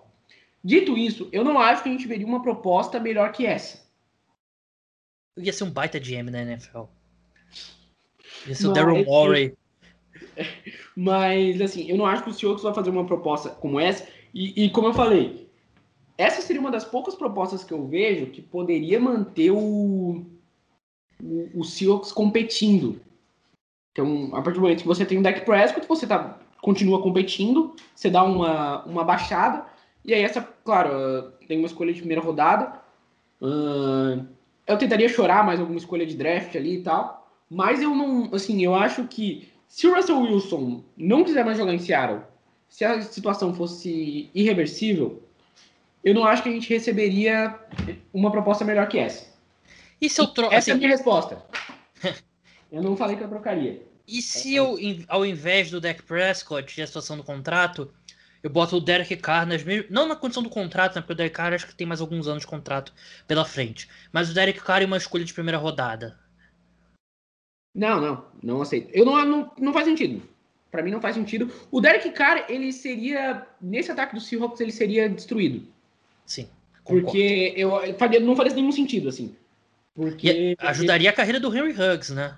Dito 0.64 0.97
isso, 0.97 1.30
eu 1.32 1.43
não 1.43 1.60
acho 1.60 1.84
que 1.84 1.89
a 1.89 1.91
gente 1.91 2.07
veria 2.07 2.28
uma 2.28 2.41
proposta 2.41 2.99
melhor 2.99 3.32
que 3.32 3.45
essa. 3.45 3.88
Eu 5.36 5.43
ia 5.43 5.53
ser 5.53 5.64
um 5.64 5.72
baita 5.72 5.99
GM 5.99 6.30
na 6.30 6.41
NFL. 6.41 6.84
Ia 8.47 8.55
ser 8.55 8.68
o 8.68 8.74
Daryl 8.74 9.05
Morey 9.05 9.57
Mas, 10.95 11.62
assim, 11.62 11.89
eu 11.89 11.97
não 11.97 12.05
acho 12.05 12.24
que 12.24 12.30
o 12.30 12.34
Seahawks 12.34 12.64
vai 12.64 12.74
fazer 12.74 12.89
uma 12.89 13.05
proposta 13.05 13.49
como 13.49 13.80
essa. 13.80 14.07
E, 14.34 14.66
e, 14.66 14.70
como 14.70 14.88
eu 14.88 14.93
falei, 14.93 15.49
essa 16.18 16.41
seria 16.41 16.62
uma 16.62 16.72
das 16.72 16.86
poucas 16.86 17.16
propostas 17.16 17.64
que 17.64 17.74
eu 17.74 17.88
vejo 17.88 18.28
que 18.28 18.41
poderia 18.41 18.99
manter 18.99 19.51
o, 19.51 20.26
o, 21.22 21.49
o 21.60 21.64
Seahawks 21.64 22.12
competindo. 22.12 23.01
Então, 23.91 24.30
a 24.36 24.41
partir 24.41 24.60
do 24.60 24.62
momento 24.62 24.82
que 24.82 24.88
você 24.88 25.05
tem 25.05 25.18
um 25.18 25.22
deck 25.22 25.45
Prescott, 25.45 25.88
você 25.88 26.05
tá, 26.05 26.39
continua 26.62 27.01
competindo, 27.01 27.76
você 27.95 28.10
dá 28.10 28.24
uma, 28.24 28.84
uma 28.86 29.03
baixada, 29.03 29.66
e 30.10 30.14
aí 30.14 30.24
essa, 30.24 30.41
claro, 30.41 31.32
tem 31.47 31.57
uma 31.57 31.68
escolha 31.68 31.93
de 31.93 31.99
primeira 31.99 32.22
rodada. 32.22 32.82
Eu 34.66 34.78
tentaria 34.78 35.07
chorar 35.07 35.45
mais 35.45 35.60
alguma 35.60 35.78
escolha 35.78 36.05
de 36.05 36.16
draft 36.16 36.55
ali 36.55 36.78
e 36.78 36.84
tal, 36.84 37.32
mas 37.49 37.82
eu 37.82 37.95
não, 37.95 38.34
assim, 38.34 38.64
eu 38.64 38.74
acho 38.74 39.07
que 39.07 39.49
se 39.68 39.86
o 39.88 39.93
Russell 39.93 40.20
Wilson 40.20 40.84
não 40.97 41.24
quiser 41.24 41.45
mais 41.45 41.57
jogar 41.57 41.74
em 41.74 41.80
Seattle, 41.80 42.22
se 42.68 42.84
a 42.84 43.01
situação 43.01 43.53
fosse 43.53 44.30
irreversível, 44.34 45.22
eu 46.03 46.14
não 46.14 46.26
acho 46.26 46.41
que 46.41 46.49
a 46.49 46.51
gente 46.51 46.70
receberia 46.70 47.55
uma 48.12 48.32
proposta 48.32 48.66
melhor 48.66 48.88
que 48.88 48.97
essa. 48.97 49.28
E 50.01 50.10
se 50.10 50.20
eu 50.20 50.28
troco. 50.28 50.53
Essa 50.53 50.72
assim... 50.72 50.72
é 50.72 50.74
a 50.74 50.76
assim, 50.76 50.80
minha 50.80 50.95
resposta. 50.95 51.45
eu 52.72 52.82
não 52.82 52.95
falei 52.95 53.16
que 53.16 53.24
eu 53.24 53.28
trocaria. 53.30 53.84
E 54.07 54.24
se 54.24 54.55
eu, 54.55 54.76
ao 55.07 55.24
invés 55.24 55.70
do 55.70 55.80
Dak 55.80 56.01
Prescott 56.01 56.80
e 56.80 56.84
a 56.84 56.88
situação 56.88 57.16
do 57.16 57.24
contrato, 57.24 57.91
eu 58.42 58.50
boto 58.50 58.78
o 58.78 58.82
Derek 58.82 59.16
Carr 59.18 59.46
nas 59.46 59.64
mesmas. 59.64 59.90
Não 59.90 60.08
na 60.08 60.16
condição 60.16 60.42
do 60.42 60.50
contrato, 60.50 60.96
né? 60.96 61.02
Porque 61.02 61.14
o 61.14 61.16
Derek 61.16 61.36
Carr 61.36 61.54
acho 61.54 61.68
que 61.68 61.76
tem 61.76 61.86
mais 61.86 62.00
alguns 62.00 62.28
anos 62.28 62.42
de 62.42 62.48
contrato 62.48 62.94
pela 63.28 63.44
frente. 63.44 63.90
Mas 64.12 64.30
o 64.30 64.34
Derek 64.34 64.62
Carr 64.62 64.82
é 64.82 64.86
uma 64.86 64.98
escolha 64.98 65.26
de 65.26 65.34
primeira 65.34 65.58
rodada. 65.58 66.18
Não, 67.76 68.00
não, 68.00 68.26
não 68.42 68.62
aceito. 68.62 68.90
Eu 68.94 69.06
não, 69.06 69.26
não, 69.26 69.52
não 69.60 69.74
faz 69.74 69.86
sentido. 69.86 70.22
Para 70.72 70.82
mim 70.82 70.92
não 70.92 71.02
faz 71.02 71.16
sentido. 71.16 71.52
O 71.72 71.82
Derek 71.82 72.10
Carr, 72.12 72.46
ele 72.48 72.72
seria 72.72 73.46
nesse 73.62 73.92
ataque 73.92 74.16
do 74.16 74.22
Seahawks, 74.22 74.62
ele 74.62 74.72
seria 74.72 75.10
destruído. 75.10 75.68
Sim. 76.26 76.48
Concordo. 76.84 77.06
Porque 77.06 77.54
eu 77.58 77.72
faria, 77.98 78.20
não 78.20 78.36
faria 78.36 78.54
nenhum 78.54 78.72
sentido 78.72 79.10
assim. 79.10 79.36
Porque 79.94 80.56
ajudaria 80.60 81.10
a 81.10 81.14
carreira 81.14 81.40
do 81.40 81.56
Henry 81.56 81.72
Huggs, 81.72 82.14
né? 82.14 82.38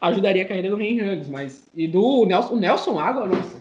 Ajudaria 0.00 0.42
a 0.42 0.48
carreira 0.48 0.70
do 0.70 0.80
Henry 0.80 1.08
Huggs, 1.08 1.30
mas 1.30 1.68
e 1.74 1.86
do 1.86 2.24
Nelson, 2.26 2.54
o 2.54 2.58
Nelson 2.58 2.98
Água, 2.98 3.26
nossa. 3.26 3.60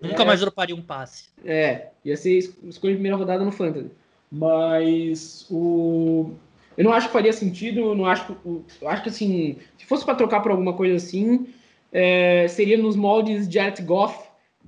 Nunca 0.00 0.22
é, 0.22 0.26
mais 0.26 0.40
droparia 0.40 0.74
um 0.74 0.82
passe. 0.82 1.28
É, 1.44 1.88
ia 2.04 2.16
ser 2.16 2.38
escolha 2.38 2.92
de 2.92 2.96
primeira 2.96 3.16
rodada 3.16 3.44
no 3.44 3.52
Fantasy. 3.52 3.90
Mas 4.30 5.46
o 5.50 6.32
eu 6.80 6.84
não 6.84 6.92
acho 6.92 7.08
que 7.08 7.12
faria 7.12 7.32
sentido, 7.32 7.80
eu 7.80 7.94
não 7.94 8.06
acho 8.06 8.26
que. 8.26 8.34
Eu 8.80 8.88
acho 8.88 9.02
que 9.02 9.10
assim, 9.10 9.58
se 9.76 9.84
fosse 9.84 10.02
para 10.02 10.14
trocar 10.14 10.40
por 10.40 10.50
alguma 10.50 10.72
coisa 10.72 10.96
assim, 10.96 11.48
é, 11.92 12.46
seria 12.48 12.78
nos 12.78 12.96
moldes 12.96 13.46
de 13.46 13.54
Jared 13.54 13.82
Goff, 13.82 14.18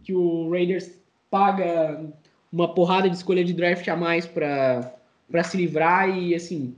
que 0.05 0.12
o 0.12 0.51
Raiders 0.51 0.91
paga 1.30 2.05
uma 2.53 2.68
porrada 2.74 3.09
de 3.09 3.16
escolha 3.16 3.43
de 3.43 3.55
draft 3.55 3.89
a 3.89 3.97
mais 3.97 4.26
para 4.26 4.93
se 5.45 5.57
livrar 5.57 6.09
e 6.11 6.35
assim. 6.35 6.76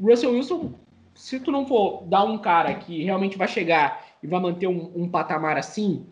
Russell 0.00 0.32
Wilson, 0.32 0.72
se 1.14 1.40
tu 1.40 1.50
não 1.50 1.66
for 1.66 2.04
dar 2.04 2.22
um 2.22 2.38
cara 2.38 2.74
que 2.74 3.02
realmente 3.02 3.36
vai 3.36 3.48
chegar 3.48 4.06
e 4.22 4.26
vai 4.28 4.40
manter 4.40 4.68
um, 4.68 4.90
um 4.94 5.08
patamar 5.08 5.56
assim, 5.56 6.06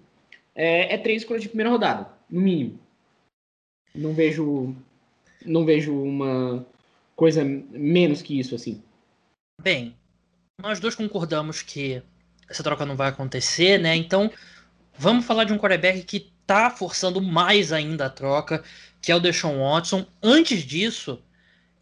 é, 0.54 0.94
é 0.94 0.98
três 0.98 1.22
escolhas 1.22 1.42
de 1.42 1.48
primeira 1.48 1.70
rodada, 1.70 2.08
no 2.28 2.40
mínimo. 2.40 2.78
Não 3.94 4.14
vejo, 4.14 4.74
não 5.44 5.64
vejo 5.64 5.94
uma 5.94 6.66
coisa 7.14 7.44
menos 7.44 8.22
que 8.22 8.38
isso, 8.38 8.54
assim. 8.54 8.82
Bem, 9.60 9.94
nós 10.60 10.80
dois 10.80 10.94
concordamos 10.94 11.62
que 11.62 12.02
essa 12.48 12.62
troca 12.62 12.86
não 12.86 12.96
vai 12.96 13.08
acontecer, 13.08 13.78
né? 13.78 13.94
Então, 13.96 14.30
vamos 14.96 15.24
falar 15.24 15.44
de 15.44 15.52
um 15.52 15.58
quarterback 15.58 16.02
que 16.02 16.32
tá 16.46 16.70
forçando 16.70 17.20
mais 17.20 17.72
ainda 17.72 18.06
a 18.06 18.10
troca, 18.10 18.64
que 19.00 19.12
é 19.12 19.16
o 19.16 19.20
Deshaun 19.20 19.60
Watson. 19.60 20.06
Antes 20.22 20.60
disso, 20.60 21.22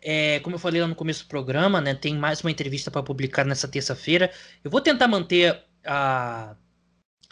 é, 0.03 0.41
como 0.41 0.57
eu 0.57 0.61
falei 0.61 0.81
lá 0.81 0.89
no 0.89 0.95
começo 0.95 1.25
do 1.25 1.29
programa, 1.29 1.81
né, 1.81 1.95
tem 1.95 2.17
mais 2.17 2.41
uma 2.41 2.51
entrevista 2.51 2.91
para 2.91 3.03
publicar 3.03 3.45
nessa 3.45 3.69
terça-feira. 3.69 4.31
Eu 4.63 4.71
vou 4.71 4.81
tentar 4.81 5.09
manter 5.09 5.63
a, 5.85 6.55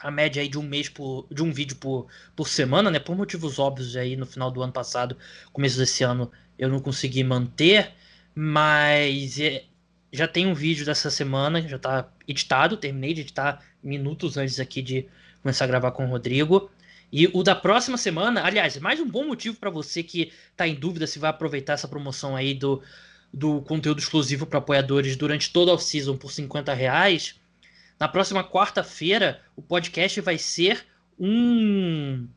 a 0.01 0.11
média 0.11 0.41
aí 0.41 0.49
de 0.49 0.59
um 0.59 0.63
mês 0.63 0.89
por, 0.89 1.27
de 1.31 1.43
um 1.43 1.53
vídeo 1.53 1.77
por, 1.77 2.07
por 2.37 2.49
semana, 2.49 2.91
né, 2.91 2.99
por 2.99 3.17
motivos 3.17 3.59
óbvios 3.59 3.97
aí 3.97 4.17
no 4.17 4.27
final 4.27 4.51
do 4.51 4.63
ano 4.63 4.73
passado, 4.73 5.17
começo 5.53 5.79
desse 5.79 6.05
ano, 6.05 6.31
eu 6.59 6.69
não 6.69 6.81
consegui 6.81 7.25
manter, 7.25 7.93
mas 8.35 9.39
é, 9.41 9.65
já 10.13 10.29
tem 10.29 10.47
um 10.47 10.55
vídeo 10.55 10.87
dessa 10.87 11.11
semana, 11.11 11.61
já 11.67 11.77
está 11.77 12.09
editado, 12.27 12.77
terminei 12.77 13.13
de 13.13 13.23
editar 13.23 13.63
minutos 13.83 14.37
antes 14.37 14.61
aqui 14.61 14.81
de 14.83 15.07
começar 15.43 15.65
a 15.65 15.69
gravar 15.69 15.91
com 15.93 16.07
o 16.07 16.09
Rodrigo. 16.09 16.71
E 17.11 17.27
o 17.33 17.43
da 17.43 17.55
próxima 17.55 17.97
semana, 17.97 18.45
aliás, 18.45 18.77
mais 18.79 19.01
um 19.01 19.09
bom 19.09 19.27
motivo 19.27 19.57
para 19.57 19.71
você 19.71 20.03
que 20.03 20.33
está 20.51 20.69
em 20.69 20.75
dúvida 20.75 21.07
se 21.07 21.19
vai 21.19 21.31
aproveitar 21.31 21.73
essa 21.73 21.89
promoção 21.89 22.37
aí 22.37 22.53
do, 22.53 22.83
do 23.33 23.63
conteúdo 23.63 23.99
exclusivo 23.99 24.47
para 24.47 24.59
apoiadores 24.59 25.17
durante 25.17 25.51
toda 25.51 25.71
a 25.71 25.75
off-season 25.75 26.17
por 26.17 26.31
50 26.31 26.73
reais. 26.75 27.35
Na 27.99 28.07
próxima 28.07 28.45
quarta-feira, 28.45 29.41
o 29.57 29.63
podcast 29.63 30.21
vai 30.21 30.39
ser 30.39 30.87
um 31.19 32.29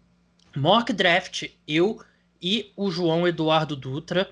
mock 0.55 0.91
draft. 0.91 1.49
Eu 1.67 2.01
e 2.41 2.71
o 2.75 2.89
João 2.89 3.27
Eduardo 3.27 3.75
Dutra. 3.75 4.27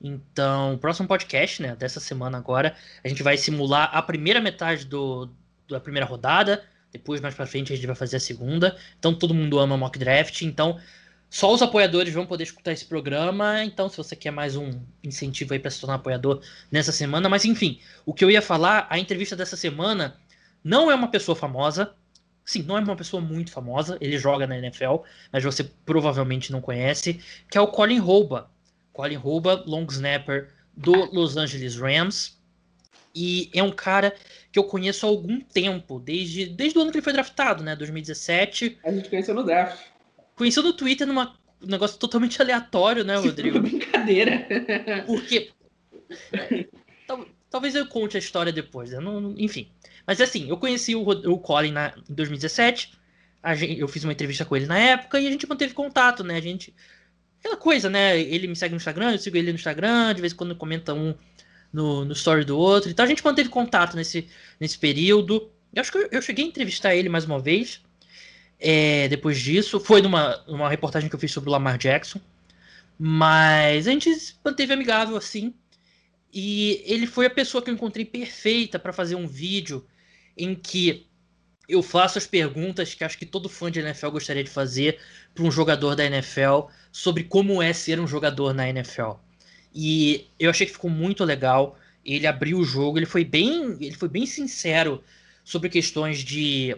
Então, 0.00 0.78
próximo 0.78 1.06
podcast, 1.06 1.60
né, 1.60 1.76
dessa 1.76 2.00
semana 2.00 2.38
agora, 2.38 2.74
a 3.04 3.08
gente 3.08 3.22
vai 3.22 3.36
simular 3.36 3.90
a 3.92 4.00
primeira 4.00 4.40
metade 4.40 4.86
do, 4.86 5.28
da 5.68 5.78
primeira 5.78 6.06
rodada. 6.06 6.64
Depois, 6.90 7.20
mais 7.20 7.34
pra 7.34 7.46
frente, 7.46 7.74
a 7.74 7.76
gente 7.76 7.86
vai 7.86 7.94
fazer 7.94 8.16
a 8.16 8.20
segunda. 8.20 8.74
Então, 8.98 9.14
todo 9.14 9.34
mundo 9.34 9.58
ama 9.58 9.76
mock 9.76 9.98
draft. 9.98 10.40
Então, 10.40 10.80
só 11.28 11.52
os 11.52 11.60
apoiadores 11.60 12.14
vão 12.14 12.24
poder 12.24 12.44
escutar 12.44 12.72
esse 12.72 12.86
programa. 12.86 13.62
Então, 13.62 13.90
se 13.90 13.98
você 13.98 14.16
quer 14.16 14.30
mais 14.30 14.56
um 14.56 14.80
incentivo 15.04 15.52
aí 15.52 15.58
para 15.58 15.70
se 15.70 15.78
tornar 15.78 15.96
apoiador 15.96 16.40
nessa 16.72 16.90
semana. 16.90 17.28
Mas, 17.28 17.44
enfim, 17.44 17.78
o 18.06 18.14
que 18.14 18.24
eu 18.24 18.30
ia 18.30 18.40
falar, 18.40 18.86
a 18.88 18.98
entrevista 18.98 19.36
dessa 19.36 19.58
semana 19.58 20.16
não 20.62 20.90
é 20.90 20.94
uma 20.94 21.08
pessoa 21.08 21.36
famosa. 21.36 21.94
Sim, 22.44 22.62
não 22.62 22.76
é 22.76 22.80
uma 22.80 22.96
pessoa 22.96 23.20
muito 23.20 23.52
famosa, 23.52 23.96
ele 24.00 24.18
joga 24.18 24.46
na 24.46 24.58
NFL, 24.58 24.96
mas 25.32 25.44
você 25.44 25.62
provavelmente 25.62 26.50
não 26.50 26.60
conhece, 26.60 27.20
que 27.48 27.56
é 27.56 27.60
o 27.60 27.68
Colin 27.68 27.98
Rouba. 27.98 28.50
Colin 28.92 29.16
Rouba, 29.16 29.62
long 29.66 29.86
snapper 29.88 30.50
do 30.76 30.92
Los 31.14 31.36
Angeles 31.36 31.76
Rams. 31.76 32.40
E 33.14 33.50
é 33.54 33.62
um 33.62 33.70
cara 33.70 34.14
que 34.52 34.58
eu 34.58 34.64
conheço 34.64 35.06
há 35.06 35.08
algum 35.08 35.40
tempo, 35.40 36.00
desde, 36.00 36.46
desde 36.46 36.78
o 36.78 36.82
ano 36.82 36.90
que 36.90 36.98
ele 36.98 37.04
foi 37.04 37.12
draftado, 37.12 37.62
né? 37.62 37.76
2017. 37.76 38.78
A 38.84 38.92
gente 38.92 39.08
conheceu 39.08 39.34
no 39.34 39.44
draft. 39.44 39.78
Conheceu 40.34 40.62
no 40.62 40.72
Twitter 40.72 41.06
numa 41.06 41.36
um 41.62 41.66
negócio 41.66 41.98
totalmente 41.98 42.40
aleatório, 42.40 43.04
né, 43.04 43.16
Rodrigo? 43.16 43.60
Brincadeira. 43.60 44.46
Porque. 45.06 45.50
talvez 47.50 47.74
eu 47.74 47.86
conte 47.86 48.16
a 48.16 48.20
história 48.20 48.52
depois, 48.52 48.90
né? 48.90 49.00
Não, 49.00 49.34
enfim. 49.36 49.70
Mas 50.06 50.20
assim, 50.20 50.48
eu 50.48 50.56
conheci 50.56 50.94
o, 50.94 51.02
o 51.02 51.38
Colin 51.38 51.72
na, 51.72 51.94
em 52.08 52.14
2017. 52.14 52.92
Gente, 53.54 53.80
eu 53.80 53.88
fiz 53.88 54.04
uma 54.04 54.12
entrevista 54.12 54.44
com 54.44 54.56
ele 54.56 54.66
na 54.66 54.78
época 54.78 55.18
e 55.18 55.26
a 55.26 55.30
gente 55.30 55.48
manteve 55.48 55.72
contato, 55.72 56.22
né? 56.22 56.36
A 56.36 56.40
gente. 56.40 56.74
Aquela 57.38 57.56
coisa, 57.56 57.88
né? 57.88 58.20
Ele 58.20 58.46
me 58.46 58.56
segue 58.56 58.72
no 58.72 58.76
Instagram, 58.76 59.12
eu 59.12 59.18
sigo 59.18 59.36
ele 59.36 59.50
no 59.50 59.56
Instagram, 59.56 60.14
de 60.14 60.20
vez 60.20 60.32
em 60.32 60.36
quando 60.36 60.54
comenta 60.54 60.92
um 60.92 61.14
no, 61.72 62.04
no 62.04 62.12
story 62.12 62.44
do 62.44 62.58
outro. 62.58 62.90
Então 62.90 63.04
a 63.04 63.08
gente 63.08 63.24
manteve 63.24 63.48
contato 63.48 63.96
nesse, 63.96 64.28
nesse 64.58 64.78
período. 64.78 65.50
Eu 65.72 65.80
acho 65.80 65.92
que 65.92 65.98
eu, 65.98 66.08
eu 66.12 66.22
cheguei 66.22 66.44
a 66.44 66.48
entrevistar 66.48 66.94
ele 66.94 67.08
mais 67.08 67.24
uma 67.24 67.38
vez. 67.38 67.80
É, 68.58 69.08
depois 69.08 69.40
disso. 69.40 69.80
Foi 69.80 70.02
numa, 70.02 70.36
numa 70.46 70.68
reportagem 70.68 71.08
que 71.08 71.14
eu 71.14 71.20
fiz 71.20 71.32
sobre 71.32 71.48
o 71.48 71.52
Lamar 71.52 71.78
Jackson. 71.78 72.20
Mas 72.98 73.88
a 73.88 73.90
gente 73.92 74.10
manteve 74.44 74.72
amigável 74.74 75.16
assim. 75.16 75.54
E 76.32 76.82
ele 76.86 77.06
foi 77.06 77.26
a 77.26 77.30
pessoa 77.30 77.62
que 77.62 77.70
eu 77.70 77.74
encontrei 77.74 78.04
perfeita 78.04 78.78
para 78.78 78.92
fazer 78.92 79.16
um 79.16 79.26
vídeo 79.26 79.84
em 80.36 80.54
que 80.54 81.06
eu 81.68 81.82
faço 81.82 82.18
as 82.18 82.26
perguntas 82.26 82.94
que 82.94 83.04
acho 83.04 83.18
que 83.18 83.26
todo 83.26 83.48
fã 83.48 83.70
de 83.70 83.80
NFL 83.80 84.10
gostaria 84.10 84.42
de 84.42 84.50
fazer 84.50 84.98
para 85.34 85.44
um 85.44 85.50
jogador 85.50 85.94
da 85.94 86.04
NFL 86.04 86.68
sobre 86.90 87.24
como 87.24 87.62
é 87.62 87.72
ser 87.72 88.00
um 88.00 88.06
jogador 88.06 88.52
na 88.52 88.68
NFL. 88.68 89.12
E 89.72 90.26
eu 90.38 90.50
achei 90.50 90.66
que 90.66 90.72
ficou 90.72 90.90
muito 90.90 91.24
legal. 91.24 91.78
Ele 92.04 92.26
abriu 92.26 92.58
o 92.58 92.64
jogo, 92.64 92.98
ele 92.98 93.06
foi 93.06 93.24
bem, 93.24 93.76
ele 93.80 93.94
foi 93.94 94.08
bem 94.08 94.26
sincero 94.26 95.02
sobre 95.44 95.68
questões 95.68 96.18
de 96.18 96.76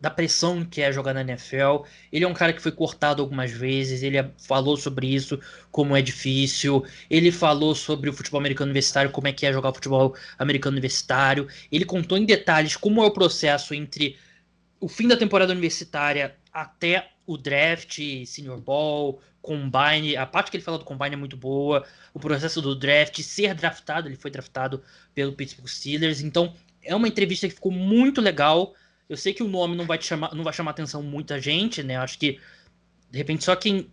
da 0.00 0.10
pressão 0.10 0.64
que 0.64 0.80
é 0.80 0.92
jogar 0.92 1.12
na 1.12 1.22
NFL. 1.22 1.84
Ele 2.12 2.24
é 2.24 2.28
um 2.28 2.34
cara 2.34 2.52
que 2.52 2.62
foi 2.62 2.70
cortado 2.70 3.20
algumas 3.20 3.50
vezes, 3.50 4.02
ele 4.02 4.18
falou 4.38 4.76
sobre 4.76 5.12
isso, 5.12 5.40
como 5.70 5.96
é 5.96 6.02
difícil. 6.02 6.84
Ele 7.10 7.32
falou 7.32 7.74
sobre 7.74 8.08
o 8.08 8.12
futebol 8.12 8.38
americano 8.38 8.70
universitário, 8.70 9.10
como 9.10 9.28
é 9.28 9.32
que 9.32 9.46
é 9.46 9.52
jogar 9.52 9.72
futebol 9.72 10.14
americano 10.38 10.74
universitário. 10.74 11.48
Ele 11.70 11.84
contou 11.84 12.16
em 12.16 12.24
detalhes 12.24 12.76
como 12.76 13.02
é 13.02 13.06
o 13.06 13.10
processo 13.10 13.74
entre 13.74 14.16
o 14.80 14.88
fim 14.88 15.08
da 15.08 15.16
temporada 15.16 15.52
universitária 15.52 16.36
até 16.52 17.10
o 17.26 17.36
draft, 17.36 17.98
senior 18.24 18.60
ball, 18.60 19.20
combine. 19.42 20.16
A 20.16 20.24
parte 20.24 20.50
que 20.50 20.56
ele 20.56 20.64
fala 20.64 20.78
do 20.78 20.84
combine 20.84 21.14
é 21.14 21.16
muito 21.16 21.36
boa. 21.36 21.84
O 22.14 22.20
processo 22.20 22.62
do 22.62 22.74
draft, 22.74 23.20
ser 23.20 23.54
draftado, 23.54 24.08
ele 24.08 24.16
foi 24.16 24.30
draftado 24.30 24.82
pelo 25.14 25.32
Pittsburgh 25.32 25.68
Steelers. 25.68 26.20
Então, 26.20 26.54
é 26.82 26.94
uma 26.94 27.08
entrevista 27.08 27.48
que 27.48 27.54
ficou 27.54 27.72
muito 27.72 28.20
legal 28.20 28.74
Eu 29.08 29.16
sei 29.16 29.32
que 29.32 29.42
o 29.42 29.48
nome 29.48 29.74
não 29.74 29.86
vai 29.86 29.98
te 29.98 30.06
chamar, 30.06 30.34
não 30.34 30.44
vai 30.44 30.52
chamar 30.52 30.72
atenção 30.72 31.02
muita 31.02 31.40
gente, 31.40 31.82
né? 31.82 31.96
Acho 31.96 32.18
que 32.18 32.38
de 33.10 33.18
repente 33.18 33.44
só 33.44 33.56
quem 33.56 33.90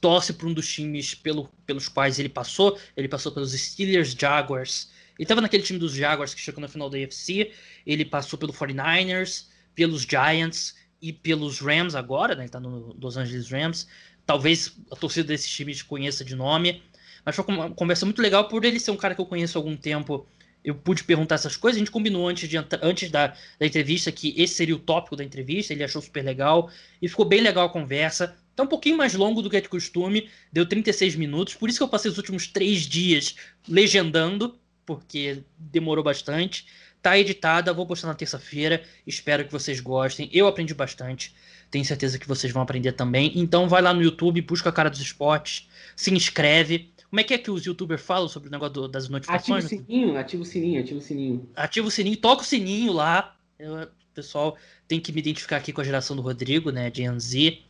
torce 0.00 0.32
para 0.32 0.46
um 0.46 0.52
dos 0.52 0.72
times 0.72 1.14
pelo, 1.14 1.48
pelos 1.66 1.88
quais 1.88 2.18
ele 2.18 2.28
passou, 2.28 2.78
ele 2.96 3.08
passou 3.08 3.32
pelos 3.32 3.52
Steelers, 3.52 4.12
Jaguars. 4.12 4.90
Ele 5.18 5.24
estava 5.24 5.40
naquele 5.40 5.64
time 5.64 5.78
dos 5.78 5.92
Jaguars 5.92 6.32
que 6.32 6.40
chegou 6.40 6.60
na 6.60 6.68
final 6.68 6.88
da 6.88 6.96
UFC, 6.96 7.52
ele 7.84 8.04
passou 8.04 8.38
pelo 8.38 8.52
49ers, 8.52 9.46
pelos 9.74 10.02
Giants 10.02 10.76
e 11.02 11.12
pelos 11.12 11.60
Rams 11.60 11.94
agora, 11.94 12.34
né? 12.34 12.44
Ele 12.44 12.50
tá 12.50 12.60
no 12.60 12.96
Los 13.00 13.16
Angeles 13.16 13.50
Rams. 13.50 13.88
Talvez 14.24 14.76
a 14.90 14.96
torcida 14.96 15.26
desses 15.28 15.50
times 15.50 15.82
conheça 15.82 16.24
de 16.24 16.34
nome. 16.34 16.82
Mas 17.24 17.34
foi 17.34 17.44
uma 17.48 17.70
conversa 17.70 18.04
muito 18.04 18.22
legal 18.22 18.48
por 18.48 18.64
ele 18.64 18.78
ser 18.78 18.90
um 18.90 18.96
cara 18.96 19.14
que 19.14 19.20
eu 19.20 19.26
conheço 19.26 19.58
há 19.58 19.60
algum 19.60 19.76
tempo. 19.76 20.26
Eu 20.64 20.74
pude 20.74 21.04
perguntar 21.04 21.36
essas 21.36 21.56
coisas. 21.56 21.76
A 21.76 21.80
gente 21.80 21.90
combinou 21.90 22.28
antes, 22.28 22.48
de, 22.48 22.56
antes 22.82 23.10
da, 23.10 23.28
da 23.58 23.66
entrevista 23.66 24.12
que 24.12 24.34
esse 24.36 24.54
seria 24.54 24.74
o 24.74 24.78
tópico 24.78 25.16
da 25.16 25.24
entrevista. 25.24 25.72
Ele 25.72 25.84
achou 25.84 26.02
super 26.02 26.24
legal. 26.24 26.70
E 27.00 27.08
ficou 27.08 27.24
bem 27.24 27.40
legal 27.40 27.66
a 27.66 27.70
conversa. 27.70 28.36
Tá 28.54 28.64
um 28.64 28.66
pouquinho 28.66 28.96
mais 28.96 29.14
longo 29.14 29.40
do 29.40 29.48
que 29.48 29.56
é 29.56 29.60
de 29.60 29.68
costume. 29.68 30.28
Deu 30.52 30.66
36 30.66 31.14
minutos. 31.14 31.54
Por 31.54 31.68
isso 31.68 31.78
que 31.78 31.82
eu 31.82 31.88
passei 31.88 32.10
os 32.10 32.18
últimos 32.18 32.46
três 32.46 32.82
dias 32.82 33.34
legendando. 33.68 34.58
Porque 34.84 35.42
demorou 35.56 36.02
bastante. 36.02 36.66
Tá 37.00 37.16
editada, 37.16 37.72
vou 37.72 37.86
postar 37.86 38.08
na 38.08 38.14
terça-feira. 38.14 38.82
Espero 39.06 39.44
que 39.44 39.52
vocês 39.52 39.80
gostem. 39.80 40.28
Eu 40.32 40.46
aprendi 40.46 40.74
bastante. 40.74 41.34
Tenho 41.70 41.84
certeza 41.84 42.18
que 42.18 42.26
vocês 42.26 42.52
vão 42.52 42.62
aprender 42.62 42.92
também. 42.92 43.32
Então 43.36 43.68
vai 43.68 43.82
lá 43.82 43.92
no 43.92 44.02
YouTube, 44.02 44.40
busca 44.40 44.70
a 44.70 44.72
cara 44.72 44.90
dos 44.90 45.00
esportes, 45.00 45.68
se 45.94 46.12
inscreve. 46.12 46.90
Como 47.10 47.20
é 47.20 47.24
que 47.24 47.34
é 47.34 47.38
que 47.38 47.50
os 47.50 47.64
youtubers 47.64 48.02
falam 48.02 48.28
sobre 48.28 48.48
o 48.48 48.52
negócio 48.52 48.74
do, 48.74 48.88
das 48.88 49.08
notificações? 49.08 49.64
Ativa 49.64 49.82
o 49.82 49.86
sininho, 49.86 50.18
ativa 50.18 50.42
o 50.42 50.46
sininho, 50.46 50.80
ativa 50.80 50.98
o 50.98 51.02
sininho. 51.02 51.50
Ativa 51.56 51.88
o 51.88 51.90
sininho, 51.90 52.16
toca 52.18 52.42
o 52.42 52.44
sininho 52.44 52.92
lá. 52.92 53.36
Eu, 53.58 53.88
pessoal 54.18 54.56
tem 54.88 55.00
que 55.00 55.12
me 55.12 55.20
identificar 55.20 55.56
aqui 55.56 55.72
com 55.72 55.80
a 55.80 55.84
geração 55.84 56.16
do 56.16 56.22
Rodrigo, 56.22 56.70
né? 56.72 56.90
Gen 56.92 57.18
Z. 57.20 57.62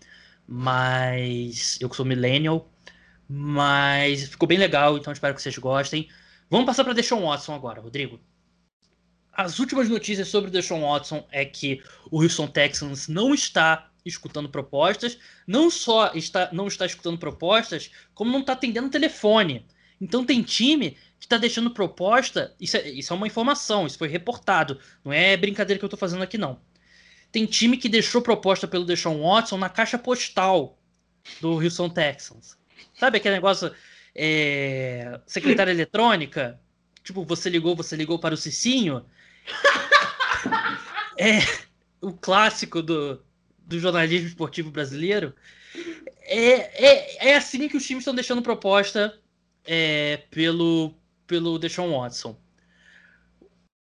Mas 0.46 1.78
eu 1.80 1.90
que 1.90 1.96
sou 1.96 2.06
millennial. 2.06 2.70
Mas 3.28 4.28
ficou 4.28 4.48
bem 4.48 4.56
legal, 4.56 4.96
então 4.96 5.12
espero 5.12 5.34
que 5.34 5.42
vocês 5.42 5.58
gostem. 5.58 6.08
Vamos 6.48 6.64
passar 6.64 6.82
para 6.84 6.94
Deshaun 6.94 7.26
Watson 7.26 7.54
agora, 7.54 7.80
Rodrigo. 7.80 8.18
As 9.30 9.58
últimas 9.58 9.88
notícias 9.88 10.28
sobre 10.28 10.48
o 10.48 10.52
Deshaun 10.52 10.80
Watson 10.80 11.26
é 11.30 11.44
que 11.44 11.82
o 12.10 12.22
Houston 12.22 12.46
Texans 12.46 13.06
não 13.06 13.34
está 13.34 13.87
escutando 14.08 14.48
propostas, 14.48 15.18
não 15.46 15.70
só 15.70 16.12
está, 16.14 16.48
não 16.52 16.66
está 16.66 16.86
escutando 16.86 17.18
propostas, 17.18 17.90
como 18.14 18.32
não 18.32 18.40
está 18.40 18.52
atendendo 18.54 18.90
telefone. 18.90 19.66
Então 20.00 20.24
tem 20.24 20.42
time 20.42 20.92
que 21.18 21.26
está 21.26 21.36
deixando 21.36 21.70
proposta. 21.70 22.54
Isso 22.60 22.76
é, 22.76 22.88
isso 22.88 23.12
é 23.12 23.16
uma 23.16 23.26
informação, 23.26 23.86
isso 23.86 23.98
foi 23.98 24.08
reportado. 24.08 24.80
Não 25.04 25.12
é 25.12 25.36
brincadeira 25.36 25.78
que 25.78 25.84
eu 25.84 25.88
estou 25.88 25.98
fazendo 25.98 26.22
aqui, 26.22 26.38
não. 26.38 26.60
Tem 27.30 27.44
time 27.44 27.76
que 27.76 27.88
deixou 27.88 28.22
proposta 28.22 28.66
pelo 28.66 28.84
Deshaun 28.84 29.22
Watson 29.22 29.58
na 29.58 29.68
caixa 29.68 29.98
postal 29.98 30.78
do 31.40 31.62
Houston 31.62 31.90
Texans. 31.90 32.56
Sabe 32.94 33.18
aquele 33.18 33.34
negócio 33.34 33.72
é, 34.14 35.20
secretária 35.26 35.70
eletrônica? 35.70 36.58
Tipo, 37.02 37.24
você 37.24 37.50
ligou, 37.50 37.76
você 37.76 37.96
ligou 37.96 38.18
para 38.18 38.34
o 38.34 38.36
Cicinho. 38.36 39.04
é 41.18 41.40
o 42.00 42.12
clássico 42.12 42.82
do, 42.82 43.22
do 43.68 43.78
jornalismo 43.78 44.26
esportivo 44.26 44.70
brasileiro, 44.70 45.34
é, 46.22 46.86
é, 46.86 47.28
é 47.28 47.36
assim 47.36 47.68
que 47.68 47.76
os 47.76 47.86
times 47.86 48.00
estão 48.00 48.14
deixando 48.14 48.40
proposta 48.40 49.18
é, 49.64 50.22
pelo, 50.30 50.94
pelo 51.26 51.58
Deshaun 51.58 52.00
Watson. 52.00 52.34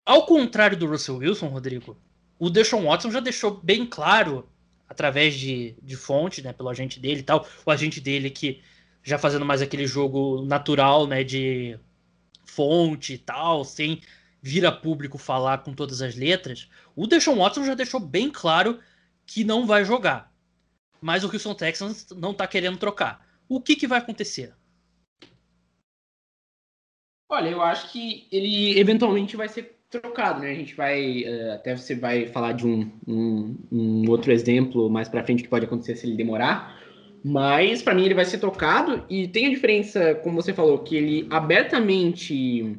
Ao 0.07 0.25
contrário 0.25 0.77
do 0.77 0.87
Russell 0.87 1.19
Wilson, 1.19 1.49
Rodrigo, 1.49 1.99
o 2.39 2.49
Deshaun 2.49 2.87
Watson 2.87 3.11
já 3.11 3.21
deixou 3.21 3.61
bem 3.63 3.85
claro, 3.85 4.49
através 4.89 5.35
de, 5.35 5.77
de 5.83 5.97
fonte, 5.97 6.41
né, 6.41 6.55
pelo 6.55 6.71
agente 6.71 6.99
dele 6.99 7.21
e 7.21 7.25
tal, 7.25 7.47
o 7.67 7.71
agente 7.71 8.01
dele 8.01 8.31
que 8.31 8.63
já 9.03 9.19
fazendo 9.19 9.45
mais 9.45 9.61
aquele 9.61 9.87
jogo 9.87 10.47
natural, 10.47 11.07
né, 11.07 11.23
de 11.23 11.79
fonte 12.47 13.13
e 13.13 13.19
tal, 13.19 13.67
sem 13.67 14.01
vir 14.41 14.65
a 14.65 14.73
público 14.73 15.19
falar 15.19 15.59
com 15.59 15.75
todas 15.75 16.01
as 16.01 16.15
letras, 16.15 16.71
o 16.97 17.07
Deshaun 17.07 17.37
Watson 17.37 17.65
já 17.65 17.75
deixou 17.75 18.01
bem 18.01 18.31
claro 18.31 18.79
que 19.29 19.45
não 19.45 19.67
vai 19.67 19.85
jogar. 19.85 20.33
Mas 21.01 21.23
o 21.23 21.33
Houston 21.33 21.55
Texans 21.55 22.09
não 22.17 22.33
está 22.33 22.47
querendo 22.47 22.79
trocar. 22.79 23.25
O 23.49 23.61
que, 23.61 23.77
que 23.77 23.87
vai 23.87 23.99
acontecer? 23.99 24.55
Olha, 27.31 27.51
eu 27.51 27.63
acho 27.63 27.93
que 27.93 28.27
ele 28.33 28.79
eventualmente 28.81 29.37
vai 29.37 29.49
ser 29.49 29.79
trocado, 29.91 30.41
né? 30.41 30.51
A 30.51 30.55
gente 30.55 30.75
vai. 30.75 31.23
Uh, 31.23 31.53
até 31.53 31.77
você 31.77 31.95
vai 31.95 32.27
falar 32.27 32.53
de 32.53 32.67
um, 32.67 32.91
um, 33.07 33.57
um 33.71 34.11
outro 34.11 34.33
exemplo 34.33 34.89
mais 34.89 35.09
para 35.09 35.23
frente 35.23 35.43
que 35.43 35.49
pode 35.49 35.67
acontecer 35.67 35.95
se 35.95 36.07
ele 36.07 36.17
demorar. 36.17 36.77
Mas 37.23 37.83
para 37.83 37.95
mim 37.95 38.05
ele 38.05 38.15
vai 38.15 38.25
ser 38.25 38.39
trocado 38.39 39.05
e 39.11 39.29
tem 39.29 39.47
a 39.47 39.51
diferença, 39.51 40.15
como 40.17 40.41
você 40.41 40.55
falou, 40.55 40.79
que 40.79 40.97
ele 40.97 41.27
abertamente 41.29 42.79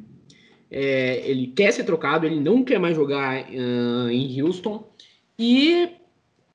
é, 0.70 1.22
ele 1.28 1.48
quer 1.48 1.72
ser 1.72 1.84
trocado, 1.84 2.26
ele 2.26 2.40
não 2.40 2.64
quer 2.64 2.80
mais 2.80 2.96
jogar 2.96 3.44
uh, 3.44 4.10
em 4.10 4.42
Houston. 4.42 4.90
E 5.38 5.99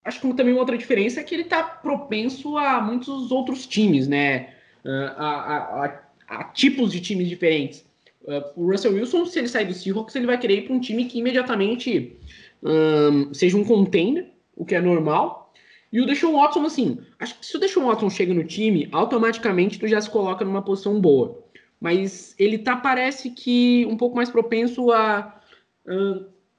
acho 0.05 0.21
que 0.21 0.33
também 0.33 0.53
uma 0.53 0.61
outra 0.61 0.77
diferença 0.77 1.19
é 1.19 1.23
que 1.23 1.33
ele 1.33 1.43
está 1.43 1.63
propenso 1.63 2.57
a 2.57 2.79
muitos 2.79 3.31
outros 3.31 3.65
times, 3.65 4.07
né? 4.07 4.53
Uh, 4.85 5.11
a, 5.17 5.27
a, 5.27 5.85
a, 5.85 5.99
a, 6.27 6.43
tipos 6.45 6.91
de 6.91 7.01
times 7.01 7.27
diferentes. 7.27 7.83
Uh, 8.23 8.43
o 8.55 8.71
Russell 8.71 8.93
Wilson, 8.93 9.25
se 9.25 9.39
ele 9.39 9.47
sair 9.47 9.65
do 9.65 9.73
Seahawks, 9.73 10.15
ele 10.15 10.27
vai 10.27 10.37
querer 10.37 10.59
ir 10.59 10.61
para 10.61 10.75
um 10.75 10.79
time 10.79 11.05
que 11.05 11.17
imediatamente 11.17 12.15
um, 12.61 13.33
seja 13.33 13.57
um 13.57 13.63
contender, 13.63 14.31
o 14.55 14.63
que 14.63 14.75
é 14.75 14.81
normal. 14.81 15.51
E 15.91 15.99
o 16.01 16.05
Deshaun 16.05 16.33
Watson, 16.33 16.65
assim, 16.65 16.99
acho 17.19 17.39
que 17.39 17.45
se 17.45 17.55
o 17.55 17.59
Deshaun 17.59 17.85
Watson 17.85 18.09
chega 18.09 18.33
no 18.33 18.43
time, 18.43 18.87
automaticamente 18.91 19.79
tu 19.79 19.87
já 19.87 19.99
se 20.01 20.09
coloca 20.09 20.45
numa 20.45 20.61
posição 20.61 20.99
boa. 20.99 21.43
Mas 21.79 22.35
ele 22.37 22.57
tá, 22.57 22.75
parece 22.75 23.29
que, 23.29 23.85
um 23.87 23.97
pouco 23.97 24.15
mais 24.15 24.29
propenso 24.29 24.91
a, 24.91 25.39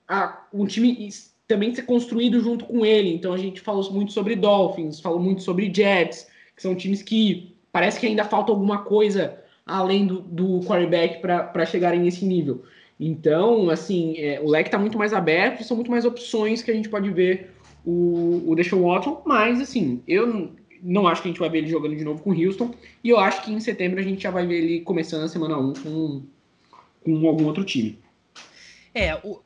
a 0.08 0.46
um 0.52 0.66
time 0.66 1.06
também 1.46 1.74
ser 1.74 1.82
construído 1.82 2.40
junto 2.40 2.64
com 2.64 2.84
ele. 2.84 3.14
Então 3.14 3.32
a 3.32 3.38
gente 3.38 3.60
falou 3.60 3.90
muito 3.92 4.12
sobre 4.12 4.36
Dolphins, 4.36 5.00
falou 5.00 5.20
muito 5.20 5.42
sobre 5.42 5.72
Jets, 5.72 6.26
que 6.54 6.62
são 6.62 6.74
times 6.74 7.02
que 7.02 7.54
parece 7.72 8.00
que 8.00 8.06
ainda 8.06 8.24
falta 8.24 8.50
alguma 8.52 8.78
coisa 8.78 9.38
além 9.66 10.06
do, 10.06 10.20
do 10.20 10.60
quarterback 10.60 11.20
para 11.20 11.66
chegarem 11.66 12.00
nesse 12.00 12.24
nível. 12.24 12.64
Então, 12.98 13.68
assim, 13.68 14.16
é, 14.16 14.40
o 14.40 14.48
leque 14.48 14.68
está 14.68 14.78
muito 14.78 14.96
mais 14.96 15.12
aberto, 15.12 15.64
são 15.64 15.76
muito 15.76 15.90
mais 15.90 16.04
opções 16.04 16.62
que 16.62 16.70
a 16.70 16.74
gente 16.74 16.88
pode 16.88 17.10
ver 17.10 17.50
o, 17.84 18.42
o 18.46 18.54
Deshaun 18.54 18.82
Watson, 18.82 19.22
mas, 19.26 19.60
assim, 19.60 20.02
eu 20.08 20.50
não 20.82 21.06
acho 21.06 21.20
que 21.20 21.28
a 21.28 21.30
gente 21.30 21.40
vai 21.40 21.50
ver 21.50 21.58
ele 21.58 21.68
jogando 21.68 21.96
de 21.96 22.04
novo 22.04 22.22
com 22.22 22.30
o 22.30 22.34
Houston, 22.34 22.74
e 23.04 23.10
eu 23.10 23.18
acho 23.18 23.42
que 23.42 23.52
em 23.52 23.60
setembro 23.60 24.00
a 24.00 24.02
gente 24.02 24.22
já 24.22 24.30
vai 24.30 24.46
ver 24.46 24.62
ele 24.62 24.80
começando 24.80 25.24
a 25.24 25.28
semana 25.28 25.58
1 25.58 25.74
com, 25.74 26.22
com 27.04 27.28
algum 27.28 27.44
outro 27.44 27.64
time. 27.64 27.98
É, 28.94 29.14
o, 29.16 29.40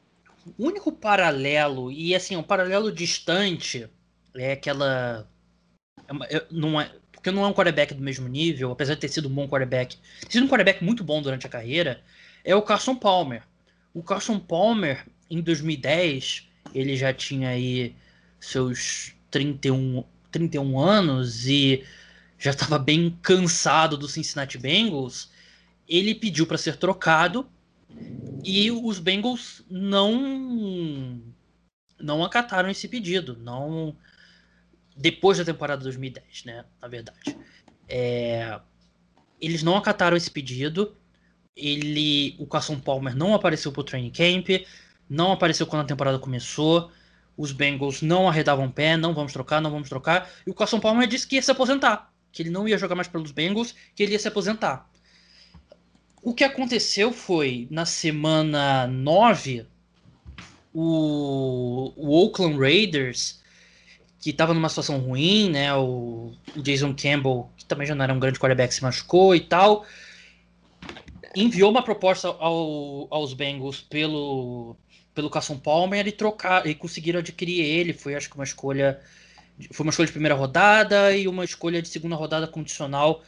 o 0.58 0.66
único 0.66 0.92
paralelo, 0.92 1.90
e 1.90 2.14
assim, 2.14 2.36
um 2.36 2.42
paralelo 2.42 2.90
distante, 2.92 3.88
é 4.34 4.52
aquela. 4.52 5.28
É 6.28 6.46
não 6.50 6.80
é, 6.80 6.90
porque 7.12 7.30
não 7.30 7.44
é 7.44 7.48
um 7.48 7.52
quarterback 7.52 7.94
do 7.94 8.02
mesmo 8.02 8.26
nível, 8.28 8.72
apesar 8.72 8.94
de 8.94 9.00
ter 9.00 9.08
sido 9.08 9.28
um 9.28 9.34
bom 9.34 9.46
quarterback, 9.46 9.96
ter 10.22 10.32
sido 10.32 10.44
um 10.44 10.48
quarterback 10.48 10.82
muito 10.82 11.04
bom 11.04 11.20
durante 11.20 11.46
a 11.46 11.50
carreira, 11.50 12.02
é 12.44 12.54
o 12.54 12.62
Carson 12.62 12.96
Palmer. 12.96 13.42
O 13.92 14.02
Carson 14.02 14.38
Palmer, 14.38 15.06
em 15.28 15.40
2010, 15.40 16.48
ele 16.74 16.96
já 16.96 17.12
tinha 17.12 17.50
aí 17.50 17.94
seus 18.38 19.12
31, 19.30 20.04
31 20.30 20.78
anos 20.78 21.46
e 21.46 21.84
já 22.38 22.50
estava 22.50 22.78
bem 22.78 23.18
cansado 23.22 23.98
do 23.98 24.08
Cincinnati 24.08 24.56
Bengals. 24.56 25.30
Ele 25.86 26.14
pediu 26.14 26.46
para 26.46 26.56
ser 26.56 26.76
trocado 26.76 27.46
e 28.44 28.70
os 28.70 28.98
Bengals 28.98 29.62
não 29.70 31.20
não 31.98 32.24
acataram 32.24 32.70
esse 32.70 32.88
pedido, 32.88 33.36
não 33.36 33.94
depois 34.96 35.38
da 35.38 35.44
temporada 35.44 35.82
2010, 35.82 36.44
né? 36.44 36.64
Na 36.80 36.88
verdade, 36.88 37.36
é, 37.88 38.60
eles 39.40 39.62
não 39.62 39.76
acataram 39.76 40.16
esse 40.16 40.30
pedido. 40.30 40.96
Ele, 41.56 42.36
o 42.38 42.46
Carson 42.46 42.78
Palmer 42.78 43.16
não 43.16 43.34
apareceu 43.34 43.72
para 43.72 43.80
o 43.80 43.84
training 43.84 44.10
camp, 44.10 44.66
não 45.08 45.32
apareceu 45.32 45.66
quando 45.66 45.82
a 45.82 45.86
temporada 45.86 46.18
começou. 46.18 46.90
Os 47.36 47.52
Bengals 47.52 48.02
não 48.02 48.28
arredavam 48.28 48.70
pé, 48.70 48.96
não 48.96 49.14
vamos 49.14 49.32
trocar, 49.32 49.60
não 49.60 49.70
vamos 49.70 49.88
trocar. 49.88 50.30
E 50.46 50.50
o 50.50 50.54
Carson 50.54 50.80
Palmer 50.80 51.08
disse 51.08 51.26
que 51.26 51.36
ia 51.36 51.42
se 51.42 51.50
aposentar, 51.50 52.12
que 52.30 52.42
ele 52.42 52.50
não 52.50 52.68
ia 52.68 52.76
jogar 52.76 52.94
mais 52.94 53.08
pelos 53.08 53.30
Bengals, 53.30 53.74
que 53.94 54.02
ele 54.02 54.12
ia 54.12 54.18
se 54.18 54.28
aposentar. 54.28 54.89
O 56.22 56.34
que 56.34 56.44
aconteceu 56.44 57.12
foi, 57.12 57.66
na 57.70 57.86
semana 57.86 58.86
9, 58.86 59.66
o, 60.72 61.92
o 61.96 62.10
Oakland 62.10 62.58
Raiders, 62.58 63.40
que 64.20 64.30
estava 64.30 64.52
numa 64.52 64.68
situação 64.68 64.98
ruim, 64.98 65.50
né? 65.50 65.74
O, 65.74 66.34
o, 66.54 66.62
Jason 66.62 66.94
Campbell, 66.94 67.48
que 67.56 67.64
também 67.64 67.86
já 67.86 67.94
não 67.94 68.04
era 68.04 68.12
um 68.12 68.20
grande 68.20 68.38
quarterback, 68.38 68.74
se 68.74 68.82
machucou 68.82 69.34
e 69.34 69.40
tal, 69.40 69.86
enviou 71.34 71.70
uma 71.70 71.82
proposta 71.82 72.28
ao, 72.28 73.08
aos 73.10 73.32
Bengals 73.32 73.80
pelo, 73.80 74.76
pelo 75.14 75.30
Carson 75.30 75.56
Palmer 75.56 76.06
e 76.06 76.12
trocar 76.12 76.66
e 76.66 76.74
conseguiram 76.74 77.20
adquirir 77.20 77.64
ele. 77.64 77.94
Foi 77.94 78.14
acho 78.14 78.28
que 78.28 78.36
uma 78.36 78.44
escolha 78.44 79.00
foi 79.72 79.84
uma 79.84 79.90
escolha 79.90 80.06
de 80.06 80.12
primeira 80.12 80.34
rodada 80.34 81.14
e 81.14 81.28
uma 81.28 81.44
escolha 81.44 81.82
de 81.82 81.88
segunda 81.88 82.16
rodada 82.16 82.46
condicional 82.46 83.22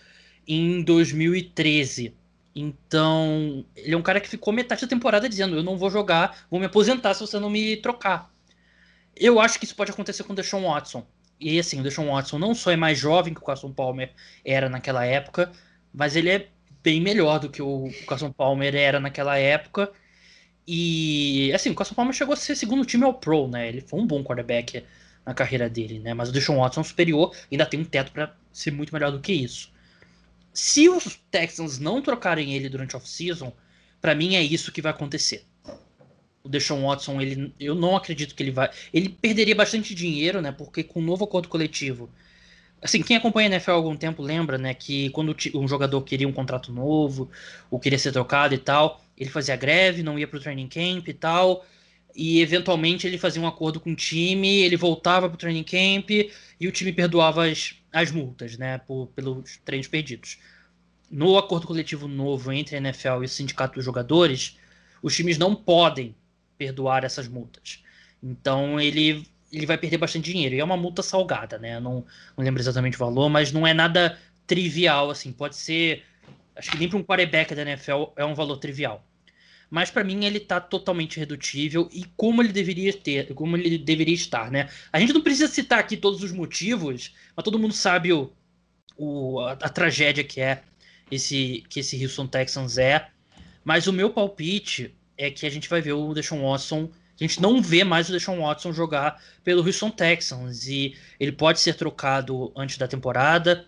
em 0.47 0.83
2013. 0.83 2.15
Então, 2.55 3.65
ele 3.75 3.95
é 3.95 3.97
um 3.97 4.03
cara 4.03 4.21
que 4.21 4.29
ficou 4.29 4.53
metade 4.53 4.83
da 4.83 4.89
temporada 4.89 5.29
dizendo: 5.29 5.57
Eu 5.57 5.63
não 5.63 5.77
vou 5.77 5.91
jogar, 5.91 6.47
vou 6.51 6.61
me 6.61 6.67
aposentar 6.67 7.15
se 7.15 7.21
você 7.21 7.39
não 7.39 7.49
me 7.51 7.77
trocar. 7.79 8.31
Eu 9.17 9.41
acho 9.41 9.59
que 9.59 9.65
isso 9.65 9.77
pode 9.77 9.91
acontecer 9.91 10.25
com 10.25 10.33
o 10.33 10.37
Deshaun 10.37 10.65
Watson. 10.65 11.07
E 11.41 11.59
assim, 11.59 11.81
o 11.81 11.83
Deshaun 11.83 12.13
Watson 12.13 12.39
não 12.39 12.55
só 12.55 12.71
é 12.71 12.77
mais 12.77 12.99
jovem 12.99 13.35
que 13.35 13.41
o 13.41 13.45
Carson 13.45 13.73
Palmer 13.73 14.13
era 14.45 14.69
naquela 14.69 15.05
época, 15.05 15.51
mas 15.93 16.15
ele 16.15 16.31
é 16.31 16.49
bem 16.83 17.01
melhor 17.01 17.41
do 17.41 17.51
que 17.51 17.63
o 17.63 17.91
Carson 18.07 18.31
Palmer 18.31 18.75
era 18.75 19.01
naquela 19.01 19.37
época. 19.39 19.91
E 20.67 21.53
assim, 21.55 21.71
o 21.71 21.75
Carson 21.75 21.95
Palmer 21.95 22.15
chegou 22.15 22.35
a 22.35 22.37
ser 22.37 22.55
segundo 22.55 22.85
time 22.85 23.05
ao 23.05 23.15
Pro, 23.15 23.49
né? 23.49 23.69
Ele 23.69 23.81
foi 23.81 24.01
um 24.01 24.07
bom 24.07 24.23
quarterback 24.23 24.85
na 25.27 25.35
carreira 25.35 25.69
dele, 25.69 25.99
né? 25.99 26.15
Mas 26.15 26.29
o 26.29 26.33
Deshaun 26.33 26.59
Watson 26.59 26.83
é 26.83 26.85
superior 26.85 27.35
ainda 27.51 27.67
tem 27.67 27.81
um 27.81 27.85
teto 27.85 28.13
para 28.13 28.35
ser 28.53 28.71
muito 28.71 28.93
melhor 28.93 29.11
do 29.11 29.21
que 29.21 29.33
isso. 29.33 29.72
Se 30.53 30.89
os 30.89 31.19
Texans 31.31 31.79
não 31.79 32.03
trocarem 32.03 32.55
ele 32.55 32.69
durante 32.69 32.97
off-season, 32.97 33.53
para 34.01 34.15
mim 34.15 34.35
é 34.35 34.43
isso 34.43 34.73
que 34.73 34.83
vai 34.83 34.93
acontecer. 34.93 35.45
O 36.43 36.49
Deshaun 36.49 36.87
Watson, 36.87 37.21
ele, 37.21 37.55
eu 37.59 37.75
não 37.75 37.97
acredito 37.97 38.35
que 38.35 38.43
ele 38.43 38.51
vai. 38.51 38.69
Ele 38.93 39.09
perderia 39.09 39.55
bastante 39.55 39.95
dinheiro, 39.95 40.43
né? 40.43 40.51
Porque 40.53 40.83
com 40.83 41.01
o 41.01 41.03
novo 41.03 41.25
acordo 41.25 41.49
coletivo. 41.49 42.11
Assim, 42.83 43.01
quem 43.01 43.17
acompanha 43.17 43.49
a 43.49 43.53
NFL 43.53 43.71
há 43.71 43.75
algum 43.75 43.97
tempo 43.97 44.23
lembra, 44.23 44.59
né? 44.59 44.75
Que 44.75 45.09
quando 45.11 45.37
um 45.55 45.69
jogador 45.69 46.03
queria 46.03 46.27
um 46.27 46.33
contrato 46.33 46.73
novo, 46.73 47.31
ou 47.71 47.79
queria 47.79 47.99
ser 47.99 48.11
trocado 48.11 48.55
e 48.55 48.59
tal, 48.59 49.01
ele 49.17 49.31
fazia 49.31 49.55
greve, 49.55 50.03
não 50.03 50.19
ia 50.19 50.27
pro 50.27 50.41
training 50.41 50.69
camp 50.69 51.07
e 51.07 51.15
tal 51.15 51.65
e 52.15 52.41
eventualmente 52.41 53.07
ele 53.07 53.19
fazia 53.19 53.41
um 53.41 53.47
acordo 53.47 53.81
com 53.81 53.93
o 53.93 53.97
time, 53.97 54.63
ele 54.63 54.77
voltava 54.77 55.29
para 55.29 55.35
o 55.35 55.39
training 55.39 55.65
camp 55.65 56.11
e 56.11 56.69
o 56.69 56.73
time 56.73 56.93
perdoava 56.93 57.47
as, 57.47 57.75
as 57.93 58.11
multas, 58.11 58.57
né, 58.57 58.79
por, 58.79 59.09
pelos 59.09 59.59
treinos 59.65 59.87
perdidos. 59.87 60.39
No 61.11 61.37
acordo 61.37 61.67
coletivo 61.67 62.09
novo 62.09 62.53
entre 62.53 62.77
a 62.77 62.79
NFL 62.79 63.23
e 63.23 63.27
o 63.27 63.29
sindicato 63.29 63.75
dos 63.75 63.85
jogadores, 63.85 64.59
os 65.03 65.15
times 65.15 65.37
não 65.37 65.55
podem 65.55 66.15
perdoar 66.57 67.05
essas 67.05 67.29
multas. 67.29 67.83
Então 68.23 68.81
ele, 68.81 69.27
ele 69.53 69.67
vai 69.67 69.77
perder 69.77 69.99
bastante 69.99 70.33
dinheiro. 70.33 70.55
E 70.55 70.61
é 70.61 70.65
uma 70.65 70.77
multa 70.77 71.03
salgada, 71.03 71.59
né? 71.59 71.79
Não, 71.79 72.05
não 72.37 72.45
lembro 72.45 72.63
exatamente 72.63 72.97
o 72.97 72.99
valor, 72.99 73.29
mas 73.29 73.53
não 73.53 73.67
é 73.67 73.75
nada 73.75 74.19
trivial, 74.47 75.11
assim. 75.11 75.33
Pode 75.33 75.57
ser. 75.57 76.05
Acho 76.57 76.71
que 76.71 76.79
nem 76.79 76.89
para 76.89 76.99
um 76.99 77.05
quarterback 77.05 77.55
da 77.55 77.63
NFL 77.63 78.05
é 78.17 78.25
um 78.25 78.35
valor 78.35 78.57
trivial 78.59 79.05
mas 79.73 79.91
para 79.91 80.05
mim 80.05 80.27
ele 80.27 80.39
tá 80.39 80.61
totalmente 80.61 81.19
redutível 81.19 81.89
e 81.91 82.05
como 82.15 82.43
ele 82.43 82.53
deveria 82.53 82.93
ter, 82.93 83.33
como 83.33 83.57
ele 83.57 83.79
deveria 83.79 84.15
estar, 84.15 84.51
né? 84.51 84.69
A 84.93 85.01
gente 85.01 85.15
não 85.15 85.23
precisa 85.23 85.49
citar 85.49 85.79
aqui 85.79 85.97
todos 85.97 86.23
os 86.23 86.31
motivos, 86.31 87.15
mas 87.35 87.43
todo 87.43 87.59
mundo 87.59 87.73
sabe 87.73 88.13
o, 88.13 88.31
o 88.99 89.41
a, 89.41 89.53
a, 89.53 89.69
tragédia 89.71 90.23
que 90.23 90.43
é 90.43 90.63
esse 91.11 91.65
que 91.71 91.81
esse 91.81 92.05
Houston 92.05 92.27
Texans 92.27 92.77
é. 92.77 93.09
Mas 93.65 93.87
o 93.87 93.95
meu 93.95 94.11
palpite 94.11 94.95
é 95.17 95.31
que 95.31 95.47
a 95.47 95.51
gente 95.51 95.71
vai 95.71 95.81
ver 95.81 95.95
o 95.95 96.13
Deshaun 96.13 96.43
Watson 96.43 96.91
a 97.19 97.25
gente 97.25 97.41
não 97.41 97.63
vê 97.63 97.83
mais 97.83 98.11
o 98.11 98.13
Deshaun 98.13 98.43
Watson 98.43 98.75
jogar 98.75 99.23
pelo 99.43 99.65
Houston 99.65 99.91
Texans 99.91 100.67
e 100.67 100.95
ele 101.19 101.33
pode 101.33 101.61
ser 101.61 101.75
trocado 101.77 102.53
antes 102.55 102.77
da 102.77 102.87
temporada, 102.87 103.65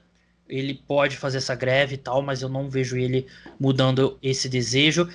ele 0.49 0.75
pode 0.75 1.17
fazer 1.17 1.39
essa 1.39 1.55
greve 1.55 1.95
e 1.95 1.99
tal, 1.99 2.21
mas 2.21 2.43
eu 2.43 2.49
não 2.49 2.69
vejo 2.69 2.97
ele 2.97 3.27
mudando 3.59 4.19
esse 4.23 4.49
desejo. 4.49 5.09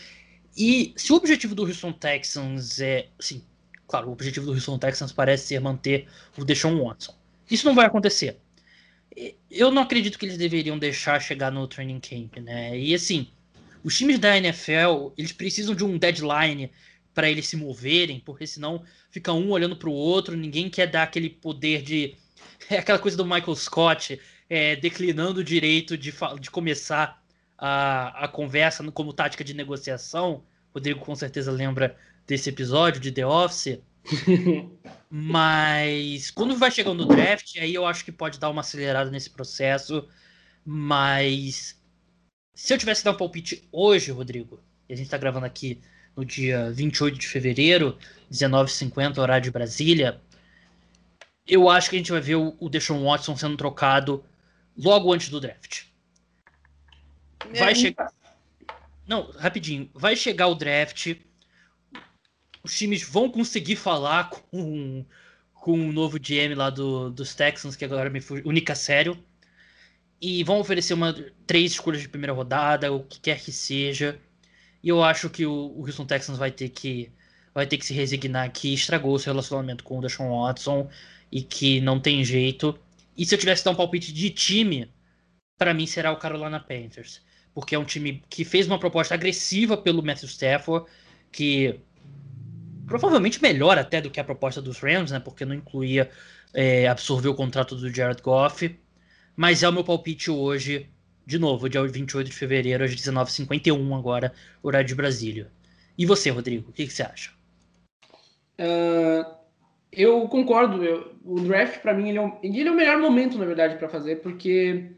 E 0.59 0.93
se 0.97 1.13
o 1.13 1.15
objetivo 1.15 1.55
do 1.55 1.63
Houston 1.63 1.93
Texans 1.93 2.81
é. 2.81 3.07
Sim, 3.17 3.41
claro, 3.87 4.09
o 4.09 4.11
objetivo 4.11 4.45
do 4.45 4.51
Houston 4.51 4.77
Texans 4.77 5.13
parece 5.13 5.47
ser 5.47 5.61
manter 5.61 6.05
o 6.37 6.43
Deshaun 6.43 6.83
Watson. 6.83 7.15
Isso 7.49 7.65
não 7.65 7.73
vai 7.73 7.85
acontecer. 7.85 8.37
Eu 9.49 9.71
não 9.71 9.81
acredito 9.81 10.19
que 10.19 10.25
eles 10.25 10.37
deveriam 10.37 10.77
deixar 10.77 11.21
chegar 11.21 11.49
no 11.49 11.65
training 11.65 12.01
camp, 12.01 12.37
né? 12.37 12.77
E 12.77 12.93
assim, 12.93 13.29
os 13.83 13.97
times 13.97 14.19
da 14.19 14.37
NFL, 14.37 15.13
eles 15.17 15.31
precisam 15.31 15.73
de 15.73 15.85
um 15.85 15.97
deadline 15.97 16.69
para 17.13 17.29
eles 17.29 17.47
se 17.47 17.55
moverem, 17.55 18.19
porque 18.19 18.45
senão 18.45 18.83
fica 19.09 19.31
um 19.31 19.49
olhando 19.51 19.77
para 19.77 19.89
o 19.89 19.93
outro, 19.93 20.35
ninguém 20.35 20.69
quer 20.69 20.87
dar 20.87 21.03
aquele 21.03 21.29
poder 21.29 21.81
de. 21.81 22.15
É 22.69 22.79
aquela 22.79 22.99
coisa 22.99 23.15
do 23.15 23.23
Michael 23.23 23.55
Scott 23.55 24.19
é, 24.49 24.75
declinando 24.75 25.39
o 25.39 25.43
direito 25.43 25.97
de, 25.97 26.13
de 26.39 26.51
começar 26.51 27.23
a, 27.57 28.25
a 28.25 28.27
conversa 28.27 28.83
como 28.91 29.13
tática 29.13 29.43
de 29.43 29.53
negociação. 29.53 30.43
Rodrigo 30.73 30.99
com 30.99 31.15
certeza 31.15 31.51
lembra 31.51 31.97
desse 32.27 32.49
episódio 32.49 33.01
de 33.01 33.11
The 33.11 33.25
Office. 33.25 33.79
Mas 35.09 36.31
quando 36.31 36.55
vai 36.55 36.71
chegando 36.71 37.05
no 37.05 37.15
draft, 37.15 37.57
aí 37.57 37.73
eu 37.73 37.85
acho 37.85 38.05
que 38.05 38.11
pode 38.11 38.39
dar 38.39 38.49
uma 38.49 38.61
acelerada 38.61 39.09
nesse 39.09 39.29
processo. 39.29 40.07
Mas 40.65 41.79
se 42.53 42.73
eu 42.73 42.77
tivesse 42.77 43.01
que 43.01 43.05
dar 43.05 43.11
um 43.11 43.17
palpite 43.17 43.67
hoje, 43.71 44.11
Rodrigo, 44.11 44.59
e 44.87 44.93
a 44.93 44.95
gente 44.95 45.05
está 45.05 45.17
gravando 45.17 45.45
aqui 45.45 45.81
no 46.15 46.25
dia 46.25 46.71
28 46.71 47.17
de 47.17 47.27
fevereiro, 47.27 47.97
19h50, 48.31 49.17
horário 49.17 49.43
de 49.43 49.51
Brasília, 49.51 50.21
eu 51.47 51.69
acho 51.69 51.89
que 51.89 51.95
a 51.95 51.99
gente 51.99 52.11
vai 52.11 52.21
ver 52.21 52.35
o 52.35 52.69
Deshaun 52.69 53.03
Watson 53.03 53.35
sendo 53.35 53.57
trocado 53.57 54.23
logo 54.77 55.11
antes 55.11 55.29
do 55.29 55.39
draft. 55.39 55.85
Vai 57.57 57.73
chegar. 57.73 58.11
Não, 59.09 59.31
rapidinho. 59.31 59.89
Vai 59.91 60.15
chegar 60.15 60.45
o 60.47 60.53
draft. 60.53 61.15
Os 62.63 62.77
times 62.77 63.01
vão 63.01 63.27
conseguir 63.31 63.75
falar 63.75 64.29
com, 64.29 65.03
com 65.51 65.89
o 65.89 65.91
novo 65.91 66.19
GM 66.19 66.53
lá 66.55 66.69
do, 66.69 67.09
dos 67.09 67.33
Texans, 67.33 67.75
que 67.75 67.83
agora 67.83 68.07
me 68.11 68.21
fugiu, 68.21 68.45
o 68.45 68.75
Sério. 68.75 69.17
E 70.21 70.43
vão 70.43 70.59
oferecer 70.59 70.93
uma, 70.93 71.11
três 71.47 71.71
escolhas 71.71 72.01
de 72.03 72.09
primeira 72.09 72.33
rodada, 72.33 72.93
o 72.93 73.03
que 73.03 73.19
quer 73.19 73.39
que 73.41 73.51
seja. 73.51 74.19
E 74.83 74.89
eu 74.89 75.03
acho 75.03 75.27
que 75.27 75.43
o, 75.43 75.53
o 75.53 75.81
Houston 75.81 76.05
Texans 76.05 76.37
vai 76.37 76.51
ter 76.51 76.69
que 76.69 77.11
vai 77.53 77.65
ter 77.65 77.77
que 77.77 77.85
se 77.85 77.93
resignar 77.95 78.51
que 78.51 78.73
estragou 78.73 79.17
seu 79.17 79.33
relacionamento 79.33 79.83
com 79.83 79.97
o 79.97 80.01
Deshaun 80.01 80.29
Watson 80.29 80.87
e 81.31 81.41
que 81.41 81.81
não 81.81 81.99
tem 81.99 82.23
jeito. 82.23 82.79
E 83.17 83.25
se 83.25 83.33
eu 83.33 83.39
tivesse 83.39 83.63
que 83.63 83.65
dar 83.65 83.71
um 83.71 83.75
palpite 83.75 84.13
de 84.13 84.29
time, 84.29 84.93
para 85.57 85.73
mim 85.73 85.87
será 85.87 86.11
o 86.11 86.17
Carolina 86.17 86.59
Panthers 86.59 87.21
porque 87.59 87.75
é 87.75 87.79
um 87.79 87.83
time 87.83 88.23
que 88.29 88.45
fez 88.45 88.67
uma 88.67 88.79
proposta 88.79 89.13
agressiva 89.13 89.75
pelo 89.75 90.01
Matthew 90.01 90.29
Stafford, 90.29 90.89
que 91.29 91.77
provavelmente 92.87 93.41
melhor 93.41 93.77
até 93.77 93.99
do 93.99 94.09
que 94.09 94.17
a 94.17 94.23
proposta 94.23 94.61
dos 94.61 94.79
Rams, 94.79 95.11
né? 95.11 95.19
Porque 95.19 95.43
não 95.43 95.53
incluía 95.53 96.09
é, 96.53 96.87
absorver 96.87 97.27
o 97.27 97.35
contrato 97.35 97.75
do 97.75 97.93
Jared 97.93 98.21
Goff. 98.21 98.79
Mas 99.35 99.61
é 99.61 99.67
o 99.67 99.73
meu 99.73 99.83
palpite 99.83 100.31
hoje, 100.31 100.89
de 101.25 101.37
novo, 101.37 101.67
dia 101.67 101.85
28 101.85 102.27
de 102.27 102.33
fevereiro, 102.33 102.81
às 102.81 102.95
19h51 102.95 103.97
agora, 103.97 104.33
horário 104.63 104.87
de 104.87 104.95
Brasília. 104.95 105.51
E 105.97 106.05
você, 106.05 106.29
Rodrigo, 106.29 106.69
o 106.69 106.73
que, 106.73 106.87
que 106.87 106.93
você 106.93 107.03
acha? 107.03 107.31
Uh, 108.57 109.29
eu 109.91 110.25
concordo. 110.29 110.81
Eu, 110.81 111.13
o 111.25 111.41
draft, 111.41 111.81
para 111.81 111.93
mim, 111.93 112.07
ele 112.07 112.19
é, 112.19 112.37
ele 112.41 112.69
é 112.69 112.71
o 112.71 112.75
melhor 112.75 112.99
momento, 112.99 113.37
na 113.37 113.45
verdade, 113.45 113.75
para 113.75 113.89
fazer, 113.89 114.21
porque 114.21 114.93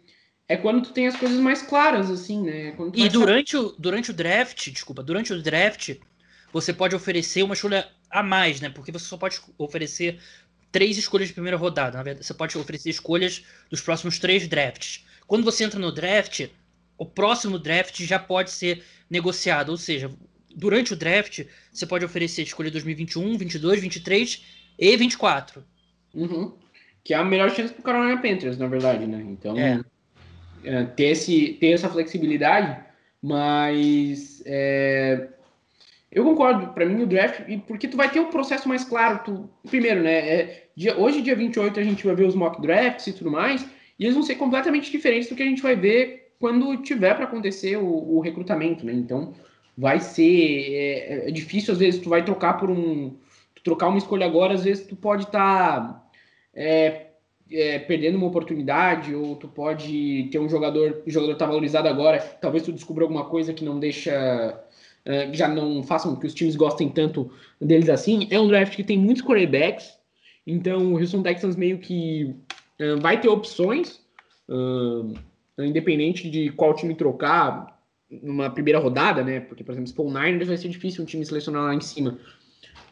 é 0.51 0.57
quando 0.57 0.83
tu 0.83 0.91
tem 0.91 1.07
as 1.07 1.15
coisas 1.15 1.39
mais 1.39 1.61
claras, 1.61 2.11
assim, 2.11 2.43
né? 2.43 2.75
e 2.93 3.07
durante 3.07 3.55
o, 3.55 3.73
durante 3.79 4.11
o 4.11 4.13
draft, 4.13 4.69
desculpa, 4.69 5.01
durante 5.01 5.31
o 5.31 5.41
draft, 5.41 5.95
você 6.51 6.73
pode 6.73 6.93
oferecer 6.93 7.41
uma 7.41 7.53
escolha 7.53 7.87
a 8.09 8.21
mais, 8.21 8.59
né? 8.59 8.69
Porque 8.69 8.91
você 8.91 9.05
só 9.05 9.15
pode 9.15 9.39
oferecer 9.57 10.19
três 10.69 10.97
escolhas 10.97 11.29
de 11.29 11.33
primeira 11.33 11.55
rodada. 11.55 11.97
Na 11.97 12.03
verdade, 12.03 12.25
você 12.25 12.33
pode 12.33 12.57
oferecer 12.57 12.89
escolhas 12.89 13.45
dos 13.69 13.79
próximos 13.79 14.19
três 14.19 14.45
drafts. 14.45 15.05
Quando 15.25 15.45
você 15.45 15.63
entra 15.63 15.79
no 15.79 15.89
draft, 15.89 16.49
o 16.97 17.05
próximo 17.05 17.57
draft 17.57 18.01
já 18.01 18.19
pode 18.19 18.51
ser 18.51 18.83
negociado. 19.09 19.69
Ou 19.69 19.77
seja, 19.77 20.11
durante 20.53 20.91
o 20.91 20.97
draft, 20.97 21.45
você 21.71 21.85
pode 21.85 22.03
oferecer 22.03 22.41
escolha 22.41 22.69
2021, 22.69 23.37
22, 23.37 23.79
23 23.79 24.45
e 24.77 24.97
24. 24.97 25.63
Uhum. 26.13 26.51
Que 27.05 27.13
é 27.13 27.17
a 27.17 27.23
melhor 27.23 27.49
chance 27.51 27.73
pro 27.73 27.83
Carolina 27.83 28.21
Panthers, 28.21 28.57
na 28.57 28.67
verdade, 28.67 29.07
né? 29.07 29.21
Então. 29.25 29.57
É. 29.57 29.81
É, 30.63 30.83
ter, 30.83 31.05
esse, 31.05 31.53
ter 31.59 31.71
essa 31.71 31.89
flexibilidade, 31.89 32.77
mas 33.21 34.41
é, 34.45 35.27
eu 36.11 36.23
concordo, 36.23 36.73
para 36.73 36.85
mim 36.85 37.03
o 37.03 37.07
draft, 37.07 37.41
porque 37.67 37.87
tu 37.87 37.97
vai 37.97 38.09
ter 38.11 38.19
um 38.19 38.29
processo 38.29 38.67
mais 38.67 38.83
claro, 38.83 39.21
tu, 39.23 39.49
primeiro, 39.69 40.01
né, 40.01 40.13
é, 40.13 40.67
dia, 40.75 40.97
hoje 40.97 41.21
dia 41.21 41.35
28 41.35 41.79
a 41.79 41.83
gente 41.83 42.05
vai 42.05 42.15
ver 42.15 42.25
os 42.25 42.35
mock 42.35 42.61
drafts 42.61 43.07
e 43.07 43.13
tudo 43.13 43.31
mais, 43.31 43.65
e 43.97 44.03
eles 44.03 44.13
vão 44.13 44.23
ser 44.23 44.35
completamente 44.35 44.91
diferentes 44.91 45.29
do 45.29 45.35
que 45.35 45.43
a 45.43 45.45
gente 45.45 45.61
vai 45.61 45.75
ver 45.75 46.33
quando 46.39 46.77
tiver 46.77 47.15
para 47.15 47.25
acontecer 47.25 47.77
o, 47.77 48.15
o, 48.15 48.19
recrutamento, 48.19 48.85
né, 48.85 48.93
então 48.93 49.33
vai 49.77 49.99
ser, 49.99 50.73
é, 50.73 51.29
é, 51.29 51.31
difícil 51.31 51.73
às 51.73 51.79
vezes, 51.79 52.01
tu 52.01 52.09
vai 52.09 52.25
trocar 52.25 52.53
por 52.53 52.69
um, 52.69 53.15
trocar 53.63 53.87
uma 53.87 53.97
escolha 53.97 54.25
agora, 54.25 54.53
às 54.53 54.63
vezes 54.63 54.85
tu 54.85 54.95
pode 54.95 55.23
estar 55.23 55.81
tá, 55.81 56.09
é, 56.53 57.10
é, 57.51 57.79
perdendo 57.79 58.17
uma 58.17 58.27
oportunidade, 58.27 59.13
ou 59.13 59.35
tu 59.35 59.47
pode 59.47 60.29
ter 60.31 60.39
um 60.39 60.49
jogador, 60.49 61.01
o 61.05 61.09
jogador 61.09 61.35
tá 61.35 61.45
valorizado 61.45 61.87
agora, 61.87 62.19
talvez 62.19 62.63
tu 62.63 62.71
descubra 62.71 63.03
alguma 63.03 63.25
coisa 63.25 63.53
que 63.53 63.63
não 63.63 63.79
deixa 63.79 64.59
uh, 65.05 65.33
já 65.33 65.47
não 65.47 65.83
façam 65.83 66.15
que 66.15 66.25
os 66.25 66.33
times 66.33 66.55
gostem 66.55 66.89
tanto 66.89 67.31
deles 67.59 67.89
assim. 67.89 68.27
É 68.31 68.39
um 68.39 68.47
draft 68.47 68.75
que 68.75 68.83
tem 68.83 68.97
muitos 68.97 69.23
quarterbacks, 69.23 69.97
então 70.45 70.93
o 70.93 70.97
Houston 70.97 71.21
Texans 71.21 71.55
meio 71.55 71.77
que 71.77 72.35
uh, 72.79 72.99
vai 73.01 73.19
ter 73.19 73.27
opções, 73.27 73.99
uh, 74.49 75.13
independente 75.59 76.29
de 76.29 76.49
qual 76.51 76.73
time 76.73 76.95
trocar 76.95 77.79
numa 78.09 78.49
primeira 78.49 78.79
rodada, 78.79 79.23
né? 79.23 79.39
Porque, 79.39 79.63
por 79.63 79.71
exemplo, 79.71 79.87
se 79.87 79.95
for 79.95 80.05
o 80.05 80.13
Niners, 80.13 80.47
vai 80.47 80.57
ser 80.57 80.67
difícil 80.67 81.03
um 81.03 81.05
time 81.05 81.25
selecionar 81.25 81.63
lá 81.63 81.73
em 81.73 81.81
cima. 81.81 82.17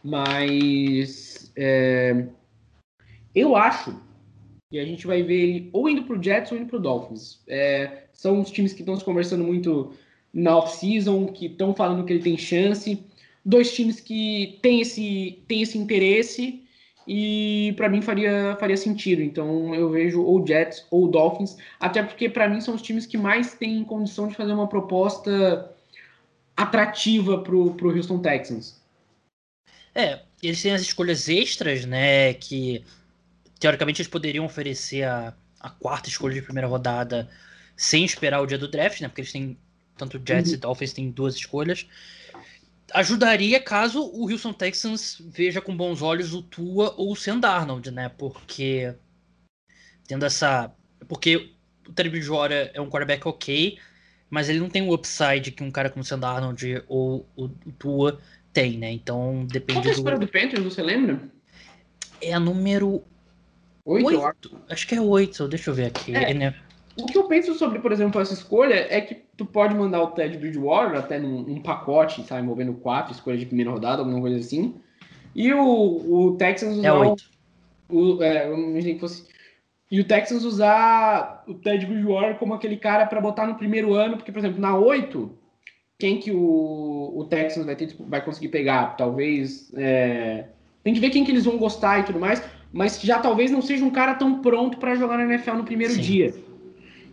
Mas 0.02 1.52
é, 1.58 2.26
eu 3.36 3.56
acho 3.56 4.00
que 4.70 4.80
a 4.80 4.86
gente 4.86 5.08
vai 5.08 5.24
ver 5.24 5.36
ele 5.36 5.70
ou 5.74 5.90
indo 5.90 6.04
para 6.04 6.16
o 6.16 6.24
Jets 6.24 6.52
ou 6.52 6.58
indo 6.58 6.68
para 6.68 6.78
o 6.78 6.82
Dolphins. 6.82 7.42
É, 7.48 8.04
são 8.14 8.40
os 8.40 8.52
times 8.52 8.72
que 8.72 8.82
estão 8.82 8.96
se 8.96 9.04
conversando 9.04 9.44
muito 9.44 9.94
na 10.32 10.58
off-season, 10.58 11.26
que 11.28 11.48
estão 11.48 11.74
falando 11.74 12.06
que 12.06 12.14
ele 12.14 12.24
tem 12.24 12.38
chance. 12.38 13.04
Dois 13.44 13.74
times 13.74 14.00
que 14.00 14.60
têm 14.62 14.82
esse, 14.82 15.44
têm 15.48 15.64
esse 15.64 15.78
interesse 15.78 16.64
e 17.08 17.74
para 17.76 17.90
mim 17.90 18.04
faria, 18.04 18.56
faria 18.60 18.78
sentido. 18.78 19.24
Então 19.24 19.74
eu 19.74 19.90
vejo 19.90 20.22
ou 20.22 20.46
Jets 20.46 20.86
ou 20.92 21.08
Dolphins, 21.08 21.58
até 21.80 22.04
porque 22.04 22.30
para 22.30 22.48
mim 22.48 22.62
são 22.62 22.76
os 22.76 22.82
times 22.84 23.08
que 23.08 23.18
mais 23.18 23.56
têm 23.56 23.84
condição 23.84 24.28
de 24.28 24.36
fazer 24.36 24.54
uma 24.54 24.68
proposta 24.68 25.74
atrativa 26.56 27.42
para 27.42 27.56
o 27.56 27.76
Houston 27.82 28.20
Texans. 28.20 28.80
É, 29.96 30.20
eles 30.44 30.62
têm 30.62 30.74
as 30.74 30.82
escolhas 30.82 31.28
extras, 31.28 31.86
né? 31.86 32.36
Que 32.36 32.84
teoricamente 33.60 34.02
eles 34.02 34.10
poderiam 34.10 34.46
oferecer 34.46 35.04
a, 35.04 35.34
a 35.60 35.70
quarta 35.70 36.10
escolha 36.10 36.34
de 36.34 36.42
primeira 36.42 36.68
rodada 36.68 37.30
sem 37.76 38.04
esperar 38.04 38.42
o 38.42 38.46
dia 38.46 38.58
do 38.58 38.68
draft, 38.68 39.02
né? 39.02 39.08
Porque 39.08 39.22
eles 39.22 39.32
têm 39.32 39.58
tanto 39.98 40.22
Jets 40.26 40.52
uhum. 40.52 40.58
e 40.58 40.60
Dolphins 40.60 40.94
têm 40.94 41.12
duas 41.12 41.36
escolhas 41.36 41.88
ajudaria 42.94 43.60
caso 43.60 44.02
o 44.02 44.30
Houston 44.30 44.54
Texans 44.54 45.22
veja 45.26 45.62
com 45.62 45.76
bons 45.76 46.02
olhos 46.02 46.34
o 46.34 46.42
Tua 46.42 46.94
ou 46.98 47.12
o 47.12 47.16
Sam 47.16 47.40
Darnold, 47.40 47.92
né? 47.92 48.10
Porque 48.10 48.94
tendo 50.08 50.26
essa, 50.26 50.74
porque 51.08 51.54
o 51.88 51.94
Terry 51.94 52.10
Bridgewater 52.10 52.72
é 52.74 52.82
um 52.82 52.90
quarterback 52.90 53.28
ok, 53.28 53.78
mas 54.30 54.50
ele 54.50 54.60
não 54.60 54.70
tem 54.70 54.82
o 54.82 54.94
upside 54.94 55.52
que 55.52 55.64
um 55.64 55.72
cara 55.72 55.90
como 55.90 56.02
o 56.02 56.06
Sam 56.06 56.20
Darnold 56.20 56.84
ou 56.88 57.28
o, 57.36 57.46
o 57.46 57.72
Tua 57.78 58.20
tem, 58.52 58.78
né? 58.78 58.92
Então 58.92 59.46
depende 59.46 59.82
Qual 59.82 59.86
é 59.86 59.90
a 59.90 59.94
escolha 59.94 60.18
do... 60.18 60.26
do 60.26 60.32
Panthers, 60.32 60.64
você 60.64 60.82
lembra? 60.82 61.22
É 62.22 62.34
a 62.34 62.40
número 62.40 63.04
8. 63.90 64.60
Acho 64.70 64.88
que 64.88 64.96
é 64.96 65.02
8, 65.02 65.48
deixa 65.48 65.70
eu 65.70 65.74
ver 65.74 65.88
aqui. 65.88 66.16
É. 66.16 66.34
Né? 66.34 66.56
O 67.02 67.06
que 67.06 67.18
eu 67.18 67.26
penso 67.26 67.54
sobre, 67.56 67.80
por 67.80 67.92
exemplo, 67.92 68.20
essa 68.22 68.34
escolha 68.34 68.88
é 68.90 69.00
que 69.02 69.16
tu 69.38 69.46
pode 69.46 69.74
mandar 69.74 70.02
o 70.02 70.12
Ted 70.12 70.38
Bridgewater 70.38 71.00
até 71.00 71.18
num, 71.18 71.44
num 71.44 71.62
pacote, 71.62 72.24
sabe, 72.24 72.44
envolvendo 72.44 72.74
quatro 72.74 73.14
escolhas 73.14 73.40
de 73.40 73.46
primeira 73.46 73.72
rodada, 73.72 74.02
alguma 74.02 74.20
coisa 74.20 74.38
assim. 74.38 74.76
E 75.34 75.54
o, 75.54 75.62
o 75.62 76.36
Texans 76.38 76.78
usar. 76.78 76.88
É 76.88 76.94
oito. 76.94 77.24
O, 77.90 78.22
é, 78.22 78.48
eu 78.48 78.58
imaginei 78.58 78.96
que 78.96 79.00
fosse. 79.00 79.28
E 79.90 80.00
o 80.00 80.04
Texans 80.04 80.44
usar 80.44 81.44
o 81.48 81.54
Ted 81.54 81.86
Bridgewater 81.86 82.38
como 82.38 82.54
aquele 82.54 82.78
cara 82.78 83.06
para 83.06 83.22
botar 83.22 83.48
no 83.48 83.56
primeiro 83.56 83.94
ano, 83.94 84.18
porque, 84.18 84.32
por 84.32 84.40
exemplo, 84.40 84.62
na 84.62 84.78
8, 84.78 85.32
quem 85.98 86.20
que 86.20 86.32
o, 86.32 87.14
o 87.16 87.26
Texans 87.26 87.66
vai, 87.66 87.76
ter, 87.76 87.96
vai 88.00 88.24
conseguir 88.24 88.50
pegar? 88.50 88.98
Talvez. 88.98 89.72
É... 89.76 90.46
Tem 90.84 90.94
que 90.94 91.00
ver 91.00 91.10
quem 91.10 91.24
que 91.24 91.32
eles 91.32 91.46
vão 91.46 91.58
gostar 91.58 92.00
e 92.00 92.04
tudo 92.04 92.20
mais, 92.20 92.42
mas 92.72 93.02
já 93.02 93.20
talvez 93.20 93.52
não 93.52 93.62
seja 93.62 93.84
um 93.84 93.90
cara 93.90 94.14
tão 94.14 94.42
pronto 94.42 94.78
para 94.78 94.96
jogar 94.96 95.18
na 95.18 95.24
NFL 95.26 95.56
no 95.56 95.64
primeiro 95.64 95.94
Sim. 95.94 96.02
dia. 96.02 96.34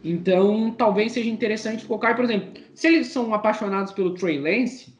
Então, 0.04 0.70
talvez 0.70 1.12
seja 1.12 1.28
interessante 1.28 1.84
colocar, 1.84 2.14
por 2.14 2.24
exemplo, 2.24 2.62
se 2.74 2.86
eles 2.86 3.08
são 3.08 3.34
apaixonados 3.34 3.92
pelo 3.92 4.14
Trey 4.14 4.38
Lance 4.38 4.94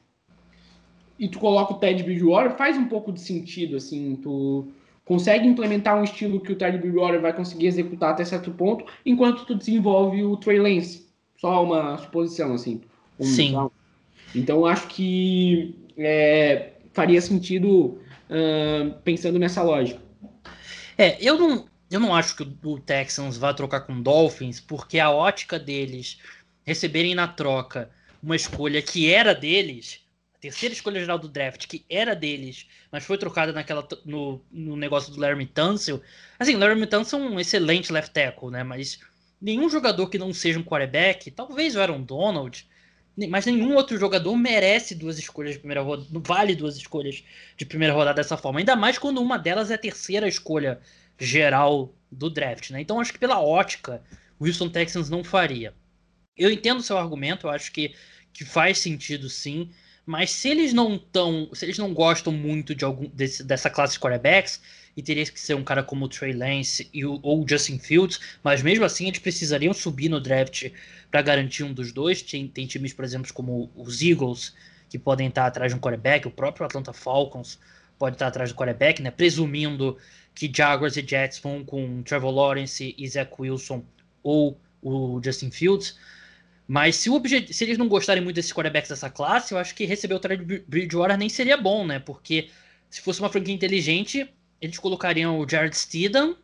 e 1.18 1.28
tu 1.28 1.38
coloca 1.38 1.74
o 1.74 1.78
Ted 1.78 2.02
Bridgewater, 2.02 2.56
faz 2.56 2.76
um 2.76 2.86
pouco 2.86 3.12
de 3.12 3.20
sentido, 3.20 3.76
assim, 3.76 4.18
tu 4.22 4.66
consegue 5.04 5.46
implementar 5.46 5.98
um 5.98 6.02
estilo 6.02 6.40
que 6.40 6.52
o 6.52 6.56
Ted 6.56 6.76
Bridgewater 6.78 7.20
vai 7.20 7.32
conseguir 7.32 7.68
executar 7.68 8.10
até 8.10 8.24
certo 8.24 8.50
ponto, 8.50 8.84
enquanto 9.04 9.44
tu 9.44 9.54
desenvolve 9.54 10.24
o 10.24 10.36
Trey 10.36 10.58
Lance. 10.58 11.06
Só 11.36 11.62
uma 11.62 11.98
suposição, 11.98 12.54
assim. 12.54 12.80
Um, 13.20 13.24
Sim. 13.24 13.70
Então, 14.34 14.66
acho 14.66 14.88
que 14.88 15.76
é, 15.96 16.72
faria 16.92 17.20
sentido 17.20 17.98
uh, 18.28 18.92
pensando 19.04 19.38
nessa 19.38 19.62
lógica. 19.62 20.05
É, 20.98 21.18
eu 21.20 21.38
não, 21.38 21.68
eu 21.90 22.00
não 22.00 22.14
acho 22.14 22.36
que 22.36 22.56
o 22.64 22.80
Texans 22.80 23.36
vá 23.36 23.52
trocar 23.52 23.82
com 23.82 24.00
Dolphins, 24.00 24.60
porque 24.60 24.98
a 24.98 25.10
ótica 25.10 25.58
deles 25.58 26.18
receberem 26.64 27.14
na 27.14 27.28
troca 27.28 27.90
uma 28.22 28.34
escolha 28.34 28.82
que 28.82 29.12
era 29.12 29.34
deles, 29.34 30.00
a 30.34 30.38
terceira 30.38 30.74
escolha 30.74 31.00
geral 31.00 31.18
do 31.18 31.28
draft, 31.28 31.66
que 31.66 31.84
era 31.88 32.14
deles, 32.14 32.66
mas 32.90 33.04
foi 33.04 33.18
trocada 33.18 33.52
naquela 33.52 33.86
no, 34.04 34.42
no 34.50 34.76
negócio 34.76 35.12
do 35.12 35.20
Larry 35.20 35.46
Tunsil. 35.46 36.02
Assim, 36.38 36.56
Larry 36.56 36.86
Tunsil 36.86 37.18
é 37.18 37.22
um 37.22 37.40
excelente 37.40 37.92
left 37.92 38.12
tackle, 38.12 38.50
né? 38.50 38.64
Mas 38.64 38.98
nenhum 39.40 39.68
jogador 39.68 40.08
que 40.08 40.18
não 40.18 40.32
seja 40.32 40.58
um 40.58 40.64
quarterback, 40.64 41.30
talvez 41.30 41.76
o 41.76 41.80
Aaron 41.80 42.02
Donald, 42.02 42.66
mas 43.30 43.46
nenhum 43.46 43.74
outro 43.74 43.98
jogador 43.98 44.36
merece 44.36 44.94
duas 44.94 45.18
escolhas 45.18 45.54
de 45.54 45.58
primeira 45.58 45.80
rodada, 45.80 46.08
vale 46.12 46.54
duas 46.54 46.76
escolhas 46.76 47.24
de 47.56 47.64
primeira 47.64 47.94
rodada 47.94 48.16
dessa 48.16 48.36
forma. 48.36 48.58
Ainda 48.58 48.76
mais 48.76 48.98
quando 48.98 49.22
uma 49.22 49.38
delas 49.38 49.70
é 49.70 49.74
a 49.74 49.78
terceira 49.78 50.28
escolha 50.28 50.80
geral 51.18 51.94
do 52.10 52.28
draft, 52.28 52.70
né? 52.70 52.80
Então 52.80 53.00
acho 53.00 53.12
que 53.12 53.18
pela 53.18 53.40
ótica, 53.40 54.02
o 54.38 54.46
Houston 54.46 54.68
Texans 54.68 55.08
não 55.08 55.24
faria. 55.24 55.72
Eu 56.36 56.50
entendo 56.50 56.80
o 56.80 56.82
seu 56.82 56.98
argumento, 56.98 57.46
eu 57.46 57.50
acho 57.50 57.72
que, 57.72 57.94
que 58.32 58.44
faz 58.44 58.78
sentido 58.78 59.30
sim, 59.30 59.70
mas 60.04 60.30
se 60.30 60.50
eles 60.50 60.72
não 60.72 60.96
estão, 60.96 61.48
se 61.54 61.64
eles 61.64 61.78
não 61.78 61.94
gostam 61.94 62.32
muito 62.32 62.74
de 62.74 62.84
algum 62.84 63.08
desse, 63.08 63.42
dessa 63.42 63.70
classe 63.70 63.94
de 63.94 64.00
quarterbacks, 64.00 64.60
e 64.96 65.02
teria 65.02 65.24
que 65.26 65.38
ser 65.38 65.54
um 65.54 65.62
cara 65.62 65.82
como 65.82 66.06
o 66.06 66.08
Trey 66.08 66.32
Lance 66.32 66.88
e 66.92 67.04
o, 67.04 67.20
ou 67.22 67.44
o 67.44 67.48
Justin 67.48 67.78
Fields, 67.78 68.18
mas 68.42 68.62
mesmo 68.62 68.84
assim 68.84 69.08
eles 69.08 69.18
precisariam 69.18 69.74
subir 69.74 70.08
no 70.08 70.20
draft 70.20 70.70
para 71.10 71.20
garantir 71.20 71.64
um 71.64 71.72
dos 71.72 71.92
dois. 71.92 72.22
Tem, 72.22 72.48
tem 72.48 72.66
times, 72.66 72.94
por 72.94 73.04
exemplo, 73.04 73.32
como 73.34 73.70
os 73.76 74.00
Eagles, 74.00 74.54
que 74.88 74.98
podem 74.98 75.28
estar 75.28 75.46
atrás 75.46 75.70
de 75.70 75.76
um 75.76 75.80
quarterback, 75.80 76.26
o 76.26 76.30
próprio 76.30 76.64
Atlanta 76.64 76.92
Falcons 76.92 77.58
pode 77.98 78.16
estar 78.16 78.28
atrás 78.28 78.50
do 78.50 78.56
quarterback, 78.56 79.02
né? 79.02 79.10
Presumindo 79.10 79.98
que 80.34 80.50
Jaguars 80.54 80.96
e 80.96 81.06
Jets 81.06 81.38
vão 81.38 81.64
com 81.64 82.02
Trevor 82.02 82.30
Lawrence 82.30 82.94
e 82.96 83.08
Zach 83.08 83.30
Wilson 83.38 83.84
ou 84.22 84.58
o 84.82 85.20
Justin 85.22 85.50
Fields. 85.50 85.98
Mas 86.68 86.96
se, 86.96 87.10
se 87.52 87.64
eles 87.64 87.78
não 87.78 87.88
gostarem 87.88 88.22
muito 88.22 88.36
desses 88.36 88.52
quarterbacks 88.52 88.90
dessa 88.90 89.08
classe, 89.08 89.52
eu 89.52 89.58
acho 89.58 89.74
que 89.74 89.84
receber 89.84 90.14
o 90.14 90.18
Trey 90.18 90.36
Bridgewater 90.36 91.16
nem 91.16 91.28
seria 91.28 91.56
bom, 91.56 91.86
né? 91.86 91.98
Porque 91.98 92.50
se 92.90 93.00
fosse 93.00 93.20
uma 93.20 93.28
franquia 93.28 93.54
inteligente, 93.54 94.28
eles 94.60 94.78
colocariam 94.78 95.38
o 95.38 95.48
Jared 95.48 95.76
Steedham 95.76 96.36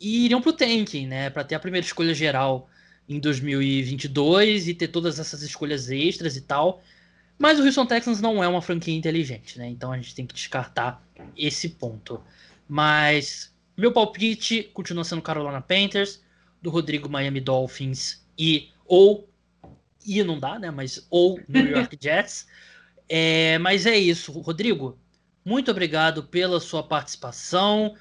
e 0.00 0.24
iriam 0.24 0.40
pro 0.40 0.52
tanking, 0.52 1.06
né? 1.06 1.30
Para 1.30 1.44
ter 1.44 1.54
a 1.54 1.60
primeira 1.60 1.86
escolha 1.86 2.14
geral 2.14 2.68
em 3.08 3.18
2022 3.18 4.68
e 4.68 4.74
ter 4.74 4.88
todas 4.88 5.18
essas 5.18 5.42
escolhas 5.42 5.90
extras 5.90 6.36
e 6.36 6.42
tal. 6.42 6.82
Mas 7.38 7.58
o 7.58 7.64
Houston 7.64 7.86
Texans 7.86 8.20
não 8.20 8.42
é 8.42 8.48
uma 8.48 8.60
franquia 8.60 8.94
inteligente, 8.94 9.58
né? 9.58 9.68
Então 9.68 9.92
a 9.92 9.96
gente 9.96 10.14
tem 10.14 10.26
que 10.26 10.34
descartar 10.34 11.02
esse 11.36 11.70
ponto. 11.70 12.20
Mas 12.68 13.54
meu 13.76 13.92
palpite 13.92 14.64
continua 14.74 15.04
sendo 15.04 15.22
Carolina 15.22 15.60
Panthers, 15.60 16.20
do 16.60 16.70
Rodrigo 16.70 17.08
Miami 17.08 17.40
Dolphins 17.40 18.26
e 18.36 18.70
ou 18.84 19.28
e 20.04 20.22
não 20.24 20.38
dá, 20.38 20.58
né? 20.58 20.70
Mas 20.70 21.06
ou 21.10 21.40
New 21.48 21.66
York 21.66 21.96
Jets. 22.00 22.46
É, 23.08 23.58
mas 23.58 23.86
é 23.86 23.96
isso, 23.96 24.32
Rodrigo. 24.32 24.98
Muito 25.48 25.70
obrigado 25.70 26.24
pela 26.24 26.60
sua 26.60 26.82
participação. 26.82 27.94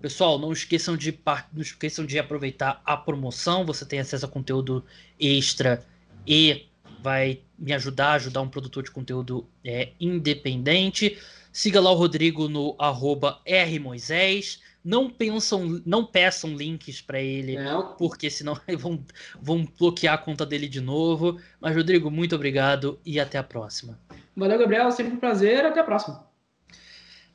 Pessoal, 0.00 0.38
não 0.38 0.50
esqueçam 0.50 0.96
de 0.96 1.20
não 1.52 1.60
esqueçam 1.60 2.06
de 2.06 2.18
aproveitar 2.18 2.80
a 2.82 2.96
promoção. 2.96 3.66
Você 3.66 3.84
tem 3.84 3.98
acesso 3.98 4.24
a 4.24 4.28
conteúdo 4.28 4.82
extra 5.20 5.84
e 6.26 6.64
vai 7.02 7.42
me 7.58 7.74
ajudar 7.74 8.12
a 8.12 8.14
ajudar 8.14 8.40
um 8.40 8.48
produtor 8.48 8.82
de 8.84 8.90
conteúdo 8.90 9.46
é, 9.62 9.90
independente. 10.00 11.18
Siga 11.52 11.78
lá 11.78 11.90
o 11.90 11.94
Rodrigo 11.94 12.48
no 12.48 12.74
arroba 12.78 13.38
rmoisés. 13.46 14.62
Não 14.82 15.10
pensam, 15.10 15.82
não 15.84 16.06
peçam 16.06 16.56
links 16.56 17.02
para 17.02 17.20
ele, 17.20 17.62
não. 17.62 17.96
porque 17.96 18.30
senão 18.30 18.58
vão, 18.78 19.04
vão 19.38 19.68
bloquear 19.78 20.14
a 20.14 20.18
conta 20.18 20.46
dele 20.46 20.66
de 20.66 20.80
novo. 20.80 21.38
Mas, 21.60 21.76
Rodrigo, 21.76 22.10
muito 22.10 22.34
obrigado 22.34 22.98
e 23.04 23.20
até 23.20 23.36
a 23.36 23.42
próxima. 23.42 24.00
Valeu, 24.34 24.58
Gabriel. 24.58 24.90
Sempre 24.90 25.12
um 25.12 25.18
prazer. 25.18 25.66
Até 25.66 25.80
a 25.80 25.84
próxima. 25.84 26.27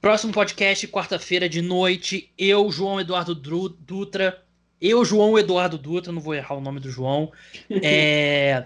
Próximo 0.04 0.34
podcast, 0.34 0.86
quarta-feira 0.90 1.48
de 1.48 1.62
noite. 1.62 2.30
Eu, 2.38 2.70
João 2.70 3.00
Eduardo 3.00 3.34
Dutra. 3.34 4.44
Eu, 4.82 5.06
João 5.06 5.40
Eduardo 5.40 5.78
Dutra, 5.78 6.12
não 6.12 6.20
vou 6.20 6.36
errar 6.36 6.56
o 6.56 6.60
nome 6.60 6.82
do 6.82 6.92
João. 6.92 7.32
É, 7.82 8.66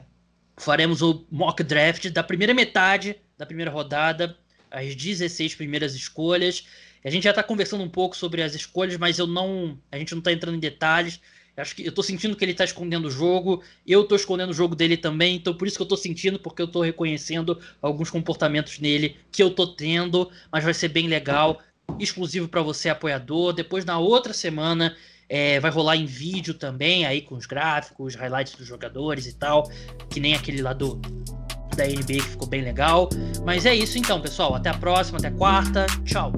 faremos 0.57 1.03
o 1.03 1.27
mock 1.29 1.61
draft 1.61 2.09
da 2.09 2.23
primeira 2.23 2.55
metade 2.55 3.17
da 3.37 3.45
primeira 3.45 3.69
rodada 3.69 4.35
as 4.71 4.95
16 4.95 5.53
primeiras 5.53 5.93
escolhas. 5.93 6.65
A 7.05 7.09
gente 7.11 7.25
já 7.25 7.29
está 7.29 7.43
conversando 7.43 7.83
um 7.83 7.89
pouco 7.89 8.17
sobre 8.17 8.41
as 8.41 8.55
escolhas, 8.55 8.97
mas 8.97 9.19
eu 9.19 9.27
não, 9.27 9.79
a 9.91 9.97
gente 9.99 10.13
não 10.13 10.19
está 10.19 10.31
entrando 10.31 10.55
em 10.55 10.59
detalhes. 10.59 11.21
Acho 11.57 11.75
que 11.75 11.85
eu 11.85 11.91
tô 11.91 12.03
sentindo 12.03 12.35
que 12.35 12.45
ele 12.45 12.53
tá 12.53 12.63
escondendo 12.63 13.07
o 13.07 13.11
jogo, 13.11 13.63
eu 13.85 14.03
tô 14.03 14.15
escondendo 14.15 14.51
o 14.51 14.53
jogo 14.53 14.75
dele 14.75 14.95
também, 14.95 15.35
então 15.35 15.55
por 15.55 15.67
isso 15.67 15.75
que 15.75 15.81
eu 15.81 15.87
tô 15.87 15.97
sentindo, 15.97 16.37
porque 16.37 16.61
eu 16.61 16.67
tô 16.67 16.83
reconhecendo 16.83 17.59
alguns 17.81 18.11
comportamentos 18.11 18.77
nele 18.79 19.15
que 19.31 19.41
eu 19.41 19.49
tô 19.49 19.65
tendo, 19.65 20.29
mas 20.51 20.63
vai 20.63 20.73
ser 20.73 20.89
bem 20.89 21.07
legal, 21.07 21.59
exclusivo 21.97 22.47
para 22.47 22.61
você 22.61 22.89
apoiador. 22.89 23.53
Depois 23.53 23.83
na 23.85 23.97
outra 23.97 24.33
semana 24.33 24.95
é, 25.27 25.59
vai 25.59 25.71
rolar 25.71 25.95
em 25.95 26.05
vídeo 26.05 26.53
também, 26.53 27.07
aí 27.07 27.21
com 27.21 27.35
os 27.35 27.47
gráficos, 27.47 28.13
highlights 28.13 28.53
dos 28.53 28.67
jogadores 28.67 29.25
e 29.25 29.33
tal, 29.33 29.67
que 30.11 30.19
nem 30.19 30.35
aquele 30.35 30.61
lá 30.61 30.73
do 30.73 31.01
da 31.75 31.85
NBA 31.85 32.23
que 32.23 32.29
ficou 32.29 32.47
bem 32.47 32.61
legal. 32.61 33.09
Mas 33.43 33.65
é 33.65 33.73
isso 33.73 33.97
então, 33.97 34.19
pessoal. 34.21 34.55
Até 34.55 34.69
a 34.69 34.73
próxima, 34.73 35.19
até 35.19 35.29
quarta. 35.29 35.85
Tchau. 36.03 36.31